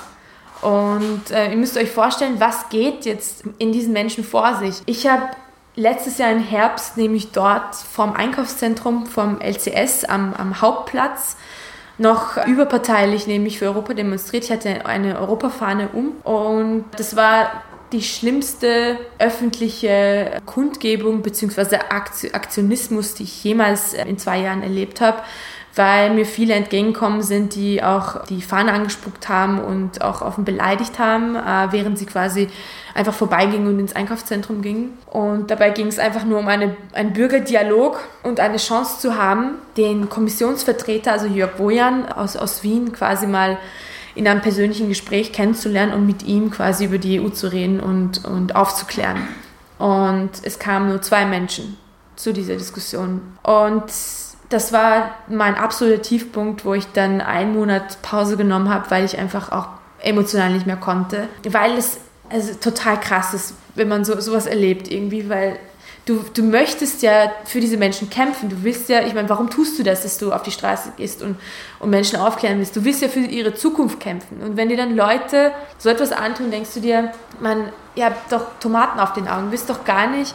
Und 0.60 1.32
äh, 1.32 1.50
ihr 1.50 1.56
müsst 1.56 1.76
euch 1.76 1.90
vorstellen, 1.90 2.36
was 2.38 2.68
geht 2.68 3.04
jetzt 3.04 3.42
in 3.58 3.72
diesen 3.72 3.92
Menschen 3.92 4.22
vor 4.22 4.54
sich. 4.54 4.80
Ich 4.86 5.08
habe 5.08 5.24
letztes 5.74 6.18
Jahr 6.18 6.32
im 6.32 6.42
Herbst 6.42 6.96
nämlich 6.96 7.32
dort 7.32 7.74
vom 7.74 8.12
Einkaufszentrum 8.12 9.06
vom 9.06 9.40
LCS 9.40 10.04
am, 10.04 10.34
am 10.34 10.60
Hauptplatz 10.60 11.36
noch 11.98 12.44
überparteilich 12.46 13.26
nämlich 13.26 13.58
für 13.58 13.66
Europa 13.66 13.94
demonstriert. 13.94 14.44
Ich 14.44 14.50
hatte 14.50 14.86
eine 14.86 15.18
Europafahne 15.18 15.88
um 15.92 16.12
und 16.22 16.84
das 16.96 17.16
war 17.16 17.62
die 17.92 18.02
schlimmste 18.02 18.98
öffentliche 19.18 20.40
Kundgebung 20.46 21.22
bzw. 21.22 21.76
Aktionismus, 22.32 23.14
die 23.14 23.24
ich 23.24 23.44
jemals 23.44 23.92
in 23.92 24.18
zwei 24.18 24.40
Jahren 24.40 24.62
erlebt 24.62 25.00
habe 25.00 25.22
weil 25.74 26.12
mir 26.12 26.26
viele 26.26 26.54
entgegenkommen 26.54 27.22
sind, 27.22 27.54
die 27.54 27.82
auch 27.82 28.24
die 28.26 28.42
Fahne 28.42 28.72
angespuckt 28.72 29.28
haben 29.28 29.58
und 29.58 30.02
auch 30.02 30.20
offen 30.20 30.44
beleidigt 30.44 30.98
haben, 30.98 31.34
äh, 31.34 31.72
während 31.72 31.98
sie 31.98 32.06
quasi 32.06 32.48
einfach 32.94 33.14
vorbeigingen 33.14 33.66
und 33.68 33.78
ins 33.78 33.96
Einkaufszentrum 33.96 34.60
gingen. 34.60 34.98
Und 35.06 35.50
dabei 35.50 35.70
ging 35.70 35.86
es 35.86 35.98
einfach 35.98 36.24
nur 36.24 36.38
um 36.38 36.48
eine, 36.48 36.76
einen 36.92 37.14
Bürgerdialog 37.14 38.00
und 38.22 38.38
eine 38.38 38.58
Chance 38.58 38.98
zu 38.98 39.16
haben, 39.16 39.54
den 39.76 40.10
Kommissionsvertreter, 40.10 41.12
also 41.12 41.26
Jörg 41.26 41.52
Bojan 41.52 42.10
aus, 42.12 42.36
aus 42.36 42.62
Wien, 42.62 42.92
quasi 42.92 43.26
mal 43.26 43.58
in 44.14 44.28
einem 44.28 44.42
persönlichen 44.42 44.88
Gespräch 44.88 45.32
kennenzulernen 45.32 45.94
und 45.94 46.06
mit 46.06 46.22
ihm 46.22 46.50
quasi 46.50 46.84
über 46.84 46.98
die 46.98 47.18
EU 47.18 47.30
zu 47.30 47.50
reden 47.50 47.80
und, 47.80 48.26
und 48.26 48.54
aufzuklären. 48.54 49.26
Und 49.78 50.30
es 50.42 50.58
kamen 50.58 50.88
nur 50.88 51.00
zwei 51.00 51.24
Menschen 51.24 51.78
zu 52.14 52.34
dieser 52.34 52.56
Diskussion. 52.56 53.22
Und 53.42 53.84
das 54.52 54.72
war 54.72 55.14
mein 55.28 55.54
absoluter 55.54 56.02
Tiefpunkt, 56.02 56.64
wo 56.64 56.74
ich 56.74 56.86
dann 56.92 57.20
einen 57.20 57.54
Monat 57.54 58.02
Pause 58.02 58.36
genommen 58.36 58.68
habe, 58.68 58.90
weil 58.90 59.04
ich 59.04 59.18
einfach 59.18 59.50
auch 59.52 59.68
emotional 60.00 60.52
nicht 60.52 60.66
mehr 60.66 60.76
konnte. 60.76 61.28
Weil 61.48 61.78
es 61.78 61.98
also 62.28 62.54
total 62.54 62.98
krass 62.98 63.34
ist, 63.34 63.54
wenn 63.74 63.88
man 63.88 64.04
so, 64.04 64.20
sowas 64.20 64.46
erlebt 64.46 64.90
irgendwie, 64.90 65.28
weil 65.28 65.58
du, 66.06 66.24
du 66.34 66.42
möchtest 66.42 67.02
ja 67.02 67.32
für 67.44 67.60
diese 67.60 67.76
Menschen 67.76 68.10
kämpfen. 68.10 68.48
Du 68.48 68.62
willst 68.62 68.88
ja, 68.88 69.02
ich 69.06 69.14
meine, 69.14 69.28
warum 69.28 69.50
tust 69.50 69.78
du 69.78 69.82
das, 69.82 70.02
dass 70.02 70.18
du 70.18 70.32
auf 70.32 70.42
die 70.42 70.50
Straße 70.50 70.92
gehst 70.96 71.22
und, 71.22 71.36
und 71.78 71.90
Menschen 71.90 72.18
aufklären 72.18 72.58
willst? 72.58 72.74
Du 72.76 72.84
willst 72.84 73.02
ja 73.02 73.08
für 73.08 73.20
ihre 73.20 73.54
Zukunft 73.54 74.00
kämpfen. 74.00 74.40
Und 74.42 74.56
wenn 74.56 74.68
dir 74.68 74.76
dann 74.76 74.96
Leute 74.96 75.52
so 75.78 75.88
etwas 75.88 76.12
antun, 76.12 76.50
denkst 76.50 76.70
du 76.74 76.80
dir, 76.80 77.12
man, 77.40 77.68
ihr 77.94 78.06
habt 78.06 78.32
doch 78.32 78.46
Tomaten 78.60 78.98
auf 79.00 79.12
den 79.12 79.28
Augen, 79.28 79.50
wisst 79.50 79.70
doch 79.70 79.84
gar 79.84 80.08
nicht, 80.08 80.34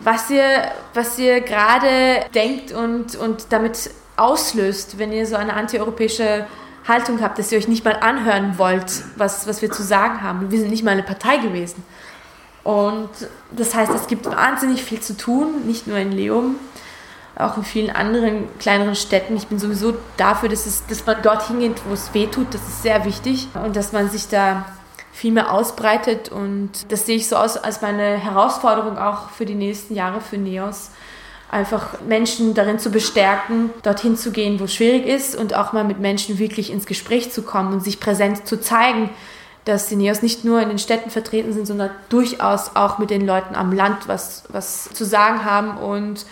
was 0.00 0.30
ihr, 0.30 0.70
was 0.94 1.18
ihr 1.18 1.40
gerade 1.40 2.24
denkt 2.34 2.72
und, 2.72 3.16
und 3.16 3.46
damit 3.50 3.90
auslöst, 4.16 4.98
wenn 4.98 5.12
ihr 5.12 5.26
so 5.26 5.36
eine 5.36 5.54
antieuropäische 5.54 6.46
Haltung 6.86 7.20
habt, 7.20 7.38
dass 7.38 7.52
ihr 7.52 7.58
euch 7.58 7.68
nicht 7.68 7.84
mal 7.84 7.96
anhören 7.96 8.58
wollt, 8.58 9.04
was, 9.16 9.46
was 9.46 9.62
wir 9.62 9.70
zu 9.70 9.82
sagen 9.82 10.22
haben. 10.22 10.50
Wir 10.50 10.58
sind 10.58 10.70
nicht 10.70 10.84
mal 10.84 10.92
eine 10.92 11.02
Partei 11.02 11.36
gewesen. 11.38 11.84
Und 12.64 13.10
das 13.50 13.74
heißt, 13.74 13.92
es 13.94 14.06
gibt 14.08 14.26
wahnsinnig 14.26 14.82
viel 14.82 15.00
zu 15.00 15.16
tun, 15.16 15.66
nicht 15.66 15.86
nur 15.86 15.98
in 15.98 16.12
Leum, 16.12 16.56
auch 17.36 17.56
in 17.56 17.64
vielen 17.64 17.90
anderen 17.90 18.48
kleineren 18.58 18.94
Städten. 18.94 19.36
Ich 19.36 19.46
bin 19.46 19.58
sowieso 19.58 19.94
dafür, 20.16 20.48
dass, 20.48 20.66
es, 20.66 20.84
dass 20.86 21.06
man 21.06 21.16
dort 21.22 21.46
hingeht, 21.46 21.80
wo 21.86 21.94
es 21.94 22.12
weh 22.14 22.26
tut. 22.26 22.52
Das 22.52 22.62
ist 22.62 22.82
sehr 22.82 23.04
wichtig. 23.04 23.48
Und 23.54 23.76
dass 23.76 23.92
man 23.92 24.10
sich 24.10 24.28
da 24.28 24.66
viel 25.18 25.32
mehr 25.32 25.52
ausbreitet. 25.52 26.30
Und 26.30 26.70
das 26.92 27.06
sehe 27.06 27.16
ich 27.16 27.28
so 27.28 27.34
aus 27.34 27.56
als 27.56 27.82
meine 27.82 28.16
Herausforderung 28.16 28.98
auch 28.98 29.30
für 29.30 29.46
die 29.46 29.56
nächsten 29.56 29.96
Jahre 29.96 30.20
für 30.20 30.38
NEOS. 30.38 30.92
Einfach 31.50 32.00
Menschen 32.06 32.54
darin 32.54 32.78
zu 32.78 32.90
bestärken, 32.90 33.70
dorthin 33.82 34.16
zu 34.16 34.30
gehen, 34.30 34.60
wo 34.60 34.64
es 34.64 34.74
schwierig 34.74 35.06
ist 35.06 35.34
und 35.34 35.54
auch 35.54 35.72
mal 35.72 35.82
mit 35.82 35.98
Menschen 35.98 36.38
wirklich 36.38 36.70
ins 36.70 36.86
Gespräch 36.86 37.32
zu 37.32 37.42
kommen 37.42 37.72
und 37.72 37.82
sich 37.82 37.98
präsent 37.98 38.46
zu 38.46 38.60
zeigen, 38.60 39.10
dass 39.64 39.88
die 39.88 39.96
NEOS 39.96 40.22
nicht 40.22 40.44
nur 40.44 40.60
in 40.60 40.68
den 40.68 40.78
Städten 40.78 41.10
vertreten 41.10 41.52
sind, 41.52 41.66
sondern 41.66 41.90
durchaus 42.10 42.76
auch 42.76 42.98
mit 42.98 43.10
den 43.10 43.26
Leuten 43.26 43.56
am 43.56 43.72
Land 43.72 44.06
was, 44.06 44.44
was 44.50 44.90
zu 44.92 45.04
sagen 45.04 45.44
haben 45.44 45.78
und 45.78 46.26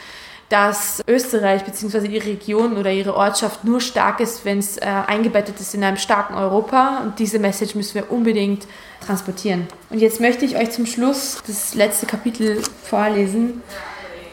dass 0.48 1.02
Österreich 1.08 1.64
bzw. 1.64 2.06
ihre 2.06 2.26
Region 2.26 2.76
oder 2.76 2.92
ihre 2.92 3.14
Ortschaft 3.16 3.64
nur 3.64 3.80
stark 3.80 4.20
ist, 4.20 4.44
wenn 4.44 4.58
es 4.58 4.76
äh, 4.76 4.84
eingebettet 4.84 5.60
ist 5.60 5.74
in 5.74 5.82
einem 5.82 5.96
starken 5.96 6.34
Europa. 6.34 7.00
Und 7.02 7.18
diese 7.18 7.38
Message 7.38 7.74
müssen 7.74 7.94
wir 7.94 8.10
unbedingt 8.10 8.66
transportieren. 9.04 9.66
Und 9.90 9.98
jetzt 9.98 10.20
möchte 10.20 10.44
ich 10.44 10.56
euch 10.56 10.70
zum 10.70 10.86
Schluss 10.86 11.42
das 11.46 11.74
letzte 11.74 12.06
Kapitel 12.06 12.62
vorlesen. 12.82 13.62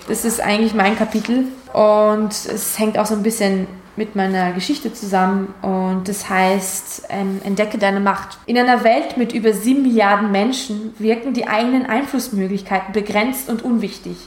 Das 0.07 0.25
ist 0.25 0.41
eigentlich 0.41 0.73
mein 0.73 0.97
Kapitel 0.97 1.45
und 1.71 2.31
es 2.31 2.77
hängt 2.77 2.97
auch 2.97 3.05
so 3.05 3.15
ein 3.15 3.23
bisschen 3.23 3.67
mit 3.95 4.15
meiner 4.15 4.51
Geschichte 4.53 4.91
zusammen 4.91 5.53
und 5.61 6.07
das 6.07 6.27
heißt, 6.27 7.03
ähm, 7.09 7.41
entdecke 7.43 7.77
deine 7.77 7.99
Macht. 7.99 8.39
In 8.47 8.57
einer 8.57 8.83
Welt 8.83 9.17
mit 9.17 9.33
über 9.33 9.53
sieben 9.53 9.83
Milliarden 9.83 10.31
Menschen 10.31 10.93
wirken 10.97 11.33
die 11.33 11.47
eigenen 11.47 11.85
Einflussmöglichkeiten 11.85 12.91
begrenzt 12.91 13.49
und 13.49 13.61
unwichtig. 13.61 14.17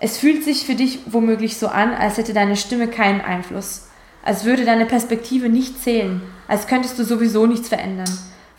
Es 0.00 0.18
fühlt 0.18 0.44
sich 0.44 0.64
für 0.64 0.76
dich 0.76 1.00
womöglich 1.06 1.56
so 1.56 1.66
an, 1.66 1.92
als 1.92 2.18
hätte 2.18 2.32
deine 2.32 2.56
Stimme 2.56 2.86
keinen 2.86 3.20
Einfluss, 3.20 3.88
als 4.22 4.44
würde 4.44 4.64
deine 4.64 4.86
Perspektive 4.86 5.48
nicht 5.48 5.82
zählen, 5.82 6.22
als 6.46 6.68
könntest 6.68 6.98
du 6.98 7.04
sowieso 7.04 7.46
nichts 7.46 7.68
verändern. 7.68 8.08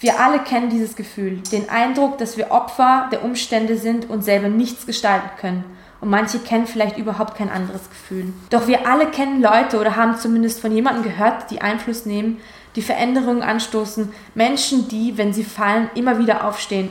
Wir 0.02 0.20
alle 0.20 0.40
kennen 0.40 0.70
dieses 0.70 0.98
Gefühl, 0.98 1.42
den 1.52 1.70
Eindruck, 1.70 2.18
dass 2.18 2.36
wir 2.36 2.52
Opfer 2.52 3.08
der 3.12 3.24
Umstände 3.24 3.78
sind 3.78 4.10
und 4.10 4.24
selber 4.24 4.50
nichts 4.50 4.86
gestalten 4.86 5.30
können. 5.40 5.64
Und 6.02 6.10
manche 6.10 6.40
kennen 6.40 6.68
vielleicht 6.68 6.98
überhaupt 6.98 7.36
kein 7.36 7.50
anderes 7.50 7.90
Gefühl. 7.90 8.34
Doch 8.50 8.68
wir 8.68 8.88
alle 8.88 9.08
kennen 9.08 9.42
Leute 9.42 9.80
oder 9.80 9.96
haben 9.98 10.18
zumindest 10.18 10.62
von 10.62 10.74
jemandem 10.74 11.04
gehört, 11.04 11.52
die 11.52 11.62
Einfluss 11.62 12.06
nehmen, 12.06 12.40
die 12.76 12.82
Veränderungen 12.82 13.44
anstoßen, 13.44 14.12
Menschen, 14.36 14.88
die, 14.88 15.18
wenn 15.18 15.34
sie 15.34 15.44
fallen, 15.44 15.90
immer 15.96 16.18
wieder 16.20 16.46
aufstehen 16.46 16.90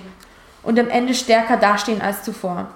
und 0.62 0.78
am 0.78 0.88
Ende 0.88 1.14
stärker 1.14 1.56
dastehen 1.56 2.02
als 2.02 2.22
zuvor. 2.22 2.68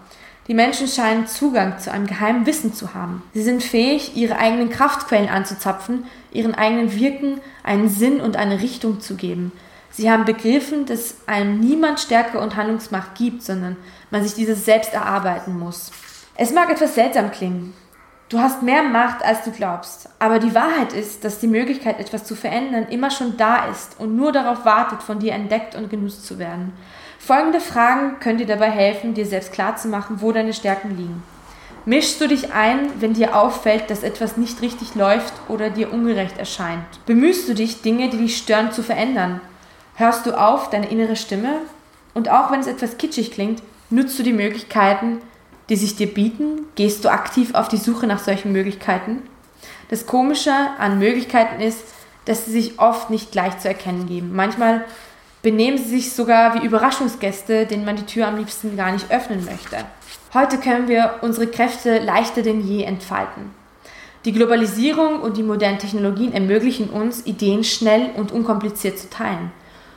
Die 0.53 0.57
Menschen 0.57 0.87
scheinen 0.87 1.27
Zugang 1.27 1.79
zu 1.79 1.91
einem 1.91 2.07
geheimen 2.07 2.45
Wissen 2.45 2.75
zu 2.75 2.93
haben. 2.93 3.23
Sie 3.33 3.43
sind 3.43 3.65
fähig, 3.65 4.19
ihre 4.19 4.37
eigenen 4.37 4.69
Kraftquellen 4.69 5.31
anzuzapfen, 5.31 6.05
ihren 6.31 6.55
eigenen 6.55 6.95
Wirken 6.95 7.41
einen 7.63 7.89
Sinn 7.89 8.21
und 8.21 8.37
eine 8.37 8.61
Richtung 8.61 9.01
zu 9.01 9.15
geben. 9.17 9.53
Sie 9.91 10.11
haben 10.11 10.27
begriffen, 10.27 10.85
dass 10.85 11.17
einem 11.27 11.59
niemand 11.59 12.01
Stärke 12.01 12.39
und 12.39 12.55
Handlungsmacht 12.55 13.15
gibt, 13.15 13.43
sondern 13.43 13.79
man 14.11 14.23
sich 14.25 14.35
dieses 14.35 14.67
selbst 14.67 14.93
erarbeiten 14.93 15.59
muss. 15.59 15.91
Es 16.37 16.53
mag 16.53 16.69
etwas 16.69 16.97
seltsam 16.97 17.31
klingen. 17.31 17.73
Du 18.29 18.39
hast 18.39 18.63
mehr 18.63 18.83
Macht, 18.83 19.25
als 19.25 19.45
du 19.45 19.53
glaubst. 19.53 20.11
Aber 20.19 20.39
die 20.39 20.55
Wahrheit 20.55 20.93
ist, 20.93 21.25
dass 21.25 21.39
die 21.39 21.47
Möglichkeit, 21.47 21.99
etwas 21.99 22.25
zu 22.25 22.35
verändern, 22.35 22.89
immer 22.91 23.11
schon 23.11 23.39
da 23.39 23.71
ist 23.71 23.99
und 23.99 24.17
nur 24.17 24.33
darauf 24.33 24.67
wartet, 24.67 25.03
von 25.03 25.19
dir 25.19 25.33
entdeckt 25.33 25.75
und 25.75 25.89
genutzt 25.89 26.27
zu 26.27 26.39
werden. 26.39 26.75
Folgende 27.25 27.61
Fragen 27.61 28.19
können 28.19 28.39
dir 28.39 28.47
dabei 28.47 28.69
helfen, 28.69 29.15
dir 29.15 29.25
selbst 29.25 29.53
klarzumachen, 29.53 30.21
wo 30.21 30.33
deine 30.33 30.53
Stärken 30.53 30.97
liegen. 30.97 31.23
Mischst 31.85 32.21
du 32.21 32.27
dich 32.27 32.53
ein, 32.53 32.91
wenn 32.99 33.15
dir 33.15 33.37
auffällt, 33.37 33.91
dass 33.91 34.03
etwas 34.03 34.37
nicht 34.37 34.61
richtig 34.61 34.97
läuft 34.97 35.33
oder 35.47 35.71
dir 35.71 35.93
ungerecht 35.93 36.37
erscheint? 36.37 36.85
Bemühst 37.07 37.49
du 37.49 37.55
dich, 37.55 37.81
Dinge, 37.81 38.11
die 38.11 38.17
dich 38.17 38.37
stören, 38.37 38.73
zu 38.73 38.83
verändern? 38.83 39.41
Hörst 39.95 40.27
du 40.27 40.37
auf 40.37 40.69
deine 40.71 40.91
innere 40.91 41.15
Stimme? 41.15 41.59
Und 42.13 42.29
auch 42.29 42.51
wenn 42.51 42.59
es 42.59 42.67
etwas 42.67 42.99
kitschig 42.99 43.31
klingt, 43.31 43.63
nutzt 43.89 44.19
du 44.19 44.25
die 44.25 44.33
Möglichkeiten, 44.33 45.19
die 45.69 45.77
sich 45.77 45.95
dir 45.95 46.13
bieten? 46.13 46.67
Gehst 46.75 47.05
du 47.05 47.09
aktiv 47.09 47.55
auf 47.55 47.69
die 47.69 47.77
Suche 47.77 48.09
nach 48.09 48.19
solchen 48.19 48.51
Möglichkeiten? 48.51 49.23
Das 49.91 50.07
Komische 50.07 50.53
an 50.77 50.99
Möglichkeiten 50.99 51.61
ist, 51.61 51.85
dass 52.25 52.47
sie 52.47 52.51
sich 52.53 52.81
oft 52.81 53.11
nicht 53.11 53.31
gleich 53.31 53.61
zu 53.61 53.69
erkennen 53.69 54.07
geben. 54.09 54.35
Manchmal 54.35 54.85
benehmen 55.43 55.79
sie 55.79 55.91
sich 55.91 56.13
sogar 56.13 56.55
wie 56.55 56.65
Überraschungsgäste, 56.65 57.67
denen 57.67 57.85
man 57.85 57.97
die 57.97 58.07
Tür 58.07 58.29
am 58.29 58.37
liebsten 58.37 58.77
gar 58.77 58.93
nicht 58.93 59.11
öffnen 59.11 59.45
möchte. 59.45 59.85
Heute 60.33 60.59
können 60.59 60.89
wir 60.89 61.17
unsere 61.21 61.49
Kräfte 61.49 61.99
leichter 61.99 62.43
denn 62.43 62.67
je 62.67 62.85
entfalten. 62.85 63.51
Die 64.25 64.33
Globalisierung 64.33 65.21
und 65.21 65.37
die 65.37 65.43
modernen 65.43 65.81
Technologien 65.81 66.33
ermöglichen 66.33 66.89
uns, 66.91 67.27
Ideen 67.27 67.65
schnell 67.65 68.11
und 68.17 68.31
unkompliziert 68.31 68.99
zu 68.99 69.11
teilen. 69.11 69.51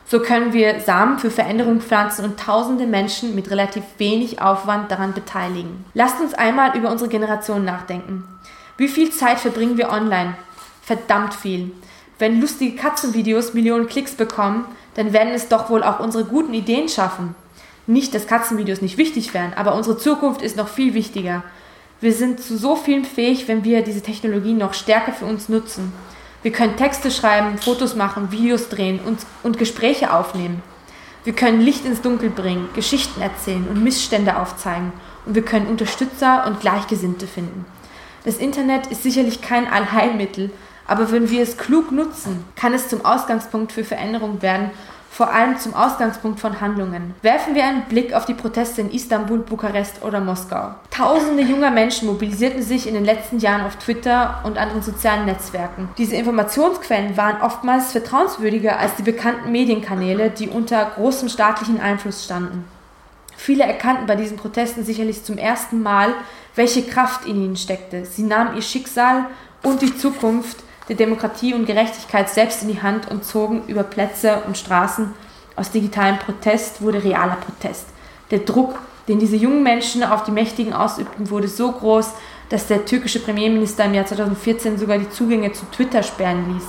So 0.07 0.19
können 0.19 0.53
wir 0.53 0.81
Samen 0.81 1.19
für 1.19 1.31
Veränderung 1.31 1.79
pflanzen 1.79 2.25
und 2.25 2.39
tausende 2.39 2.85
Menschen 2.85 3.33
mit 3.35 3.49
relativ 3.49 3.83
wenig 3.97 4.41
Aufwand 4.41 4.91
daran 4.91 5.13
beteiligen. 5.13 5.85
Lasst 5.93 6.19
uns 6.19 6.33
einmal 6.33 6.75
über 6.77 6.91
unsere 6.91 7.09
Generation 7.09 7.65
nachdenken. 7.65 8.23
Wie 8.77 8.87
viel 8.87 9.11
Zeit 9.11 9.39
verbringen 9.39 9.77
wir 9.77 9.89
online? 9.89 10.35
Verdammt 10.81 11.33
viel. 11.33 11.71
Wenn 12.19 12.39
lustige 12.39 12.75
Katzenvideos 12.75 13.53
Millionen 13.53 13.87
Klicks 13.87 14.13
bekommen, 14.13 14.65
dann 14.95 15.13
werden 15.13 15.33
es 15.33 15.47
doch 15.47 15.69
wohl 15.69 15.83
auch 15.83 15.99
unsere 15.99 16.25
guten 16.25 16.53
Ideen 16.53 16.89
schaffen. 16.89 17.35
Nicht, 17.87 18.15
dass 18.15 18.27
Katzenvideos 18.27 18.81
nicht 18.81 18.97
wichtig 18.97 19.33
wären, 19.33 19.53
aber 19.53 19.75
unsere 19.75 19.97
Zukunft 19.97 20.41
ist 20.41 20.57
noch 20.57 20.67
viel 20.67 20.93
wichtiger. 20.93 21.43
Wir 22.01 22.13
sind 22.13 22.41
zu 22.41 22.57
so 22.57 22.75
vielem 22.75 23.05
fähig, 23.05 23.47
wenn 23.47 23.63
wir 23.63 23.83
diese 23.83 24.01
Technologie 24.01 24.53
noch 24.53 24.73
stärker 24.73 25.13
für 25.13 25.25
uns 25.25 25.49
nutzen. 25.49 25.93
Wir 26.41 26.51
können 26.51 26.77
Texte 26.77 27.11
schreiben, 27.11 27.57
Fotos 27.57 27.95
machen, 27.95 28.31
Videos 28.31 28.69
drehen 28.69 28.99
und, 28.99 29.19
und 29.43 29.57
Gespräche 29.57 30.13
aufnehmen. 30.13 30.61
Wir 31.23 31.33
können 31.33 31.61
Licht 31.61 31.85
ins 31.85 32.01
Dunkel 32.01 32.29
bringen, 32.29 32.69
Geschichten 32.73 33.21
erzählen 33.21 33.67
und 33.67 33.83
Missstände 33.83 34.37
aufzeigen. 34.37 34.93
Und 35.25 35.33
wir 35.33 35.41
können 35.41 35.67
Unterstützer 35.67 36.45
und 36.45 36.59
Gleichgesinnte 36.59 37.25
finden. 37.25 37.65
Das 38.25 38.37
Internet 38.37 38.87
ist 38.87 39.03
sicherlich 39.03 39.41
kein 39.41 39.67
Allheilmittel, 39.67 40.51
aber 40.87 41.11
wenn 41.11 41.29
wir 41.29 41.41
es 41.41 41.57
klug 41.57 41.91
nutzen, 41.91 42.45
kann 42.55 42.73
es 42.73 42.89
zum 42.89 43.03
Ausgangspunkt 43.05 43.71
für 43.71 43.83
Veränderung 43.83 44.41
werden, 44.41 44.71
vor 45.15 45.31
allem 45.31 45.57
zum 45.57 45.73
Ausgangspunkt 45.73 46.41
von 46.41 46.59
Handlungen. 46.59 47.15
Werfen 47.21 47.55
wir 47.55 47.63
einen 47.63 47.83
Blick 47.83 48.13
auf 48.13 48.25
die 48.25 48.33
Proteste 48.33 48.81
in 48.81 48.91
Istanbul, 48.91 49.39
Bukarest 49.39 50.03
oder 50.03 50.19
Moskau. 50.19 50.75
Tausende 50.91 51.41
junger 51.41 51.71
Menschen 51.71 52.09
mobilisierten 52.09 52.61
sich 52.61 52.85
in 52.85 52.95
den 52.95 53.05
letzten 53.05 53.39
Jahren 53.39 53.65
auf 53.65 53.77
Twitter 53.77 54.41
und 54.43 54.57
anderen 54.57 54.81
sozialen 54.81 55.25
Netzwerken. 55.25 55.87
Diese 55.97 56.17
Informationsquellen 56.17 57.15
waren 57.15 57.41
oftmals 57.41 57.93
vertrauenswürdiger 57.93 58.77
als 58.77 58.95
die 58.95 59.03
bekannten 59.03 59.53
Medienkanäle, 59.53 60.31
die 60.31 60.49
unter 60.49 60.83
großem 60.83 61.29
staatlichen 61.29 61.79
Einfluss 61.79 62.25
standen. 62.25 62.65
Viele 63.37 63.63
erkannten 63.63 64.07
bei 64.07 64.17
diesen 64.17 64.35
Protesten 64.35 64.83
sicherlich 64.83 65.23
zum 65.23 65.37
ersten 65.37 65.81
Mal, 65.81 66.13
welche 66.55 66.83
Kraft 66.83 67.25
in 67.25 67.37
ihnen 67.37 67.55
steckte. 67.55 68.05
Sie 68.05 68.23
nahmen 68.23 68.57
ihr 68.57 68.61
Schicksal 68.61 69.27
und 69.63 69.81
die 69.81 69.97
Zukunft 69.97 70.64
der 70.89 70.95
Demokratie 70.95 71.53
und 71.53 71.65
Gerechtigkeit 71.65 72.29
selbst 72.29 72.61
in 72.61 72.69
die 72.69 72.81
Hand 72.81 73.09
und 73.09 73.25
zogen 73.25 73.63
über 73.67 73.83
Plätze 73.83 74.43
und 74.47 74.57
Straßen. 74.57 75.13
Aus 75.55 75.71
digitalem 75.71 76.19
Protest 76.19 76.81
wurde 76.81 77.03
realer 77.03 77.37
Protest. 77.37 77.87
Der 78.31 78.39
Druck, 78.39 78.79
den 79.07 79.19
diese 79.19 79.35
jungen 79.35 79.63
Menschen 79.63 80.03
auf 80.03 80.23
die 80.23 80.31
Mächtigen 80.31 80.73
ausübten, 80.73 81.29
wurde 81.29 81.47
so 81.47 81.71
groß, 81.71 82.11
dass 82.49 82.67
der 82.67 82.85
türkische 82.85 83.19
Premierminister 83.19 83.85
im 83.85 83.93
Jahr 83.93 84.05
2014 84.05 84.77
sogar 84.77 84.97
die 84.97 85.09
Zugänge 85.09 85.51
zu 85.53 85.65
Twitter 85.71 86.03
sperren 86.03 86.53
ließ. 86.53 86.65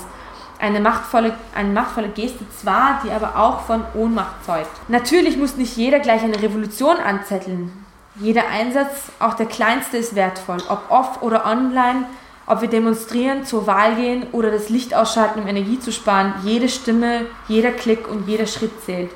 Eine 0.58 0.80
machtvolle, 0.80 1.34
eine 1.54 1.70
machtvolle 1.70 2.08
Geste 2.08 2.48
zwar, 2.58 3.00
die 3.04 3.10
aber 3.10 3.36
auch 3.36 3.60
von 3.62 3.84
Ohnmacht 3.94 4.44
zeugt. 4.46 4.70
Natürlich 4.88 5.36
muss 5.36 5.56
nicht 5.56 5.76
jeder 5.76 6.00
gleich 6.00 6.22
eine 6.22 6.40
Revolution 6.40 6.96
anzetteln. 6.96 7.72
Jeder 8.18 8.48
Einsatz, 8.48 9.10
auch 9.18 9.34
der 9.34 9.44
kleinste, 9.44 9.98
ist 9.98 10.14
wertvoll. 10.14 10.58
Ob 10.70 10.90
off 10.90 11.20
oder 11.20 11.44
online, 11.44 12.06
ob 12.46 12.60
wir 12.60 12.68
demonstrieren, 12.68 13.44
zur 13.44 13.66
Wahl 13.66 13.96
gehen 13.96 14.26
oder 14.32 14.50
das 14.50 14.68
Licht 14.68 14.94
ausschalten, 14.94 15.40
um 15.40 15.48
Energie 15.48 15.80
zu 15.80 15.92
sparen, 15.92 16.34
jede 16.44 16.68
Stimme, 16.68 17.26
jeder 17.48 17.72
Klick 17.72 18.08
und 18.08 18.28
jeder 18.28 18.46
Schritt 18.46 18.82
zählt. 18.84 19.10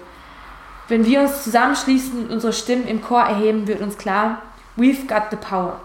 Wenn 0.88 1.06
wir 1.06 1.20
uns 1.20 1.44
zusammenschließen 1.44 2.24
und 2.24 2.30
unsere 2.32 2.52
Stimmen 2.52 2.88
im 2.88 3.00
Chor 3.00 3.22
erheben, 3.22 3.68
wird 3.68 3.80
uns 3.80 3.96
klar, 3.96 4.42
we've 4.76 5.06
got 5.06 5.30
the 5.30 5.36
power. 5.36 5.80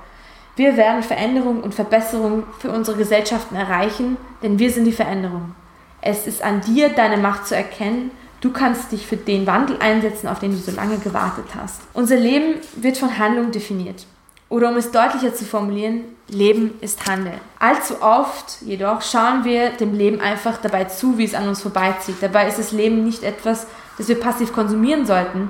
Wir 0.56 0.78
werden 0.78 1.04
Veränderung 1.04 1.62
und 1.62 1.76
Verbesserung 1.76 2.44
für 2.60 2.72
unsere 2.72 2.98
Gesellschaften 2.98 3.56
erreichen, 3.56 4.18
denn 4.42 4.58
wir 4.58 4.72
sind 4.72 4.86
die 4.86 4.92
Veränderung. 4.92 5.54
Es 6.02 6.28
ist 6.28 6.42
an 6.42 6.62
dir, 6.62 6.90
deine 6.90 7.18
Macht 7.18 7.46
zu 7.46 7.56
erkennen. 7.56 8.12
Du 8.42 8.52
kannst 8.52 8.92
dich 8.92 9.06
für 9.06 9.18
den 9.18 9.46
Wandel 9.48 9.78
einsetzen, 9.80 10.28
auf 10.28 10.40
den 10.40 10.52
du 10.52 10.58
so 10.58 10.72
lange 10.72 10.98
gewartet 10.98 11.46
hast. 11.56 11.82
Unser 11.94 12.16
Leben 12.16 12.56
wird 12.76 12.98
von 12.98 13.18
Handlung 13.18 13.52
definiert. 13.52 14.06
Oder 14.50 14.70
um 14.70 14.78
es 14.78 14.92
deutlicher 14.92 15.34
zu 15.34 15.44
formulieren, 15.44 16.04
Leben 16.28 16.76
ist 16.82 17.08
Handeln. 17.08 17.40
Allzu 17.60 18.02
oft 18.02 18.62
jedoch 18.62 19.02
schauen 19.02 19.44
wir 19.44 19.72
dem 19.72 19.94
Leben 19.94 20.22
einfach 20.22 20.58
dabei 20.58 20.86
zu, 20.86 21.18
wie 21.18 21.26
es 21.26 21.34
an 21.34 21.48
uns 21.48 21.62
vorbeizieht. 21.62 22.18
Dabei 22.22 22.48
ist 22.48 22.60
das 22.60 22.72
Leben 22.72 23.04
nicht 23.04 23.24
etwas, 23.24 23.68
das 23.98 24.08
wir 24.08 24.20
passiv 24.20 24.54
konsumieren 24.54 25.06
sollten. 25.06 25.50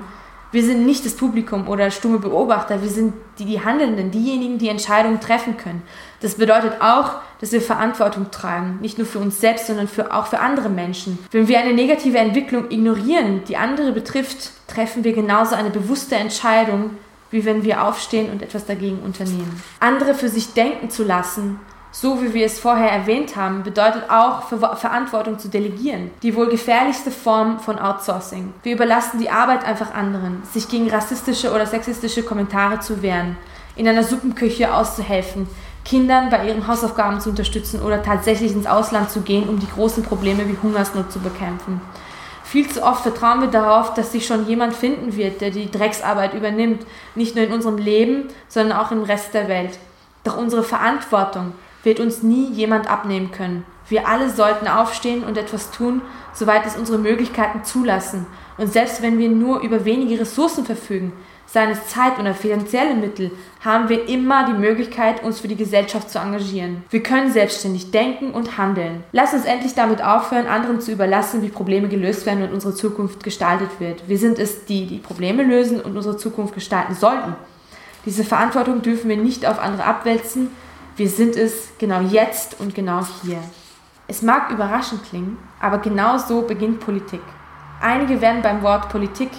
Wir 0.52 0.62
sind 0.62 0.86
nicht 0.86 1.04
das 1.04 1.14
Publikum 1.14 1.68
oder 1.68 1.90
stumme 1.90 2.18
Beobachter, 2.18 2.80
wir 2.80 2.88
sind 2.88 3.14
die, 3.38 3.44
die 3.44 3.62
Handelnden, 3.62 4.10
diejenigen, 4.10 4.58
die 4.58 4.68
Entscheidungen 4.68 5.20
treffen 5.20 5.56
können. 5.56 5.82
Das 6.20 6.36
bedeutet 6.36 6.80
auch, 6.80 7.16
dass 7.40 7.52
wir 7.52 7.60
Verantwortung 7.60 8.30
tragen, 8.30 8.78
nicht 8.80 8.96
nur 8.96 9.06
für 9.06 9.18
uns 9.18 9.40
selbst, 9.40 9.66
sondern 9.66 9.88
für, 9.88 10.14
auch 10.14 10.28
für 10.28 10.38
andere 10.38 10.68
Menschen. 10.68 11.18
Wenn 11.32 11.48
wir 11.48 11.58
eine 11.58 11.74
negative 11.74 12.16
Entwicklung 12.16 12.70
ignorieren, 12.70 13.42
die 13.48 13.56
andere 13.56 13.92
betrifft, 13.92 14.52
treffen 14.68 15.04
wir 15.04 15.12
genauso 15.12 15.56
eine 15.56 15.70
bewusste 15.70 16.14
Entscheidung, 16.14 16.92
wie 17.36 17.44
wenn 17.44 17.64
wir 17.64 17.84
aufstehen 17.84 18.30
und 18.30 18.40
etwas 18.40 18.64
dagegen 18.64 19.00
unternehmen. 19.00 19.62
Andere 19.78 20.14
für 20.14 20.30
sich 20.30 20.54
denken 20.54 20.88
zu 20.88 21.04
lassen, 21.04 21.60
so 21.92 22.22
wie 22.22 22.32
wir 22.32 22.46
es 22.46 22.58
vorher 22.58 22.90
erwähnt 22.90 23.36
haben, 23.36 23.62
bedeutet 23.62 24.10
auch 24.10 24.48
Ver 24.48 24.76
Verantwortung 24.76 25.38
zu 25.38 25.48
delegieren. 25.48 26.10
Die 26.22 26.34
wohl 26.34 26.48
gefährlichste 26.48 27.10
Form 27.10 27.60
von 27.60 27.78
Outsourcing. 27.78 28.54
Wir 28.62 28.74
überlassen 28.74 29.18
die 29.18 29.30
Arbeit 29.30 29.64
einfach 29.64 29.92
anderen, 29.92 30.42
sich 30.50 30.68
gegen 30.68 30.90
rassistische 30.90 31.52
oder 31.52 31.66
sexistische 31.66 32.22
Kommentare 32.22 32.80
zu 32.80 33.02
wehren, 33.02 33.36
in 33.76 33.86
einer 33.86 34.02
Suppenküche 34.02 34.74
auszuhelfen, 34.74 35.46
Kindern 35.84 36.30
bei 36.30 36.48
ihren 36.48 36.66
Hausaufgaben 36.66 37.20
zu 37.20 37.30
unterstützen 37.30 37.80
oder 37.80 38.02
tatsächlich 38.02 38.52
ins 38.52 38.66
Ausland 38.66 39.10
zu 39.10 39.20
gehen, 39.20 39.48
um 39.48 39.60
die 39.60 39.70
großen 39.70 40.02
Probleme 40.02 40.48
wie 40.48 40.56
Hungersnot 40.62 41.12
zu 41.12 41.20
bekämpfen. 41.20 41.80
Viel 42.46 42.68
zu 42.70 42.84
oft 42.84 43.02
vertrauen 43.02 43.40
wir 43.40 43.48
darauf, 43.48 43.94
dass 43.94 44.12
sich 44.12 44.24
schon 44.24 44.46
jemand 44.46 44.72
finden 44.72 45.16
wird, 45.16 45.40
der 45.40 45.50
die 45.50 45.68
Drecksarbeit 45.68 46.32
übernimmt, 46.32 46.86
nicht 47.16 47.34
nur 47.34 47.44
in 47.44 47.52
unserem 47.52 47.76
Leben, 47.76 48.28
sondern 48.46 48.78
auch 48.78 48.92
im 48.92 49.02
Rest 49.02 49.34
der 49.34 49.48
Welt. 49.48 49.80
Doch 50.22 50.36
unsere 50.36 50.62
Verantwortung 50.62 51.54
wird 51.82 51.98
uns 51.98 52.22
nie 52.22 52.46
jemand 52.52 52.88
abnehmen 52.88 53.32
können. 53.32 53.66
Wir 53.88 54.06
alle 54.06 54.30
sollten 54.30 54.68
aufstehen 54.68 55.24
und 55.24 55.36
etwas 55.36 55.72
tun, 55.72 56.02
soweit 56.34 56.64
es 56.66 56.76
unsere 56.76 56.98
Möglichkeiten 56.98 57.64
zulassen. 57.64 58.26
Und 58.58 58.72
selbst 58.72 59.02
wenn 59.02 59.18
wir 59.18 59.28
nur 59.28 59.60
über 59.60 59.84
wenige 59.84 60.20
Ressourcen 60.20 60.64
verfügen, 60.64 61.12
seien 61.46 61.70
es 61.70 61.86
Zeit 61.86 62.18
oder 62.18 62.34
finanzielle 62.34 62.94
Mittel, 62.94 63.30
haben 63.64 63.88
wir 63.88 64.08
immer 64.08 64.46
die 64.46 64.58
Möglichkeit, 64.58 65.22
uns 65.22 65.40
für 65.40 65.48
die 65.48 65.56
Gesellschaft 65.56 66.10
zu 66.10 66.18
engagieren. 66.18 66.84
Wir 66.90 67.02
können 67.02 67.32
selbstständig 67.32 67.90
denken 67.90 68.32
und 68.32 68.58
handeln. 68.58 69.04
Lass 69.12 69.32
uns 69.32 69.44
endlich 69.44 69.74
damit 69.74 70.02
aufhören, 70.02 70.46
anderen 70.46 70.80
zu 70.80 70.92
überlassen, 70.92 71.42
wie 71.42 71.48
Probleme 71.48 71.88
gelöst 71.88 72.26
werden 72.26 72.42
und 72.42 72.52
unsere 72.52 72.74
Zukunft 72.74 73.24
gestaltet 73.24 73.70
wird. 73.78 74.08
Wir 74.08 74.18
sind 74.18 74.38
es, 74.38 74.66
die 74.66 74.86
die 74.86 74.98
Probleme 74.98 75.42
lösen 75.42 75.80
und 75.80 75.96
unsere 75.96 76.16
Zukunft 76.16 76.54
gestalten 76.54 76.94
sollten. 76.94 77.34
Diese 78.04 78.24
Verantwortung 78.24 78.82
dürfen 78.82 79.08
wir 79.08 79.16
nicht 79.16 79.46
auf 79.46 79.58
andere 79.58 79.84
abwälzen. 79.84 80.50
Wir 80.96 81.08
sind 81.08 81.36
es 81.36 81.70
genau 81.78 82.00
jetzt 82.00 82.60
und 82.60 82.74
genau 82.74 83.04
hier. 83.22 83.38
Es 84.08 84.22
mag 84.22 84.52
überraschend 84.52 85.02
klingen, 85.04 85.36
aber 85.60 85.78
genau 85.78 86.16
so 86.16 86.42
beginnt 86.42 86.78
Politik. 86.78 87.22
Einige 87.80 88.20
werden 88.20 88.42
beim 88.42 88.62
Wort 88.62 88.88
Politik 88.88 89.30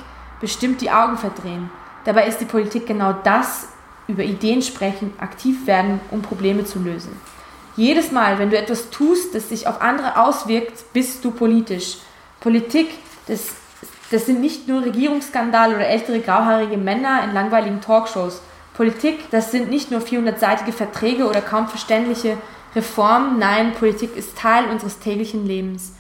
bestimmt 0.42 0.82
die 0.82 0.92
Augen 0.92 1.18
verdrehen. 1.18 1.70
Dabei 2.08 2.26
ist 2.26 2.40
die 2.40 2.46
Politik 2.46 2.88
genau 2.88 3.12
das, 3.12 3.68
über 4.08 4.24
Ideen 4.24 4.62
sprechen, 4.62 5.12
aktiv 5.18 5.68
werden, 5.68 6.00
um 6.10 6.22
Probleme 6.22 6.64
zu 6.64 6.80
lösen. 6.80 7.12
Jedes 7.76 8.14
Mal, 8.14 8.40
wenn 8.40 8.50
du 8.50 8.58
etwas 8.58 8.90
tust, 8.92 9.36
das 9.36 9.50
sich 9.50 9.68
auf 9.68 9.82
andere 9.82 10.18
auswirkt, 10.18 10.94
bist 10.94 11.26
du 11.26 11.32
politisch. 11.32 11.98
Politik, 12.40 12.88
das, 13.28 13.56
das 14.10 14.26
sind 14.26 14.40
nicht 14.40 14.70
nur 14.70 14.86
Regierungsskandale 14.86 15.76
oder 15.76 15.86
ältere 15.86 16.22
grauhaarige 16.22 16.78
Männer 16.78 17.26
in 17.26 17.34
langweiligen 17.34 17.82
Talkshows. 17.82 18.42
Politik, 18.74 19.30
das 19.32 19.52
sind 19.52 19.70
nicht 19.70 19.92
nur 19.92 20.00
400-seitige 20.00 20.72
Verträge 20.72 21.28
oder 21.28 21.42
kaum 21.42 21.68
verständliche 21.68 22.38
Reformen. 22.74 23.38
Nein, 23.38 23.74
Politik 23.74 24.16
ist 24.16 24.38
Teil 24.38 24.64
unseres 24.70 25.00
täglichen 25.00 25.46
Lebens. 25.46 25.92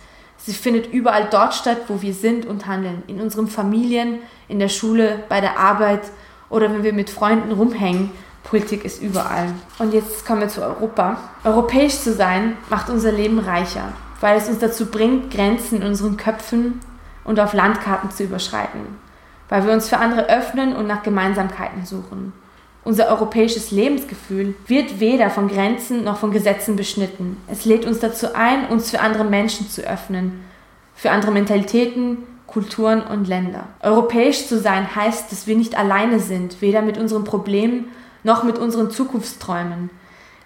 Sie 0.47 0.53
findet 0.53 0.93
überall 0.93 1.27
dort 1.29 1.53
statt, 1.53 1.77
wo 1.89 2.01
wir 2.01 2.13
sind 2.13 2.45
und 2.45 2.67
handeln. 2.67 3.03
In 3.07 3.19
unseren 3.19 3.49
Familien, 3.49 4.19
in 4.47 4.59
der 4.59 4.69
Schule, 4.69 5.19
bei 5.27 5.41
der 5.41 5.59
Arbeit 5.59 6.03
oder 6.49 6.71
wenn 6.71 6.83
wir 6.83 6.93
mit 6.93 7.09
Freunden 7.09 7.51
rumhängen. 7.51 8.11
Politik 8.45 8.85
ist 8.85 9.01
überall. 9.01 9.49
Und 9.77 9.93
jetzt 9.93 10.25
kommen 10.25 10.39
wir 10.39 10.47
zu 10.47 10.61
Europa. 10.61 11.17
Europäisch 11.43 11.97
zu 11.97 12.13
sein 12.13 12.55
macht 12.69 12.89
unser 12.89 13.11
Leben 13.11 13.39
reicher, 13.39 13.91
weil 14.21 14.37
es 14.37 14.47
uns 14.47 14.59
dazu 14.59 14.85
bringt, 14.85 15.31
Grenzen 15.31 15.81
in 15.81 15.87
unseren 15.87 16.15
Köpfen 16.15 16.79
und 17.25 17.41
auf 17.41 17.51
Landkarten 17.51 18.09
zu 18.11 18.23
überschreiten. 18.23 18.95
Weil 19.49 19.65
wir 19.65 19.73
uns 19.73 19.89
für 19.89 19.97
andere 19.97 20.29
öffnen 20.29 20.77
und 20.77 20.87
nach 20.87 21.03
Gemeinsamkeiten 21.03 21.85
suchen. 21.85 22.31
Unser 22.87 23.09
europäisches 23.09 23.71
Lebensgefühl 23.71 24.55
wird 24.65 25.01
weder 25.01 25.29
von 25.29 25.49
Grenzen 25.49 26.05
noch 26.05 26.19
von 26.19 26.31
Gesetzen 26.31 26.77
beschnitten. 26.77 27.35
Es 27.51 27.65
lädt 27.65 27.85
uns 27.85 27.99
dazu 27.99 28.33
ein, 28.33 28.69
uns 28.69 28.91
für 28.91 29.01
andere 29.01 29.25
Menschen 29.25 29.69
zu 29.69 29.81
öffnen, 29.81 30.45
für 30.95 31.11
andere 31.11 31.33
Mentalitäten, 31.33 32.19
Kulturen 32.47 33.01
und 33.01 33.27
Länder. 33.27 33.65
Europäisch 33.83 34.47
zu 34.47 34.57
sein 34.57 34.95
heißt, 34.95 35.29
dass 35.29 35.47
wir 35.47 35.57
nicht 35.57 35.77
alleine 35.77 36.21
sind, 36.21 36.61
weder 36.61 36.81
mit 36.81 36.97
unseren 36.97 37.25
Problemen 37.25 37.89
noch 38.23 38.45
mit 38.45 38.57
unseren 38.57 38.89
Zukunftsträumen. 38.89 39.89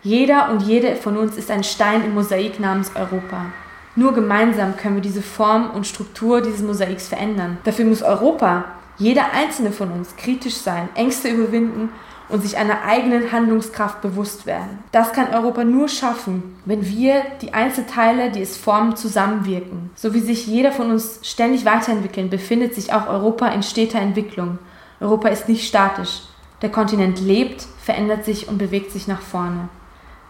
Jeder 0.02 0.50
und 0.50 0.64
jede 0.64 0.96
von 0.96 1.18
uns 1.18 1.38
ist 1.38 1.52
ein 1.52 1.64
Stein 1.64 2.04
im 2.04 2.16
Mosaik 2.16 2.60
namens 2.60 2.92
Europa. 2.96 3.52
Nur 3.96 4.14
gemeinsam 4.14 4.78
können 4.78 4.96
wir 4.96 5.04
diese 5.04 5.22
Form 5.22 5.70
und 5.70 5.86
Struktur 5.86 6.42
dieses 6.42 6.64
Mosaiks 6.64 7.08
verändern. 7.08 7.60
Dafür 7.66 7.86
muss 7.86 8.02
Europa, 8.02 8.66
jeder 9.02 9.34
einzelne 9.34 9.72
von 9.72 9.92
uns, 9.92 10.16
kritisch 10.16 10.58
sein, 10.58 10.88
Ängste 10.94 11.30
überwinden 11.30 11.90
und 12.30 12.44
sich 12.44 12.58
einer 12.58 12.84
eigenen 12.84 13.32
Handlungskraft 13.32 14.00
bewusst 14.00 14.46
werden. 14.46 14.80
Das 14.92 15.12
kann 15.12 15.34
Europa 15.34 15.64
nur 15.64 15.90
schaffen, 15.90 16.56
wenn 16.66 16.88
wir 16.88 17.24
die 17.42 17.54
Einzelteile, 17.54 18.30
die 18.30 18.42
es 18.42 18.58
formen, 18.58 18.96
zusammenwirken. 18.96 19.90
So 19.96 20.14
wie 20.14 20.20
sich 20.20 20.46
jeder 20.46 20.72
von 20.72 20.92
uns 20.92 21.20
ständig 21.24 21.66
weiterentwickeln, 21.66 22.30
befindet 22.30 22.76
sich 22.76 22.94
auch 22.94 23.08
Europa 23.08 23.48
in 23.48 23.64
steter 23.64 24.00
Entwicklung. 24.00 24.60
Europa 25.00 25.30
ist 25.30 25.50
nicht 25.50 25.68
statisch. 25.68 26.22
Der 26.62 26.70
Kontinent 26.70 27.20
lebt, 27.20 27.66
verändert 27.84 28.24
sich 28.24 28.48
und 28.48 28.60
bewegt 28.60 28.92
sich 28.92 29.08
nach 29.08 29.22
vorne. 29.22 29.68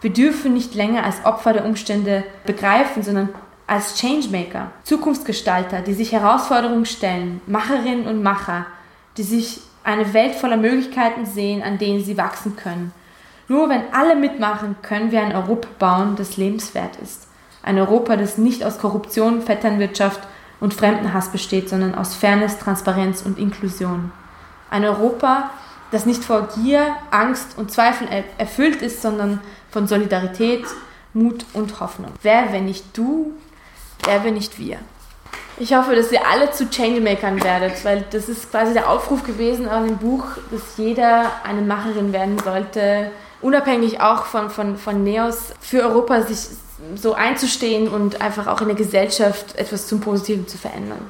Wir 0.00 0.10
dürfen 0.10 0.54
nicht 0.54 0.74
länger 0.74 1.04
als 1.04 1.26
Opfer 1.26 1.52
der 1.52 1.66
Umstände 1.66 2.24
begreifen, 2.46 3.02
sondern 3.02 3.28
als 3.72 3.98
Changemaker, 3.98 4.70
Zukunftsgestalter, 4.84 5.80
die 5.80 5.94
sich 5.94 6.12
Herausforderungen 6.12 6.84
stellen, 6.84 7.40
Macherinnen 7.46 8.06
und 8.06 8.22
Macher, 8.22 8.66
die 9.16 9.22
sich 9.22 9.62
eine 9.82 10.12
Welt 10.12 10.34
voller 10.34 10.58
Möglichkeiten 10.58 11.24
sehen, 11.24 11.62
an 11.62 11.78
denen 11.78 12.04
sie 12.04 12.18
wachsen 12.18 12.54
können. 12.54 12.92
Nur 13.48 13.70
wenn 13.70 13.82
alle 13.94 14.14
mitmachen, 14.14 14.76
können 14.82 15.10
wir 15.10 15.22
ein 15.22 15.34
Europa 15.34 15.68
bauen, 15.78 16.16
das 16.16 16.36
lebenswert 16.36 16.96
ist. 17.02 17.26
Ein 17.62 17.78
Europa, 17.78 18.16
das 18.16 18.36
nicht 18.36 18.62
aus 18.62 18.76
Korruption, 18.76 19.40
Vetternwirtschaft 19.40 20.20
und 20.60 20.74
Fremdenhass 20.74 21.30
besteht, 21.30 21.70
sondern 21.70 21.94
aus 21.94 22.14
Fairness, 22.14 22.58
Transparenz 22.58 23.22
und 23.22 23.38
Inklusion. 23.38 24.12
Ein 24.70 24.84
Europa, 24.84 25.50
das 25.92 26.04
nicht 26.04 26.24
vor 26.24 26.46
Gier, 26.54 26.94
Angst 27.10 27.56
und 27.56 27.70
Zweifel 27.70 28.06
erfüllt 28.36 28.82
ist, 28.82 29.00
sondern 29.00 29.40
von 29.70 29.86
Solidarität, 29.86 30.66
Mut 31.14 31.46
und 31.54 31.80
Hoffnung. 31.80 32.12
Wer, 32.20 32.52
wenn 32.52 32.66
nicht 32.66 32.84
du, 32.96 33.32
wer, 34.04 34.24
wenn 34.24 34.34
nicht 34.34 34.58
wir? 34.58 34.78
Ich 35.58 35.74
hoffe, 35.74 35.94
dass 35.94 36.10
ihr 36.10 36.26
alle 36.26 36.50
zu 36.50 36.68
Changemakern 36.70 37.42
werdet, 37.44 37.84
weil 37.84 38.04
das 38.10 38.28
ist 38.28 38.50
quasi 38.50 38.72
der 38.72 38.88
Aufruf 38.88 39.22
gewesen 39.22 39.68
an 39.68 39.86
dem 39.86 39.98
Buch, 39.98 40.24
dass 40.50 40.76
jeder 40.76 41.30
eine 41.44 41.60
Macherin 41.60 42.12
werden 42.12 42.38
sollte, 42.38 43.10
unabhängig 43.40 44.00
auch 44.00 44.24
von, 44.24 44.50
von, 44.50 44.76
von 44.76 45.04
Neos, 45.04 45.52
für 45.60 45.82
Europa 45.82 46.22
sich 46.22 46.46
so 46.96 47.14
einzustehen 47.14 47.88
und 47.88 48.20
einfach 48.20 48.46
auch 48.46 48.60
in 48.60 48.68
der 48.68 48.76
Gesellschaft 48.76 49.56
etwas 49.56 49.86
zum 49.86 50.00
Positiven 50.00 50.48
zu 50.48 50.58
verändern. 50.58 51.00